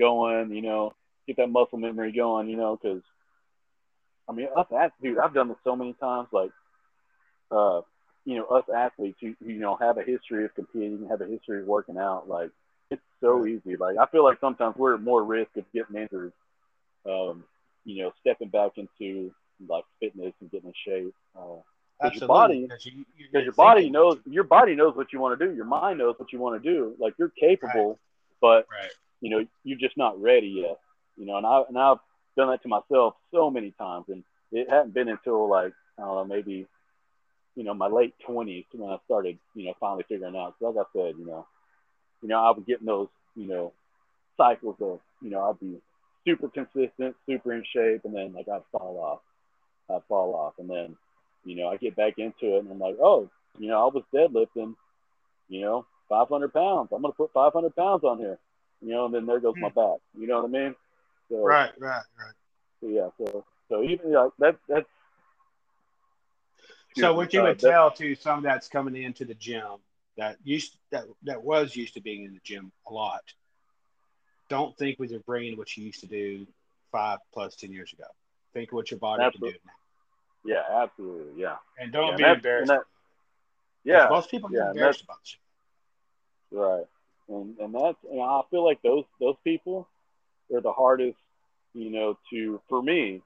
going. 0.00 0.52
You 0.52 0.62
know, 0.62 0.94
get 1.26 1.36
that 1.36 1.48
muscle 1.50 1.78
memory 1.78 2.12
going. 2.12 2.48
You 2.48 2.56
know, 2.56 2.78
because 2.82 3.02
I 4.28 4.32
mean, 4.32 4.48
us 4.56 4.66
athletes, 4.72 4.94
dude, 5.02 5.18
I've 5.18 5.34
done 5.34 5.48
this 5.48 5.58
so 5.64 5.76
many 5.76 5.92
times. 5.94 6.28
Like, 6.32 6.50
uh, 7.50 7.82
you 8.24 8.36
know, 8.36 8.44
us 8.46 8.64
athletes 8.74 9.18
who, 9.20 9.34
who, 9.42 9.50
you 9.50 9.60
know, 9.60 9.76
have 9.76 9.98
a 9.98 10.02
history 10.02 10.44
of 10.44 10.54
competing, 10.54 11.08
have 11.10 11.20
a 11.20 11.26
history 11.26 11.60
of 11.60 11.66
working 11.66 11.98
out. 11.98 12.28
Like, 12.28 12.50
it's 12.90 13.02
so 13.20 13.46
easy. 13.46 13.76
Like, 13.76 13.96
I 13.98 14.06
feel 14.06 14.24
like 14.24 14.38
sometimes 14.40 14.76
we're 14.76 14.94
at 14.94 15.02
more 15.02 15.24
risk 15.24 15.56
of 15.56 15.64
getting 15.72 15.96
injured, 15.96 16.32
um, 17.06 17.44
you 17.84 18.02
know, 18.02 18.12
stepping 18.20 18.48
back 18.48 18.72
into 18.76 19.32
like 19.68 19.84
fitness 20.00 20.32
and 20.40 20.50
getting 20.50 20.68
in 20.68 20.74
shape. 20.86 21.14
Uh, 21.36 21.56
Because 22.02 22.20
your 22.20 22.28
body- 22.28 22.62
because 22.66 22.86
you, 22.86 23.04
your 23.32 23.52
body 23.52 23.90
knows, 23.90 24.18
your 24.26 24.44
body 24.44 24.74
knows 24.74 24.96
what 24.96 25.12
you 25.12 25.20
want 25.20 25.38
to 25.38 25.46
do. 25.46 25.54
Your 25.54 25.64
mind 25.66 25.98
knows 25.98 26.14
what 26.18 26.32
you 26.32 26.38
want 26.38 26.62
to 26.62 26.70
do. 26.72 26.94
Like, 26.98 27.14
you're 27.18 27.30
capable, 27.30 27.98
but 28.40 28.66
Right. 28.70 28.90
You 29.20 29.30
know, 29.30 29.46
you're 29.64 29.78
just 29.78 29.96
not 29.96 30.20
ready 30.20 30.48
yet. 30.48 30.78
You 31.16 31.26
know, 31.26 31.36
and 31.36 31.46
I 31.46 31.62
and 31.68 31.78
I've 31.78 31.98
done 32.36 32.48
that 32.50 32.62
to 32.62 32.68
myself 32.68 33.14
so 33.32 33.50
many 33.50 33.72
times, 33.72 34.06
and 34.08 34.24
it 34.52 34.68
hadn't 34.70 34.94
been 34.94 35.08
until 35.08 35.48
like 35.48 35.72
I 35.98 36.02
don't 36.02 36.28
know, 36.28 36.34
maybe 36.34 36.66
you 37.56 37.64
know, 37.64 37.74
my 37.74 37.88
late 37.88 38.14
twenties 38.26 38.64
when 38.72 38.90
I 38.90 38.96
started, 39.04 39.38
you 39.54 39.66
know, 39.66 39.74
finally 39.80 40.04
figuring 40.08 40.36
out. 40.36 40.54
'Cause 40.58 40.74
like 40.74 40.86
I 40.86 40.98
said, 40.98 41.18
you 41.18 41.26
know, 41.26 41.46
you 42.22 42.28
know, 42.28 42.40
I 42.40 42.50
would 42.50 42.64
get 42.66 42.80
in 42.80 42.86
those, 42.86 43.08
you 43.34 43.46
know, 43.46 43.72
cycles 44.36 44.76
of, 44.80 45.00
you 45.20 45.30
know, 45.30 45.42
I'd 45.50 45.60
be 45.60 45.80
super 46.24 46.48
consistent, 46.48 47.16
super 47.26 47.52
in 47.52 47.64
shape, 47.64 48.04
and 48.04 48.14
then 48.14 48.32
like 48.32 48.48
I'd 48.48 48.64
fall 48.72 48.98
off, 48.98 49.20
I'd 49.94 50.04
fall 50.04 50.34
off, 50.34 50.54
and 50.58 50.70
then, 50.70 50.96
you 51.44 51.56
know, 51.56 51.68
I 51.68 51.76
get 51.76 51.96
back 51.96 52.18
into 52.18 52.56
it, 52.56 52.60
and 52.60 52.70
I'm 52.70 52.78
like, 52.78 52.96
oh, 53.00 53.28
you 53.58 53.68
know, 53.68 53.82
I 53.88 53.92
was 53.92 54.04
deadlifting, 54.14 54.76
you 55.48 55.60
know, 55.62 55.86
500 56.08 56.52
pounds. 56.52 56.90
I'm 56.92 57.02
gonna 57.02 57.12
put 57.12 57.32
500 57.32 57.74
pounds 57.74 58.04
on 58.04 58.18
here, 58.18 58.38
you 58.82 58.88
know, 58.92 59.06
and 59.06 59.14
then 59.14 59.26
there 59.26 59.40
goes 59.40 59.54
my 59.56 59.68
back. 59.68 59.98
You 60.18 60.26
know 60.26 60.42
what 60.42 60.44
I 60.46 60.48
mean? 60.48 60.74
So, 61.28 61.36
Right, 61.44 61.72
right, 61.78 62.02
right. 62.18 62.34
so, 62.80 62.86
yeah. 62.88 63.08
So, 63.18 63.44
so 63.68 63.82
even 63.82 64.12
like 64.12 64.32
that, 64.38 64.56
that's. 64.68 64.86
So 66.96 67.14
what 67.14 67.32
you 67.32 67.40
Uh, 67.40 67.44
would 67.44 67.60
that- 67.60 67.70
tell 67.70 67.90
to 67.92 68.14
some 68.16 68.42
that's 68.42 68.68
coming 68.68 68.96
into 69.00 69.24
the 69.24 69.34
gym 69.34 69.78
that 70.16 70.38
used 70.42 70.76
that 70.90 71.04
that 71.22 71.42
was 71.42 71.76
used 71.76 71.94
to 71.94 72.00
being 72.00 72.24
in 72.24 72.34
the 72.34 72.40
gym 72.40 72.72
a 72.88 72.92
lot, 72.92 73.22
don't 74.48 74.76
think 74.76 74.98
with 74.98 75.10
your 75.12 75.20
brain 75.20 75.56
what 75.56 75.76
you 75.76 75.84
used 75.84 76.00
to 76.00 76.06
do 76.08 76.46
five 76.90 77.20
plus 77.32 77.54
ten 77.54 77.70
years 77.72 77.92
ago. 77.92 78.06
Think 78.52 78.72
what 78.72 78.90
your 78.90 78.98
body 78.98 79.22
Absolutely. 79.22 79.60
can 79.60 79.60
do 79.62 80.52
now, 80.52 80.56
Yeah, 80.68 80.82
absolutely. 80.82 81.40
Yeah. 81.40 81.56
and 81.78 81.92
don't 81.92 82.10
Yeah, 82.10 82.16
be 82.16 82.24
and 82.24 82.36
embarrassed. 82.36 82.68
that- 82.72 82.84
Yeah. 83.84 84.08
most 84.10 84.28
people 84.30 84.48
get 84.48 84.56
yeah, 84.56 84.70
embarrassed 84.70 85.02
about 85.02 85.20
you. 85.32 86.58
Right. 86.58 86.86
And 87.30 87.56
and 87.58 87.74
that's 87.74 87.96
and 88.10 88.20
I 88.20 88.40
feel 88.50 88.64
like 88.64 88.82
those 88.82 89.04
those 89.20 89.36
people 89.44 89.88
are 90.52 90.60
the 90.60 90.72
hardest, 90.72 91.16
you 91.74 91.90
know, 91.90 92.18
to 92.32 92.60
for 92.68 92.82
me 92.82 93.22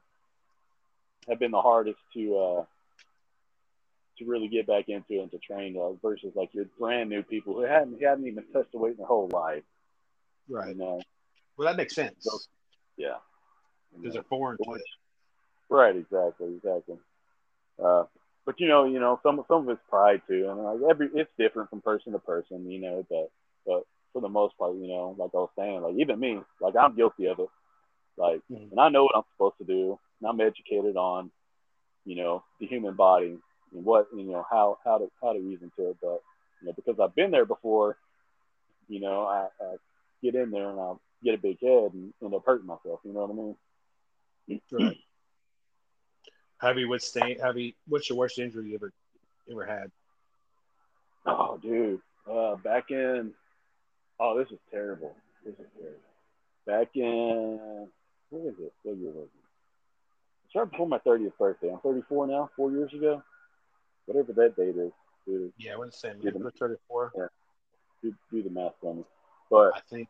have 1.28 1.38
been 1.38 1.50
the 1.52 1.60
hardest 1.62 1.98
to 2.14 2.36
uh 2.36 2.64
to 4.18 4.24
really 4.26 4.46
get 4.48 4.66
back 4.66 4.88
into 4.88 5.20
and 5.20 5.30
to 5.30 5.38
train 5.38 5.76
uh, 5.76 5.92
versus 6.02 6.32
like 6.36 6.54
your 6.54 6.66
brand 6.78 7.08
new 7.10 7.22
people 7.22 7.54
who 7.54 7.62
hadn't 7.62 7.98
who 7.98 8.06
hadn't 8.06 8.26
even 8.26 8.44
touched 8.52 8.72
the 8.72 8.78
weight 8.78 8.92
in 8.92 8.98
their 8.98 9.06
whole 9.06 9.28
life. 9.32 9.64
Right. 10.48 10.68
You 10.68 10.74
know. 10.74 11.00
Well, 11.56 11.66
that 11.68 11.76
makes 11.76 11.94
sense. 11.94 12.14
So- 12.20 12.38
Yeah. 12.96 13.16
because 13.96 14.14
they're 14.14 14.22
foreign 14.24 14.58
to 14.64 14.72
it. 14.74 14.82
Right, 15.70 15.96
exactly, 15.96 16.54
exactly. 16.56 16.98
Uh, 17.82 18.04
but 18.44 18.60
you 18.60 18.68
know, 18.68 18.84
you 18.84 19.00
know, 19.00 19.18
some 19.22 19.42
some 19.48 19.62
of 19.62 19.68
it's 19.70 19.80
pride 19.88 20.20
too, 20.28 20.48
and 20.50 20.62
like 20.62 20.90
every 20.90 21.08
it's 21.14 21.30
different 21.38 21.70
from 21.70 21.80
person 21.80 22.12
to 22.12 22.18
person, 22.18 22.70
you 22.70 22.80
know. 22.80 23.06
But 23.08 23.30
but 23.66 23.86
for 24.14 24.22
the 24.22 24.30
most 24.30 24.56
part, 24.58 24.76
you 24.76 24.88
know, 24.88 25.16
like 25.18 25.32
I 25.34 25.38
was 25.38 25.50
saying, 25.58 25.82
like 25.82 25.96
even 25.98 26.20
me, 26.20 26.40
like 26.62 26.76
I'm 26.76 26.96
guilty 26.96 27.26
of 27.26 27.40
it. 27.40 27.50
Like, 28.16 28.42
Mhm. 28.50 28.72
and 28.72 28.80
I 28.80 28.88
know 28.90 29.04
what 29.04 29.16
I'm 29.16 29.24
supposed 29.34 29.58
to 29.58 29.64
do, 29.64 29.98
and 30.20 30.30
I'm 30.30 30.40
educated 30.40 30.96
on, 30.96 31.30
you 32.06 32.16
know, 32.16 32.44
the 32.60 32.66
human 32.66 32.94
body 32.96 33.38
and 33.74 33.84
what 33.84 34.08
you 34.16 34.24
know 34.24 34.44
how 34.50 34.78
how 34.84 34.98
to 34.98 35.10
how 35.22 35.32
to 35.34 35.40
reason 35.40 35.70
to 35.76 35.90
it. 35.90 35.98
But 36.02 36.22
you 36.62 36.68
know, 36.68 36.72
because 36.74 37.00
I've 37.00 37.14
been 37.16 37.32
there 37.32 37.46
before, 37.46 37.98
you 38.88 39.00
know, 39.00 39.24
I, 39.24 39.48
I 39.62 39.76
get 40.22 40.36
in 40.36 40.50
there 40.50 40.70
and 40.70 40.80
I'll 40.80 41.00
get 41.24 41.34
a 41.34 41.38
big 41.38 41.60
head 41.60 41.92
and 41.94 42.12
end 42.22 42.34
up 42.34 42.44
hurting 42.46 42.66
myself. 42.66 43.00
You 43.04 43.12
know 43.12 43.20
what 43.26 43.30
I 43.30 43.34
mean? 43.34 43.56
Right. 44.72 44.98
You 46.76 46.88
withstand? 46.88 47.40
Have 47.42 47.58
you? 47.58 47.72
What's 47.88 48.08
your 48.08 48.18
worst 48.18 48.38
injury 48.38 48.70
you 48.70 48.74
ever 48.76 48.92
ever 49.50 49.64
had? 49.64 49.90
Oh, 51.26 51.58
dude. 51.58 52.00
Uh, 52.30 52.56
back 52.56 52.90
in. 52.90 53.34
Oh, 54.24 54.38
this 54.38 54.50
is 54.50 54.58
terrible. 54.70 55.14
This 55.44 55.52
is 55.52 55.66
terrible. 55.78 56.00
Back 56.66 56.88
in. 56.94 57.88
What 58.30 58.46
is 58.46 58.54
it? 58.58 58.72
What 58.82 58.96
year 58.96 59.10
was 59.10 59.24
it? 59.26 59.44
It's 60.46 60.54
right 60.54 60.70
before 60.70 60.88
my 60.88 60.98
30th 61.00 61.36
birthday. 61.38 61.70
I'm 61.70 61.78
34 61.80 62.28
now, 62.28 62.48
four 62.56 62.70
years 62.70 62.90
ago. 62.94 63.22
Whatever 64.06 64.32
that 64.32 64.56
date 64.56 64.76
is. 64.80 64.92
Dude, 65.26 65.52
Yeah, 65.58 65.74
I 65.74 65.76
wouldn't. 65.76 65.94
Yeah. 66.22 66.30
We're 66.34 66.50
34. 66.52 67.30
do, 68.02 68.14
do 68.32 68.42
the 68.42 68.48
math 68.48 68.72
for 68.80 68.94
me. 68.94 69.04
But, 69.50 69.72
I 69.74 69.80
think. 69.90 70.08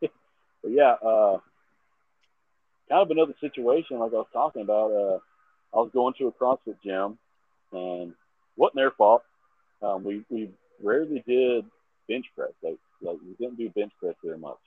but 0.00 0.70
yeah, 0.70 0.94
uh, 1.06 1.38
kind 2.88 3.02
of 3.02 3.10
another 3.10 3.34
situation 3.38 3.98
like 3.98 4.12
I 4.12 4.16
was 4.16 4.26
talking 4.32 4.62
about. 4.62 4.92
Uh, 4.92 5.18
I 5.74 5.80
was 5.80 5.90
going 5.92 6.14
to 6.18 6.28
a 6.28 6.32
CrossFit 6.32 6.76
gym, 6.82 7.18
and 7.72 8.14
wasn't 8.56 8.76
their 8.76 8.92
fault. 8.92 9.24
Um, 9.82 10.04
we 10.04 10.24
we 10.30 10.50
rarely 10.82 11.22
did 11.26 11.66
bench 12.12 12.26
press. 12.36 12.50
Like 12.62 12.76
like 13.00 13.16
we 13.26 13.34
didn't 13.38 13.58
do 13.58 13.68
bench 13.70 13.92
press 14.00 14.14
very 14.24 14.38
much. 14.38 14.58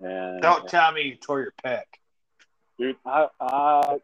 And 0.00 0.40
Don't 0.42 0.68
tell 0.68 0.92
me 0.92 1.02
you 1.02 1.16
tore 1.16 1.40
your 1.42 1.52
pec. 1.64 1.82
dude, 2.78 2.96
I 3.04 3.28
I 3.40 3.98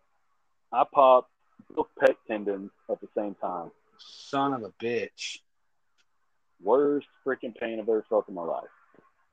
I 0.72 0.84
popped 0.92 1.30
both 1.74 1.88
pec 2.00 2.16
tendons 2.28 2.70
at 2.90 3.00
the 3.00 3.08
same 3.16 3.34
time. 3.36 3.70
Son 3.98 4.52
of 4.54 4.62
a 4.62 4.70
bitch. 4.82 5.38
Worst 6.62 7.06
freaking 7.26 7.54
pain 7.58 7.78
I've 7.80 7.88
ever 7.88 8.04
felt 8.08 8.28
in 8.28 8.34
my 8.34 8.42
life. 8.42 8.64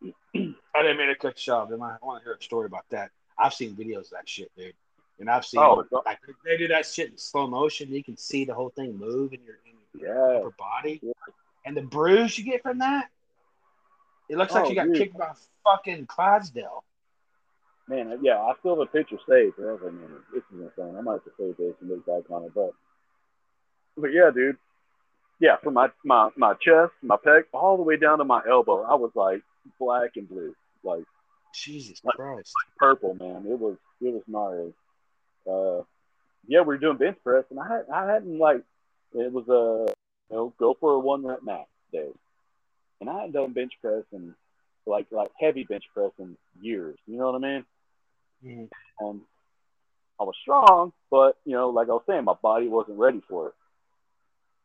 I 0.35 0.81
didn't 0.81 0.97
mean 0.97 1.07
to 1.07 1.15
cut 1.15 1.45
you 1.45 1.53
off. 1.53 1.69
I 1.71 1.75
want 1.75 2.21
to 2.21 2.23
hear 2.23 2.37
a 2.39 2.41
story 2.43 2.65
about 2.67 2.85
that. 2.91 3.11
I've 3.37 3.53
seen 3.53 3.75
videos 3.75 4.05
of 4.05 4.09
that 4.11 4.29
shit, 4.29 4.51
dude. 4.57 4.73
And 5.19 5.29
I've 5.29 5.45
seen 5.45 5.59
Oh, 5.61 5.83
like 6.05 6.19
they 6.45 6.57
do 6.57 6.67
that 6.69 6.85
shit 6.85 7.09
in 7.11 7.17
slow 7.17 7.47
motion. 7.47 7.91
You 7.91 8.03
can 8.03 8.17
see 8.17 8.45
the 8.45 8.53
whole 8.53 8.69
thing 8.69 8.97
move 8.97 9.33
in 9.33 9.41
your, 9.43 9.55
in 9.65 9.73
your 9.99 10.31
Yeah. 10.33 10.37
upper 10.39 10.53
body. 10.57 10.99
Yeah. 11.03 11.11
And 11.67 11.75
the 11.75 11.81
bruise 11.81 12.37
you 12.37 12.45
get 12.45 12.63
from 12.63 12.79
that, 12.79 13.09
it 14.29 14.37
looks 14.37 14.53
like 14.53 14.65
Oh, 14.65 14.69
you 14.69 14.75
got 14.75 14.85
dude. 14.87 14.97
kicked 14.97 15.17
by 15.17 15.31
fucking 15.65 16.05
Clydesdale. 16.07 16.83
Man, 17.89 18.19
yeah, 18.21 18.37
I 18.37 18.53
still 18.59 18.77
have 18.79 18.87
a 18.87 18.91
picture 18.91 19.17
saved. 19.27 19.55
I 19.59 19.73
was 19.73 19.81
like, 19.83 19.93
man, 19.93 20.09
this 20.33 20.43
is 20.53 20.61
insane. 20.61 20.95
I 20.97 21.01
might 21.01 21.13
have 21.13 21.23
to 21.25 21.31
save 21.37 21.57
this 21.57 21.73
and 21.81 21.89
look 21.89 22.05
back 22.05 22.31
on 22.31 22.43
it. 22.45 22.53
But, 22.55 22.71
but 23.97 24.07
yeah, 24.13 24.29
dude. 24.33 24.57
Yeah, 25.39 25.57
from 25.57 25.73
my, 25.75 25.89
my, 26.03 26.29
my 26.37 26.53
chest, 26.53 26.93
my 27.01 27.17
pec, 27.17 27.43
all 27.53 27.75
the 27.77 27.83
way 27.83 27.97
down 27.97 28.17
to 28.19 28.23
my 28.23 28.41
elbow, 28.49 28.83
I 28.83 28.95
was 28.95 29.11
like 29.13 29.41
black 29.79 30.11
and 30.15 30.27
blue, 30.27 30.55
like 30.83 31.03
Jesus 31.53 32.01
Like- 32.03 32.15
Christ. 32.15 32.53
purple, 32.77 33.13
man. 33.15 33.45
It 33.45 33.59
was 33.59 33.75
it 34.01 34.13
was 34.13 34.23
gnarly. 34.27 34.73
Uh, 35.49 35.83
yeah, 36.47 36.61
we 36.61 36.67
were 36.67 36.77
doing 36.77 36.97
bench 36.97 37.17
press, 37.23 37.43
and 37.51 37.59
I 37.59 37.67
had, 37.67 37.85
I 37.93 38.11
hadn't 38.13 38.37
like 38.39 38.63
it 39.13 39.31
was 39.31 39.47
a 39.49 39.93
you 40.29 40.37
know 40.37 40.53
go 40.59 40.75
for 40.79 40.93
a 40.93 40.99
one 40.99 41.25
rep 41.25 41.43
max 41.43 41.69
day, 41.91 42.09
and 43.01 43.09
I 43.09 43.15
hadn't 43.15 43.33
done 43.33 43.53
bench 43.53 43.73
press 43.81 44.03
and 44.11 44.33
like 44.85 45.07
like 45.11 45.31
heavy 45.39 45.63
bench 45.63 45.83
press 45.93 46.11
in 46.19 46.37
years. 46.61 46.97
You 47.07 47.17
know 47.17 47.31
what 47.31 47.43
I 47.43 47.47
mean? 47.47 47.65
Mhm. 48.45 48.69
and 48.99 49.21
I 50.19 50.23
was 50.23 50.35
strong, 50.41 50.93
but 51.11 51.37
you 51.45 51.53
know, 51.53 51.69
like 51.69 51.89
I 51.89 51.93
was 51.93 52.03
saying, 52.07 52.23
my 52.25 52.35
body 52.41 52.67
wasn't 52.67 52.99
ready 52.99 53.21
for 53.29 53.49
it. 53.49 53.53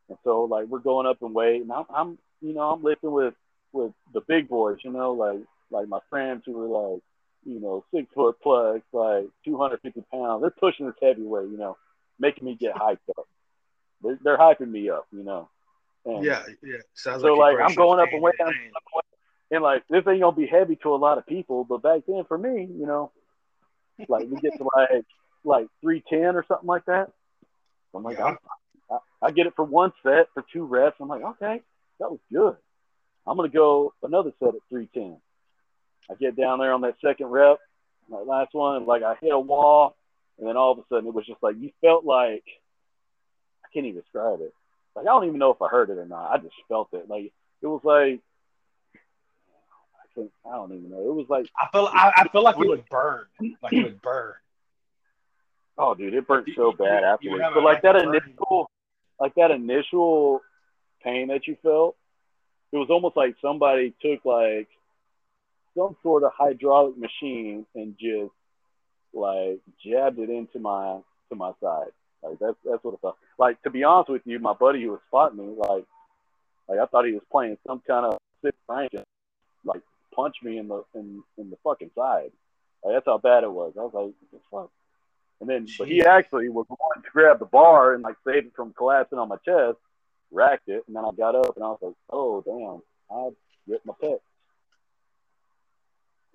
And 0.09 0.17
so, 0.23 0.43
like, 0.43 0.67
we're 0.67 0.79
going 0.79 1.07
up 1.07 1.17
in 1.21 1.33
weight, 1.33 1.61
and 1.61 1.71
I'm, 1.71 1.85
I'm, 1.93 2.17
you 2.41 2.53
know, 2.53 2.71
I'm 2.71 2.83
lifting 2.83 3.11
with 3.11 3.33
with 3.71 3.91
the 4.13 4.21
big 4.21 4.47
boys, 4.49 4.77
you 4.83 4.91
know, 4.91 5.13
like 5.13 5.39
like 5.71 5.87
my 5.87 5.99
friends 6.09 6.43
who 6.45 6.61
are 6.61 6.91
like, 6.93 7.01
you 7.45 7.59
know, 7.59 7.83
six 7.93 8.07
foot 8.13 8.37
plus, 8.43 8.81
like 8.91 9.25
250 9.45 10.03
pounds. 10.11 10.41
They're 10.41 10.51
pushing 10.51 10.85
this 10.85 10.95
heavyweight, 11.01 11.49
you 11.49 11.57
know, 11.57 11.77
making 12.19 12.45
me 12.45 12.55
get 12.55 12.75
hyped 12.75 13.09
up. 13.17 13.27
They're, 14.03 14.19
they're 14.23 14.37
hyping 14.37 14.69
me 14.69 14.89
up, 14.89 15.07
you 15.11 15.23
know. 15.23 15.49
And, 16.05 16.23
Yeah, 16.23 16.43
yeah. 16.61 16.77
Sounds 16.93 17.21
So, 17.21 17.33
you 17.35 17.39
like, 17.39 17.57
I'm 17.59 17.75
going 17.75 17.99
up 17.99 18.09
and 18.11 18.21
way 18.21 18.31
down. 18.37 18.53
and 19.51 19.63
like 19.63 19.83
this 19.89 20.03
ain't 20.07 20.21
gonna 20.21 20.35
be 20.35 20.47
heavy 20.47 20.75
to 20.77 20.93
a 20.93 20.97
lot 20.97 21.17
of 21.17 21.25
people, 21.25 21.63
but 21.63 21.81
back 21.81 22.01
then 22.07 22.23
for 22.25 22.37
me, 22.37 22.63
you 22.71 22.85
know, 22.85 23.11
like 24.07 24.25
we 24.29 24.39
get 24.41 24.57
to 24.57 24.63
like 24.75 25.05
like 25.43 25.67
three 25.81 26.03
ten 26.09 26.35
or 26.35 26.43
something 26.47 26.67
like 26.67 26.85
that. 26.85 27.11
I'm 27.93 28.03
like, 28.03 28.17
Yeah. 28.17 28.25
I'm- 28.25 28.37
I, 28.91 28.97
I 29.27 29.31
get 29.31 29.47
it 29.47 29.53
for 29.55 29.63
one 29.63 29.93
set 30.03 30.27
for 30.33 30.43
two 30.51 30.65
reps. 30.65 30.97
I'm 30.99 31.07
like, 31.07 31.23
okay, 31.23 31.61
that 31.99 32.11
was 32.11 32.19
good. 32.31 32.57
I'm 33.25 33.37
gonna 33.37 33.47
go 33.49 33.93
another 34.03 34.33
set 34.39 34.49
at 34.55 34.61
three 34.69 34.87
ten. 34.93 35.17
I 36.11 36.15
get 36.15 36.35
down 36.35 36.59
there 36.59 36.73
on 36.73 36.81
that 36.81 36.95
second 37.01 37.27
rep, 37.27 37.59
my 38.09 38.19
last 38.19 38.53
one, 38.53 38.85
like 38.85 39.03
I 39.03 39.15
hit 39.21 39.31
a 39.33 39.39
wall, 39.39 39.95
and 40.37 40.45
then 40.47 40.57
all 40.57 40.73
of 40.73 40.79
a 40.79 40.83
sudden 40.89 41.07
it 41.07 41.13
was 41.13 41.25
just 41.25 41.41
like 41.41 41.55
you 41.57 41.71
felt 41.79 42.03
like 42.03 42.43
I 43.63 43.67
can't 43.73 43.85
even 43.85 44.01
describe 44.01 44.41
it. 44.41 44.53
Like 44.95 45.03
I 45.05 45.09
don't 45.09 45.25
even 45.25 45.39
know 45.39 45.51
if 45.51 45.61
I 45.61 45.67
heard 45.69 45.89
it 45.89 45.97
or 45.97 46.05
not. 46.05 46.31
I 46.31 46.37
just 46.37 46.55
felt 46.67 46.89
it. 46.93 47.09
Like 47.09 47.31
it 47.61 47.67
was 47.67 47.81
like 47.83 48.19
I 48.95 50.05
can't, 50.15 50.31
I 50.45 50.55
don't 50.55 50.73
even 50.73 50.89
know. 50.91 50.99
It 50.99 51.13
was 51.13 51.27
like 51.29 51.47
I 51.57 51.67
feel 51.71 51.89
I, 51.91 52.11
I 52.15 52.27
feel 52.29 52.43
like 52.43 52.55
it 52.59 52.67
would 52.67 52.87
burn. 52.89 53.25
Like 53.61 53.73
it 53.73 53.83
would 53.83 54.01
burn. 54.01 54.33
oh 55.77 55.95
dude, 55.95 56.13
it 56.13 56.27
burnt 56.27 56.49
so 56.55 56.71
bad 56.71 57.03
afterwards. 57.03 57.43
But 57.53 57.63
like 57.63 57.81
that 57.81 57.95
like 57.95 58.03
a 58.03 58.07
burning- 58.07 58.21
initial 58.25 58.69
like 59.19 59.35
that 59.35 59.51
initial 59.51 60.41
pain 61.03 61.27
that 61.29 61.47
you 61.47 61.57
felt, 61.63 61.95
it 62.71 62.77
was 62.77 62.89
almost 62.89 63.17
like 63.17 63.35
somebody 63.41 63.93
took 64.01 64.23
like 64.25 64.67
some 65.75 65.95
sort 66.03 66.23
of 66.23 66.31
hydraulic 66.37 66.97
machine 66.97 67.65
and 67.75 67.95
just 67.99 68.33
like 69.13 69.59
jabbed 69.83 70.19
it 70.19 70.29
into 70.29 70.59
my 70.59 70.99
to 71.29 71.35
my 71.35 71.51
side. 71.61 71.91
Like 72.21 72.39
that's 72.39 72.57
that's 72.63 72.83
what 72.83 72.93
it 72.93 73.01
felt. 73.01 73.17
Like 73.37 73.61
to 73.63 73.69
be 73.69 73.83
honest 73.83 74.09
with 74.09 74.21
you, 74.25 74.39
my 74.39 74.53
buddy 74.53 74.83
who 74.83 74.91
was 74.91 74.99
spotting 75.07 75.37
me, 75.37 75.55
like 75.57 75.85
like 76.67 76.79
I 76.79 76.85
thought 76.85 77.05
he 77.05 77.13
was 77.13 77.23
playing 77.31 77.57
some 77.67 77.81
kind 77.85 78.05
of 78.05 78.17
sick 78.43 78.55
prank 78.67 78.93
and 78.93 79.03
like 79.65 79.81
punch 80.15 80.35
me 80.43 80.57
in 80.57 80.67
the 80.67 80.83
in, 80.95 81.23
in 81.37 81.49
the 81.49 81.57
fucking 81.63 81.91
side. 81.95 82.31
Like 82.83 82.95
that's 82.95 83.05
how 83.05 83.17
bad 83.17 83.43
it 83.43 83.51
was. 83.51 83.73
I 83.77 83.81
was 83.81 83.93
like, 83.93 84.03
what 84.03 84.13
the 84.31 84.39
fuck? 84.51 84.69
And 85.41 85.49
then 85.49 85.67
but 85.77 85.87
he 85.87 86.05
actually 86.05 86.47
was 86.49 86.65
going 86.67 87.03
to 87.03 87.09
grab 87.11 87.39
the 87.39 87.45
bar 87.45 87.93
and 87.93 88.03
like 88.03 88.15
save 88.25 88.45
it 88.45 88.55
from 88.55 88.73
collapsing 88.73 89.17
on 89.19 89.27
my 89.29 89.37
chest, 89.37 89.77
racked 90.31 90.69
it, 90.69 90.83
and 90.87 90.95
then 90.95 91.03
I 91.03 91.11
got 91.11 91.35
up 91.35 91.55
and 91.55 91.65
I 91.65 91.69
was 91.69 91.79
like, 91.81 91.95
Oh 92.11 92.41
damn, 92.41 92.81
I 93.17 93.29
ripped 93.67 93.85
my 93.85 93.93
pec. 94.01 94.19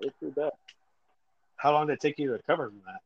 It's 0.01 0.15
too 0.21 0.31
bad. 0.31 0.51
How 1.57 1.73
long 1.73 1.87
did 1.89 1.95
it 1.95 2.01
take 2.01 2.19
you 2.19 2.27
to 2.29 2.33
recover 2.35 2.69
from 2.69 2.81
that? 2.87 3.01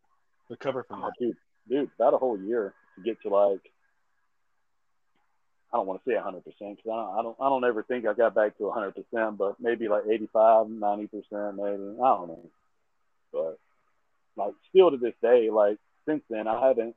Recover 0.50 0.82
from 0.82 1.02
Oh, 1.02 1.06
that? 1.06 1.14
dude, 1.18 1.36
dude, 1.68 1.90
about 1.98 2.14
a 2.14 2.18
whole 2.18 2.38
year 2.38 2.74
to 2.96 3.02
get 3.02 3.20
to 3.22 3.28
like. 3.28 3.60
I 5.72 5.78
don't 5.78 5.86
want 5.86 6.04
to 6.04 6.10
say 6.10 6.14
100 6.14 6.44
percent 6.44 6.76
because 6.76 6.90
I 6.90 6.96
don't, 6.96 7.18
I 7.18 7.22
don't, 7.22 7.36
I 7.40 7.48
don't 7.48 7.64
ever 7.64 7.82
think 7.82 8.06
I 8.06 8.12
got 8.12 8.34
back 8.34 8.58
to 8.58 8.64
100 8.64 8.94
percent, 8.94 9.38
but 9.38 9.58
maybe 9.58 9.88
like 9.88 10.02
85, 10.10 10.68
90 10.68 11.06
percent, 11.06 11.56
maybe. 11.56 11.96
I 12.02 12.08
don't 12.08 12.28
know. 12.28 12.50
But 13.32 13.58
like, 14.36 14.54
still 14.68 14.90
to 14.90 14.98
this 14.98 15.14
day, 15.22 15.48
like 15.50 15.78
since 16.06 16.22
then, 16.28 16.46
I 16.46 16.68
haven't 16.68 16.94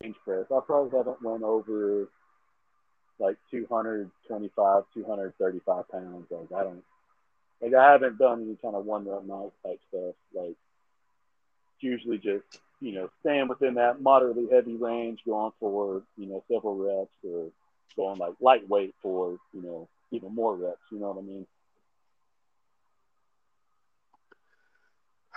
bench 0.00 0.16
press. 0.24 0.46
I 0.50 0.60
probably 0.66 0.96
haven't 0.96 1.22
went 1.22 1.42
over 1.42 2.08
like 3.18 3.36
225, 3.50 4.84
235 4.94 5.88
pounds. 5.88 6.26
Like 6.30 6.52
I 6.52 6.64
don't, 6.64 6.82
like 7.62 7.74
I 7.74 7.92
haven't 7.92 8.18
done 8.18 8.42
any 8.42 8.56
kind 8.56 8.74
of 8.74 8.84
one 8.84 9.08
rep 9.08 9.24
max 9.24 9.52
type 9.64 9.80
stuff. 9.88 10.14
Like 10.34 10.50
it's 10.50 11.82
usually 11.82 12.18
just 12.18 12.60
you 12.80 12.92
know 12.92 13.08
staying 13.20 13.48
within 13.48 13.74
that 13.74 14.00
moderately 14.00 14.46
heavy 14.50 14.76
range, 14.76 15.20
going 15.26 15.52
for 15.58 16.02
you 16.16 16.26
know 16.26 16.42
several 16.50 16.76
reps, 16.76 17.14
or 17.24 17.50
going 17.96 18.18
like 18.18 18.34
lightweight 18.40 18.94
for 19.02 19.38
you 19.52 19.62
know 19.62 19.88
even 20.10 20.34
more 20.34 20.56
reps. 20.56 20.80
You 20.90 20.98
know 21.00 21.10
what 21.10 21.18
I 21.18 21.22
mean? 21.22 21.46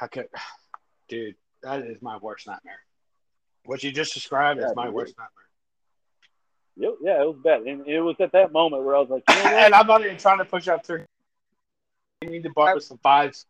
I 0.02 0.08
could, 0.08 0.28
dude? 1.08 1.36
That 1.62 1.84
is 1.84 2.02
my 2.02 2.18
worst 2.18 2.48
nightmare. 2.48 2.80
What 3.66 3.84
you 3.84 3.92
just 3.92 4.14
described 4.14 4.62
is 4.62 4.74
my 4.76 4.86
dude. 4.86 4.94
worst 4.94 5.16
nightmare. 5.18 5.36
Yep, 6.78 6.94
yeah, 7.02 7.22
it 7.22 7.26
was 7.26 7.36
bad, 7.44 7.62
and 7.64 7.86
it 7.86 8.00
was 8.00 8.16
at 8.22 8.32
that 8.32 8.54
moment 8.54 8.86
where 8.86 8.96
I 8.96 9.00
was 9.00 9.10
like, 9.10 9.24
you 9.28 9.36
know 9.36 9.42
and 9.58 9.74
I'm 9.74 9.86
not 9.86 10.04
even 10.06 10.16
trying 10.18 10.38
to 10.38 10.46
push 10.46 10.70
up 10.70 10.86
through. 10.86 11.04
You 12.22 12.30
need 12.30 12.44
to 12.44 12.52
borrow 12.52 12.80
some 12.80 12.98
fives. 13.00 13.46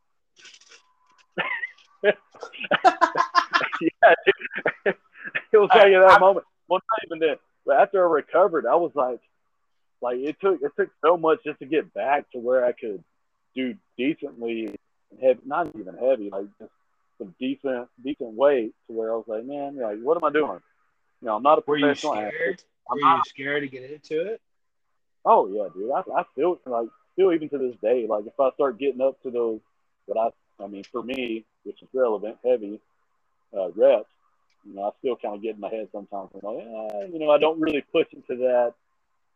yeah, 3.82 4.14
dude. 4.86 4.96
was 5.54 5.70
like 5.74 5.94
at 5.94 6.08
that 6.08 6.20
moment. 6.20 6.46
Well, 6.68 6.80
not 6.80 7.06
even 7.06 7.28
then. 7.28 7.38
But 7.66 7.78
after 7.78 8.08
I 8.08 8.12
recovered, 8.12 8.66
I 8.66 8.76
was 8.76 8.92
like, 8.96 9.20
like 10.02 10.18
it 10.18 10.38
took 10.42 10.62
it 10.62 10.72
took 10.78 10.90
so 11.04 11.18
much 11.18 11.40
just 11.44 11.60
to 11.60 11.66
get 11.66 11.94
back 11.94 12.30
to 12.32 12.40
where 12.40 12.66
I 12.66 12.72
could 12.72 13.04
do 13.56 13.76
decently 13.98 14.76
heavy, 15.22 15.40
not 15.46 15.68
even 15.76 15.96
heavy, 15.96 16.30
like 16.30 16.46
just 16.60 16.72
some 17.18 17.36
decent 17.40 17.88
decent 18.04 18.34
weight 18.34 18.74
to 18.88 18.94
where 18.94 19.12
I 19.12 19.16
was 19.16 19.26
like, 19.28 19.46
man, 19.46 19.78
like 19.78 20.00
what 20.02 20.18
am 20.18 20.24
I 20.24 20.32
doing? 20.32 20.60
You 21.22 21.28
know, 21.28 21.36
I'm 21.36 21.44
not 21.44 21.60
a 21.60 21.62
professional. 21.62 22.14
Were 22.14 22.24
you 22.24 22.30
scared? 22.30 22.64
Were 22.90 23.00
not 23.02 23.18
you 23.18 23.24
scared 23.28 23.64
to 23.64 23.68
get 23.68 23.92
into 23.92 24.22
it? 24.34 24.42
Oh 25.26 25.48
yeah, 25.48 25.68
dude. 25.74 25.92
I, 25.92 26.00
I 26.20 26.24
still 26.32 26.60
like 26.66 26.88
still 27.14 27.34
even 27.34 27.50
to 27.50 27.58
this 27.58 27.76
day. 27.82 28.08
Like 28.08 28.26
if 28.26 28.40
I 28.40 28.52
start 28.52 28.80
getting 28.80 29.02
up 29.02 29.22
to 29.24 29.32
those, 29.32 29.60
what 30.06 30.18
I 30.18 30.64
I 30.64 30.68
mean 30.68 30.84
for 30.84 31.04
me, 31.04 31.46
which 31.64 31.82
is 31.82 31.90
relevant, 31.94 32.38
heavy 32.44 32.80
uh, 33.56 33.72
reps. 33.72 34.10
You 34.66 34.76
know, 34.76 34.84
I 34.84 34.90
still 35.00 35.16
kind 35.16 35.36
of 35.36 35.42
get 35.42 35.56
in 35.56 35.62
my 35.62 35.70
head 35.70 35.88
sometimes. 35.92 36.30
I'm 36.34 36.42
like, 36.44 36.66
eh, 36.66 37.08
you 37.12 37.20
know, 37.20 37.32
I 37.32 37.38
don't 37.38 37.60
really 37.60 37.84
push 37.92 38.08
into 38.14 38.42
that, 38.44 38.74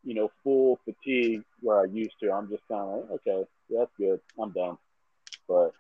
you 0.04 0.14
know, 0.14 0.32
full 0.44 0.80
fatigue 0.86 1.44
where 1.62 1.80
I 1.80 1.86
used 1.86 2.20
to. 2.22 2.32
I'm 2.32 2.50
just 2.50 2.64
kind 2.68 2.82
of 2.82 3.10
like, 3.10 3.12
okay, 3.28 3.46
that's 3.70 3.92
good. 3.98 4.20
I'm 4.40 4.52
done. 4.52 4.78
But, 5.48 5.72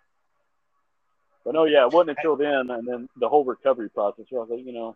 but 1.43 1.53
no, 1.53 1.65
yeah, 1.65 1.85
it 1.85 1.93
wasn't 1.93 2.17
until 2.17 2.37
then, 2.37 2.69
and 2.69 2.87
then 2.87 3.09
the 3.17 3.27
whole 3.27 3.43
recovery 3.43 3.89
process 3.89 4.25
where 4.29 4.41
I 4.41 4.45
was 4.45 4.57
like, 4.57 4.65
you 4.65 4.73
know, 4.73 4.95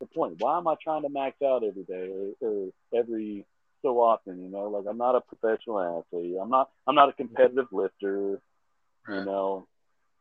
the 0.00 0.06
point. 0.06 0.36
Why 0.38 0.58
am 0.58 0.68
I 0.68 0.74
trying 0.82 1.02
to 1.02 1.08
max 1.08 1.40
out 1.42 1.64
every 1.64 1.84
day 1.84 2.10
or, 2.40 2.48
or 2.48 2.68
every 2.94 3.46
so 3.82 4.00
often? 4.00 4.42
You 4.42 4.50
know, 4.50 4.68
like 4.68 4.84
I'm 4.88 4.98
not 4.98 5.14
a 5.14 5.20
professional 5.20 5.80
athlete. 5.80 6.36
I'm 6.40 6.50
not. 6.50 6.70
I'm 6.86 6.94
not 6.94 7.08
a 7.08 7.12
competitive 7.12 7.68
lifter. 7.72 8.40
You 9.08 9.24
know, 9.24 9.66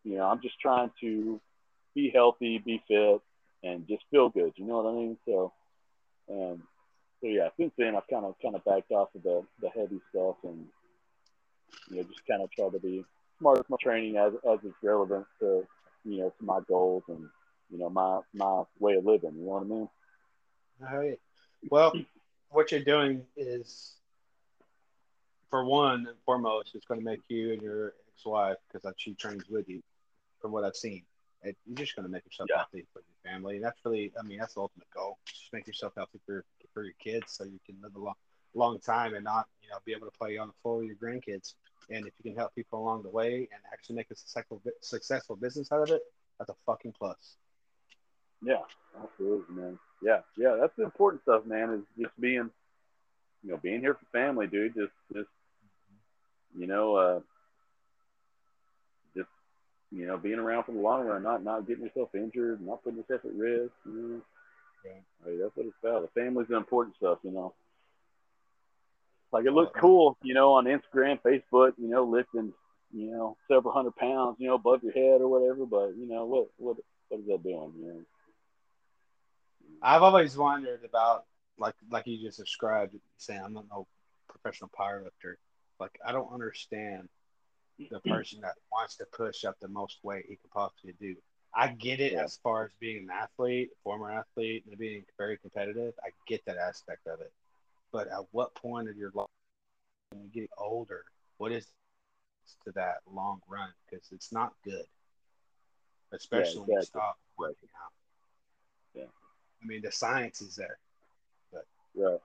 you 0.04 0.18
know, 0.18 0.26
I'm 0.26 0.42
just 0.42 0.60
trying 0.60 0.92
to 1.02 1.42
be 1.96 2.12
healthy, 2.14 2.60
be 2.60 2.84
fit, 2.88 3.22
and 3.64 3.88
just 3.88 4.04
feel 4.12 4.30
good. 4.30 4.54
You 4.58 4.66
know 4.66 4.82
what 4.82 4.92
I 4.92 4.94
mean? 4.94 5.18
So, 5.26 5.54
um, 6.30 6.64
so 7.22 7.28
yeah. 7.28 7.50
Since 7.58 7.74
then, 7.78 7.96
I've 7.96 8.08
kind 8.08 8.26
of 8.26 8.36
kind 8.42 8.56
of 8.56 8.64
backed 8.66 8.92
off 8.92 9.10
of 9.16 9.24
the 9.24 9.44
the 9.62 9.70
heavy 9.70 10.00
stuff 10.10 10.36
and 10.44 10.66
you 11.90 11.98
know 11.98 12.04
just 12.04 12.28
kind 12.28 12.44
of 12.44 12.52
try 12.52 12.70
to 12.70 12.80
be 12.80 13.04
smart 13.40 13.58
with 13.58 13.70
my 13.70 13.78
training 13.82 14.18
as 14.18 14.34
as 14.50 14.60
it's 14.64 14.76
relevant 14.84 15.26
to 15.40 15.66
you 16.04 16.20
know 16.20 16.34
to 16.38 16.46
my 16.46 16.60
goals 16.68 17.04
and 17.08 17.28
you 17.72 17.80
know 17.80 17.90
my 17.90 18.20
my 18.34 18.64
way 18.80 18.96
of 18.96 19.06
living. 19.06 19.34
You 19.36 19.46
know 19.46 19.52
what 19.52 19.64
I 19.64 19.66
mean? 19.66 19.90
All 20.82 20.98
right. 20.98 21.20
Well, 21.70 21.94
what 22.50 22.72
you're 22.72 22.84
doing 22.84 23.24
is, 23.38 23.96
for 25.50 25.66
one 25.66 26.08
and 26.08 26.18
foremost, 26.26 26.72
it's 26.76 26.86
going 26.86 27.00
to 27.00 27.06
make 27.06 27.22
you 27.28 27.54
and 27.54 27.62
your 27.62 27.94
ex-wife, 28.14 28.58
because 28.72 28.94
she 28.98 29.14
trains 29.16 29.50
with 29.50 29.68
you, 29.70 29.82
from 30.42 30.52
what 30.52 30.64
I've 30.64 30.76
seen, 30.76 31.04
it, 31.44 31.56
you're 31.66 31.76
just 31.76 31.96
going 31.96 32.06
to 32.06 32.12
make 32.12 32.26
yourself 32.26 32.50
Yeah. 32.50 32.58
healthy 32.58 32.86
for 32.94 33.00
your 33.02 33.32
family. 33.32 33.56
And 33.58 33.66
that's 33.66 33.80
really, 33.86 34.12
I 34.20 34.24
mean, 34.24 34.40
that's 34.40 34.56
the 34.56 34.62
ultimate 34.62 34.90
goal. 34.92 35.18
Just 35.26 35.54
make 35.54 35.68
yourself 35.68 35.94
healthy 35.96 36.20
for 36.26 36.44
for 36.74 36.84
your 36.84 36.94
kids, 37.00 37.32
so 37.34 37.44
you 37.44 37.60
can 37.66 37.76
live 37.82 37.96
a 37.96 38.00
long, 38.00 38.16
long 38.54 38.80
time 38.80 39.14
and 39.14 39.24
not, 39.24 39.48
you 39.62 39.70
know, 39.70 39.78
be 39.86 39.94
able 39.94 40.08
to 40.10 40.18
play 40.18 40.38
on 40.38 40.48
the 40.48 40.54
floor 40.62 40.78
with 40.78 40.88
your 40.88 40.96
grandkids. 40.96 41.54
And 41.90 42.08
if 42.08 42.14
you 42.18 42.32
can 42.32 42.36
help 42.36 42.54
people 42.56 42.80
along 42.80 43.04
the 43.04 43.10
way 43.10 43.48
and 43.52 43.62
actually 43.72 43.96
make 43.96 44.12
a 44.12 44.16
successful 44.16 44.62
successful 44.82 45.36
business 45.36 45.72
out 45.72 45.84
of 45.84 45.92
it, 45.92 46.02
that's 46.38 46.50
a 46.50 46.56
fucking 46.66 46.94
plus. 46.98 47.38
Yeah, 48.42 48.62
absolutely, 49.02 49.56
man. 49.56 49.80
Yeah, 50.02 50.22
yeah, 50.38 50.58
that's 50.60 50.76
the 50.76 50.84
important 50.84 51.22
stuff, 51.22 51.46
man. 51.46 51.70
Is 51.74 52.04
just 52.04 52.20
being, 52.20 52.50
you 53.44 53.52
know, 53.52 53.58
being 53.58 53.80
here 53.80 53.94
for 53.94 54.06
family, 54.12 54.48
dude. 54.48 54.74
Just, 54.76 54.92
just, 55.14 55.30
you 56.58 56.68
know, 56.68 56.96
uh, 56.96 57.20
you 59.96 60.06
know, 60.06 60.18
being 60.18 60.40
around 60.40 60.66
for 60.66 60.74
the 60.74 60.80
long 60.80 61.06
run, 61.06 61.24
not 61.24 61.44
not 61.44 61.66
getting 61.66 61.86
yourself 61.86 62.10
injured, 62.14 62.60
not 62.62 62.84
putting 62.84 63.00
yourself 63.00 63.22
at 63.24 63.34
risk. 63.34 63.72
You 63.86 63.92
know, 63.94 64.22
Yeah. 64.84 64.92
Hey, 65.26 65.38
that's 65.42 65.56
what 65.56 65.68
it's 65.68 65.76
about. 65.82 66.02
The 66.02 66.22
family's 66.22 66.50
the 66.50 66.58
important 66.58 66.98
stuff, 66.98 67.20
you 67.24 67.32
know. 67.32 67.54
Like 69.32 69.46
it 69.46 69.54
looks 69.54 69.72
cool, 69.80 70.18
you 70.22 70.34
know, 70.34 70.54
on 70.54 70.66
Instagram, 70.66 71.22
Facebook, 71.22 71.74
you 71.78 71.90
know, 71.90 72.04
lifting, 72.04 72.54
you 72.94 73.12
know, 73.12 73.38
several 73.48 73.74
hundred 73.74 73.96
pounds, 73.96 74.36
you 74.40 74.48
know, 74.48 74.56
above 74.56 74.84
your 74.84 74.92
head 74.92 75.22
or 75.22 75.30
whatever. 75.30 75.66
But 75.66 75.98
you 75.98 76.08
know, 76.08 76.26
what 76.26 76.48
what 76.58 76.78
what 77.08 77.22
is 77.22 77.28
that 77.28 77.44
doing? 77.44 77.72
You 77.80 77.88
know? 77.88 78.02
I've 79.82 80.04
always 80.04 80.38
wondered 80.38 80.84
about 80.84 81.24
like 81.58 81.76
like 81.90 82.06
you 82.06 82.22
just 82.22 82.38
described, 82.38 82.96
saying 83.18 83.42
I'm 83.44 83.54
not 83.54 83.66
no 83.72 83.88
professional 84.28 84.70
powerlifter. 84.78 85.36
Like 85.80 85.98
I 86.06 86.12
don't 86.12 86.34
understand 86.34 87.08
the 87.78 88.00
person 88.02 88.42
that 88.42 88.56
wants 88.72 88.96
to 88.98 89.06
push 89.06 89.44
up 89.44 89.60
the 89.60 89.68
most 89.68 89.98
weight 90.04 90.26
he 90.28 90.36
could 90.36 90.52
possibly 90.52 90.94
do. 91.00 91.16
I 91.54 91.70
get 91.70 92.00
it 92.00 92.14
Yeah. 92.14 92.24
as 92.24 92.38
far 92.38 92.66
as 92.66 92.72
being 92.80 93.04
an 93.04 93.10
athlete, 93.12 93.72
former 93.84 94.12
athlete, 94.12 94.66
and 94.66 94.78
being 94.78 95.06
very 95.18 95.38
competitive. 95.38 95.94
I 96.04 96.10
get 96.28 96.44
that 96.46 96.58
aspect 96.58 97.08
of 97.08 97.22
it. 97.22 97.32
But 97.92 98.08
at 98.10 98.26
what 98.32 98.54
point 98.56 98.90
of 98.90 98.98
your 98.98 99.12
life, 99.14 99.28
when 100.10 100.24
you 100.24 100.30
get 100.30 100.50
older, 100.58 101.06
what 101.38 101.52
is 101.52 101.72
to 102.66 102.72
that 102.74 102.98
long 103.10 103.42
run? 103.48 103.74
Because 103.90 104.12
it's 104.12 104.32
not 104.32 104.54
good, 104.64 104.86
especially 106.12 106.62
when 106.62 106.78
you 106.78 106.84
stop 106.84 107.18
working 107.38 107.70
out. 107.82 107.92
Yeah. 108.94 109.12
I 109.62 109.66
mean, 109.66 109.82
the 109.82 109.92
science 109.92 110.42
is 110.42 110.56
there. 110.56 110.78
But. 111.52 111.66
Yeah. 111.94 112.18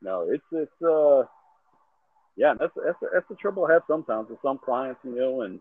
No, 0.00 0.28
it's 0.30 0.44
it's 0.52 0.82
uh, 0.82 1.24
yeah, 2.36 2.54
that's 2.58 2.72
that's 2.76 2.98
that's 3.12 3.28
the 3.28 3.36
trouble 3.36 3.66
I 3.66 3.74
have 3.74 3.82
sometimes 3.86 4.28
with 4.28 4.40
some 4.42 4.58
clients, 4.58 5.00
you 5.04 5.14
know, 5.14 5.42
and 5.42 5.60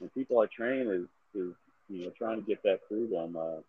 and 0.00 0.12
people 0.14 0.38
I 0.40 0.46
train 0.46 0.88
is 0.88 1.40
is 1.40 1.54
you 1.88 2.04
know 2.04 2.12
trying 2.16 2.40
to 2.40 2.46
get 2.46 2.62
that 2.62 2.80
freedom. 2.88 3.36
Uh, 3.36 3.60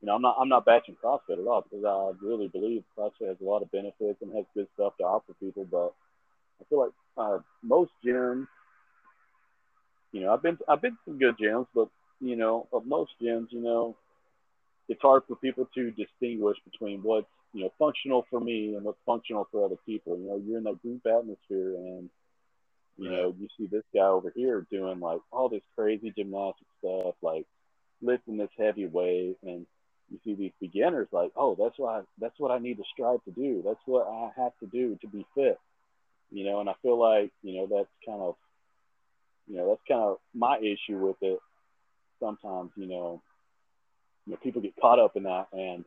you 0.00 0.06
know, 0.06 0.14
I'm 0.14 0.22
not 0.22 0.36
I'm 0.40 0.48
not 0.48 0.64
bashing 0.64 0.96
CrossFit 1.02 1.40
at 1.40 1.46
all 1.46 1.62
because 1.62 1.84
I 1.84 2.24
really 2.24 2.48
believe 2.48 2.84
CrossFit 2.96 3.28
has 3.28 3.36
a 3.40 3.44
lot 3.44 3.62
of 3.62 3.70
benefits 3.72 4.22
and 4.22 4.34
has 4.34 4.44
good 4.54 4.68
stuff 4.74 4.96
to 4.98 5.04
offer 5.04 5.32
people, 5.40 5.66
but 5.70 5.92
I 6.60 6.64
feel 6.68 6.80
like 6.80 6.92
uh, 7.16 7.38
most 7.62 7.90
gyms, 8.04 8.46
you 10.12 10.20
know, 10.20 10.32
I've 10.32 10.42
been 10.42 10.58
I've 10.68 10.82
been 10.82 10.92
to 10.92 10.98
some 11.04 11.18
good 11.18 11.36
gyms, 11.38 11.66
but 11.74 11.88
you 12.20 12.36
know, 12.36 12.68
of 12.72 12.86
most 12.86 13.12
gyms, 13.20 13.48
you 13.50 13.60
know, 13.60 13.96
it's 14.92 15.00
hard 15.00 15.22
for 15.26 15.36
people 15.36 15.66
to 15.74 15.90
distinguish 15.92 16.58
between 16.70 17.02
what's 17.02 17.26
you 17.54 17.62
know 17.64 17.72
functional 17.78 18.26
for 18.28 18.40
me 18.40 18.74
and 18.74 18.84
what's 18.84 18.98
functional 19.06 19.48
for 19.50 19.64
other 19.64 19.78
people. 19.86 20.18
You 20.18 20.28
know, 20.28 20.42
you're 20.44 20.58
in 20.58 20.64
that 20.64 20.82
group 20.82 21.00
atmosphere, 21.06 21.76
and 21.76 22.10
you 22.98 23.10
know 23.10 23.34
you 23.38 23.48
see 23.56 23.66
this 23.66 23.84
guy 23.94 24.06
over 24.06 24.30
here 24.36 24.66
doing 24.70 25.00
like 25.00 25.20
all 25.32 25.48
this 25.48 25.62
crazy 25.74 26.12
gymnastic 26.14 26.66
stuff, 26.78 27.14
like 27.22 27.46
lifting 28.02 28.36
this 28.36 28.50
heavy 28.58 28.86
weight, 28.86 29.38
and 29.42 29.66
you 30.10 30.18
see 30.24 30.34
these 30.34 30.52
beginners 30.60 31.08
like, 31.10 31.32
oh, 31.36 31.56
that's 31.58 31.76
I, 31.80 32.02
that's 32.20 32.38
what 32.38 32.50
I 32.50 32.58
need 32.58 32.76
to 32.76 32.84
strive 32.92 33.24
to 33.24 33.30
do. 33.30 33.62
That's 33.64 33.80
what 33.86 34.06
I 34.06 34.30
have 34.42 34.52
to 34.60 34.66
do 34.66 34.98
to 35.00 35.08
be 35.08 35.24
fit. 35.34 35.58
You 36.30 36.44
know, 36.44 36.60
and 36.60 36.68
I 36.68 36.74
feel 36.82 36.98
like 36.98 37.32
you 37.42 37.56
know 37.56 37.66
that's 37.66 37.88
kind 38.06 38.20
of 38.20 38.34
you 39.48 39.56
know 39.56 39.70
that's 39.70 39.88
kind 39.88 40.02
of 40.02 40.18
my 40.34 40.58
issue 40.58 40.98
with 40.98 41.16
it. 41.22 41.38
Sometimes 42.20 42.72
you 42.76 42.88
know 42.88 43.22
you 44.26 44.32
know, 44.32 44.38
people 44.42 44.62
get 44.62 44.76
caught 44.80 44.98
up 44.98 45.16
in 45.16 45.24
that 45.24 45.48
and, 45.52 45.84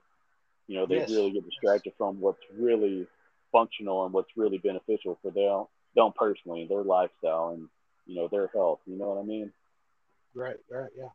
you 0.68 0.76
know, 0.76 0.86
they 0.86 0.96
Yes. 0.96 1.10
really 1.10 1.32
get 1.32 1.46
distracted 1.46 1.94
from 1.98 2.20
what's 2.20 2.40
really 2.58 3.08
functional 3.52 4.06
and 4.06 4.14
what's 4.14 4.30
really 4.36 4.58
beneficial 4.58 5.18
for 5.22 5.32
them, 5.32 5.66
them 5.96 6.12
personally, 6.16 6.66
their 6.68 6.84
lifestyle 6.84 7.50
and, 7.50 7.70
you 8.06 8.16
know, 8.16 8.28
their 8.28 8.48
health. 8.54 8.80
You 8.86 8.98
know 8.98 9.10
what 9.10 9.22
I 9.22 9.26
mean? 9.26 9.52
Right, 10.36 10.58
right, 10.70 10.92
yeah. 10.98 11.10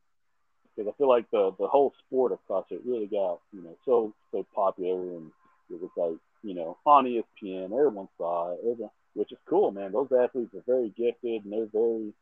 Because 0.77 0.93
I 0.93 0.97
feel 0.97 1.09
like 1.09 1.31
the, 1.31 1.53
the 1.59 1.67
whole 1.67 1.93
sport 2.07 2.33
of 2.33 2.39
CrossFit 2.49 2.81
really 2.87 3.07
got, 3.07 3.41
you 3.53 3.63
know, 3.63 3.77
so, 3.85 4.15
so 4.33 4.47
popular 4.55 5.17
and 5.17 5.31
it 5.71 5.81
was 5.81 5.91
like, 5.97 6.19
you 6.43 6.55
know, 6.55 6.79
on 6.87 7.05
ESPN, 7.05 7.65
everyone 7.67 8.09
saw 8.17 8.53
it, 8.53 8.61
everyone, 8.61 8.91
which 9.15 9.33
is 9.33 9.39
cool, 9.49 9.71
man. 9.73 9.93
Those 9.93 10.09
athletes 10.13 10.55
are 10.55 10.63
very 10.67 10.89
gifted 10.97 11.45
and 11.45 11.53
they're 11.53 11.67
very, 11.67 12.13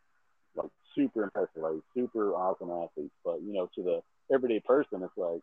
like, 0.57 0.71
super 0.95 1.23
impressive, 1.25 1.63
like, 1.63 1.75
super 1.95 2.35
awesome 2.35 2.71
athletes. 2.71 3.15
But, 3.25 3.43
you 3.43 3.53
know, 3.53 3.69
to 3.77 3.83
the 3.83 4.03
everyday 4.33 4.61
person, 4.61 5.03
it's 5.03 5.17
like, 5.17 5.43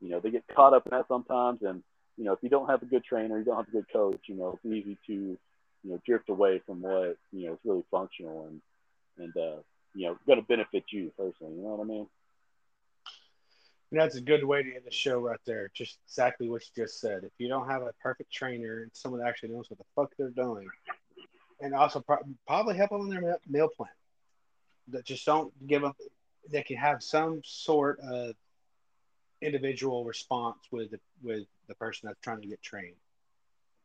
you 0.00 0.10
know, 0.10 0.20
they 0.20 0.30
get 0.30 0.44
caught 0.54 0.74
up 0.74 0.86
in 0.86 0.90
that 0.90 1.08
sometimes. 1.08 1.62
And, 1.62 1.82
you 2.16 2.24
know, 2.24 2.32
if 2.32 2.38
you 2.42 2.48
don't 2.48 2.68
have 2.68 2.82
a 2.82 2.86
good 2.86 3.04
trainer, 3.04 3.38
you 3.38 3.44
don't 3.44 3.56
have 3.56 3.68
a 3.68 3.72
good 3.72 3.86
coach, 3.92 4.20
you 4.26 4.34
know, 4.34 4.58
it's 4.62 4.64
easy 4.64 4.98
to, 5.06 5.12
you 5.12 5.38
know, 5.90 6.00
drift 6.06 6.28
away 6.28 6.60
from 6.66 6.82
what, 6.82 7.16
you 7.32 7.46
know, 7.46 7.52
is 7.54 7.58
really 7.64 7.84
functional 7.90 8.46
and, 8.46 8.60
and, 9.18 9.36
uh, 9.36 9.60
you 9.94 10.06
know, 10.06 10.18
going 10.26 10.40
to 10.40 10.46
benefit 10.46 10.84
you 10.90 11.12
personally. 11.16 11.54
You 11.56 11.62
know 11.62 11.74
what 11.74 11.84
I 11.84 11.88
mean? 11.88 12.06
And 13.90 14.00
that's 14.00 14.16
a 14.16 14.22
good 14.22 14.42
way 14.42 14.62
to 14.62 14.74
end 14.74 14.84
the 14.86 14.90
show 14.90 15.18
right 15.18 15.38
there. 15.44 15.70
Just 15.74 15.98
exactly 16.06 16.48
what 16.48 16.62
you 16.62 16.84
just 16.84 16.98
said. 16.98 17.24
If 17.24 17.32
you 17.36 17.48
don't 17.48 17.68
have 17.68 17.82
a 17.82 17.92
perfect 18.02 18.32
trainer 18.32 18.82
and 18.82 18.90
someone 18.94 19.20
that 19.20 19.28
actually 19.28 19.50
knows 19.50 19.68
what 19.68 19.78
the 19.78 19.84
fuck 19.94 20.10
they're 20.16 20.30
doing, 20.30 20.66
and 21.60 21.74
also 21.74 22.00
pro- 22.00 22.16
probably 22.46 22.74
help 22.74 22.90
them 22.90 23.02
on 23.02 23.10
their 23.10 23.20
meal- 23.20 23.40
meal 23.46 23.68
plan, 23.76 23.90
that 24.88 25.04
just 25.04 25.26
don't 25.26 25.52
give 25.66 25.82
them, 25.82 25.92
they 26.50 26.62
can 26.62 26.76
have 26.76 27.02
some 27.02 27.40
sort 27.44 28.00
of 28.00 28.34
individual 29.40 30.04
response 30.04 30.58
with 30.70 30.90
the, 30.90 31.00
with 31.22 31.46
the 31.68 31.74
person 31.74 32.06
that's 32.06 32.20
trying 32.20 32.40
to 32.40 32.48
get 32.48 32.62
trained. 32.62 32.96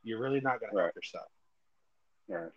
You're 0.04 0.20
really 0.20 0.40
not 0.40 0.60
going 0.60 0.72
to 0.74 0.80
help 0.80 0.96
yourself. 0.96 1.28
Right. 2.28 2.52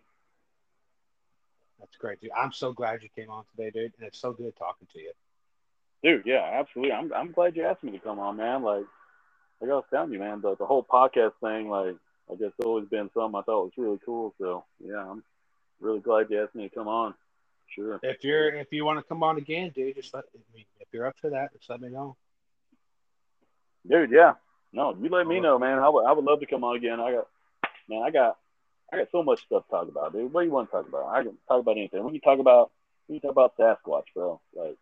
That's 1.79 1.95
great, 1.97 2.21
dude. 2.21 2.31
I'm 2.37 2.51
so 2.51 2.71
glad 2.71 3.01
you 3.01 3.09
came 3.15 3.31
on 3.31 3.43
today, 3.55 3.71
dude. 3.71 3.93
And 3.97 4.07
it's 4.07 4.19
so 4.19 4.31
good 4.31 4.55
talking 4.55 4.87
to 4.93 4.99
you. 4.99 5.11
Dude, 6.03 6.23
yeah, 6.25 6.49
absolutely. 6.53 6.93
I'm 6.93 7.13
I'm 7.13 7.31
glad 7.31 7.55
you 7.55 7.63
asked 7.63 7.83
me 7.83 7.91
to 7.91 7.99
come 7.99 8.19
on, 8.19 8.37
man. 8.37 8.63
Like 8.63 8.85
like 9.59 9.69
I 9.69 9.73
was 9.73 9.83
telling 9.89 10.11
you, 10.11 10.19
man, 10.19 10.41
the 10.41 10.55
the 10.55 10.65
whole 10.65 10.83
podcast 10.83 11.33
thing, 11.41 11.69
like 11.69 11.95
I 12.31 12.35
guess 12.35 12.51
always 12.63 12.87
been 12.87 13.09
something 13.13 13.37
I 13.37 13.43
thought 13.43 13.65
was 13.65 13.73
really 13.77 13.99
cool. 14.05 14.33
So 14.39 14.63
yeah, 14.83 15.09
I'm 15.09 15.23
really 15.79 15.99
glad 15.99 16.27
you 16.29 16.41
asked 16.41 16.55
me 16.55 16.69
to 16.69 16.75
come 16.75 16.87
on. 16.87 17.13
Sure. 17.75 17.99
If 18.03 18.23
you're 18.23 18.53
if 18.55 18.67
you 18.71 18.83
want 18.83 18.99
to 18.99 19.03
come 19.03 19.23
on 19.23 19.37
again, 19.37 19.71
dude, 19.73 19.95
just 19.95 20.13
let 20.13 20.25
me. 20.53 20.65
If 20.79 20.87
you're 20.91 21.07
up 21.07 21.15
for 21.21 21.29
that, 21.29 21.53
just 21.53 21.69
let 21.69 21.81
me 21.81 21.89
know. 21.89 22.17
Dude, 23.89 24.11
yeah. 24.11 24.33
No, 24.73 24.95
you 25.01 25.09
let 25.09 25.25
me 25.27 25.39
know, 25.39 25.57
man. 25.57 25.79
I 25.79 25.89
would 25.89 26.05
I 26.05 26.11
would 26.11 26.25
love 26.25 26.41
to 26.41 26.45
come 26.45 26.63
on 26.63 26.75
again. 26.75 26.99
I 26.99 27.11
got 27.13 27.27
man, 27.89 28.03
I 28.03 28.11
got 28.11 28.37
I 28.91 28.97
got 28.97 29.07
so 29.11 29.23
much 29.23 29.45
stuff 29.45 29.63
to 29.65 29.71
talk 29.71 29.87
about, 29.87 30.11
dude. 30.11 30.33
What 30.33 30.41
do 30.41 30.47
you 30.47 30.51
want 30.51 30.69
to 30.69 30.77
talk 30.77 30.87
about? 30.87 31.07
I 31.07 31.23
can 31.23 31.37
talk 31.47 31.61
about 31.61 31.77
anything. 31.77 32.03
We 32.03 32.19
can 32.19 32.21
talk 32.21 32.39
about 32.39 32.71
we 33.07 33.19
can 33.19 33.29
talk 33.29 33.37
about 33.37 33.57
Sasquatch, 33.57 34.05
bro. 34.13 34.41
Like 34.53 34.77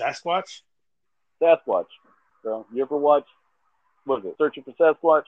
Sasquatch. 0.00 0.62
Sasquatch, 1.40 1.86
bro. 2.42 2.66
You 2.72 2.82
ever 2.82 2.96
watch 2.96 3.26
what 4.04 4.20
is 4.20 4.26
it? 4.26 4.34
Searching 4.38 4.64
for 4.64 4.72
Sasquatch? 4.72 5.24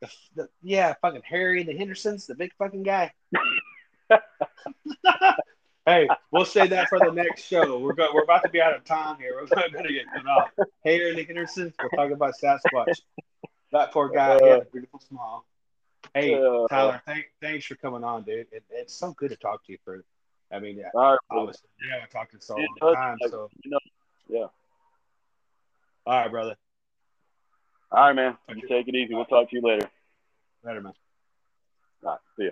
The, 0.00 0.08
the, 0.36 0.48
yeah, 0.62 0.94
fucking 1.00 1.22
Harry 1.24 1.60
and 1.60 1.68
the 1.68 1.76
Hendersons, 1.76 2.26
the 2.26 2.34
big 2.34 2.52
fucking 2.58 2.82
guy. 2.82 3.12
hey, 5.86 6.08
we'll 6.30 6.44
say 6.44 6.66
that 6.68 6.88
for 6.88 6.98
the 6.98 7.10
next 7.12 7.44
show. 7.46 7.78
We're 7.78 7.94
go- 7.94 8.10
we're 8.14 8.22
about 8.22 8.42
to 8.44 8.48
be 8.48 8.60
out 8.60 8.74
of 8.74 8.84
time 8.84 9.16
here. 9.18 9.34
We're 9.34 9.46
going 9.46 9.72
to 9.86 9.92
get 9.92 10.04
cut 10.14 10.26
off. 10.26 10.50
Hey, 10.82 11.08
and 11.08 11.18
the 11.18 11.24
Hendersons. 11.24 11.74
We're 11.80 11.88
talking 11.90 12.12
about 12.12 12.34
Sasquatch. 12.42 13.00
That 13.72 13.92
poor 13.92 14.08
guy. 14.08 14.38
He 14.40 14.48
had 14.48 14.62
a 14.62 14.64
beautiful 14.66 15.00
smile. 15.00 15.44
Hey, 16.14 16.34
Uh, 16.34 16.66
Tyler, 16.68 17.02
thank, 17.06 17.26
thanks 17.40 17.64
for 17.66 17.74
coming 17.76 18.04
on, 18.04 18.22
dude. 18.22 18.46
It, 18.52 18.62
it's 18.70 18.94
so 18.94 19.12
good 19.12 19.30
to 19.30 19.36
talk 19.36 19.64
to 19.66 19.72
you. 19.72 19.78
For, 19.84 20.04
I 20.52 20.60
mean, 20.60 20.76
yeah, 20.76 20.90
right, 20.94 21.18
obviously, 21.30 21.68
yeah, 21.88 22.00
we're 22.00 22.06
talking 22.06 22.40
so 22.40 22.56
It 22.56 22.68
long 22.82 22.92
does, 22.92 22.94
time. 22.94 23.18
like, 23.20 23.30
So, 23.30 23.50
you 23.64 23.70
know, 23.70 23.78
yeah. 24.28 24.46
all 26.06 26.20
right, 26.20 26.30
brother. 26.30 26.54
All 27.90 28.06
right, 28.06 28.12
man. 28.12 28.36
You 28.54 28.68
take 28.68 28.86
it 28.86 28.94
easy. 28.94 29.14
We'll 29.14 29.24
talk 29.24 29.50
to 29.50 29.56
you 29.56 29.62
later. 29.62 29.88
Better 30.62 30.80
man. 30.80 30.92
All 32.04 32.10
right. 32.10 32.18
See 32.36 32.44
ya. 32.44 32.50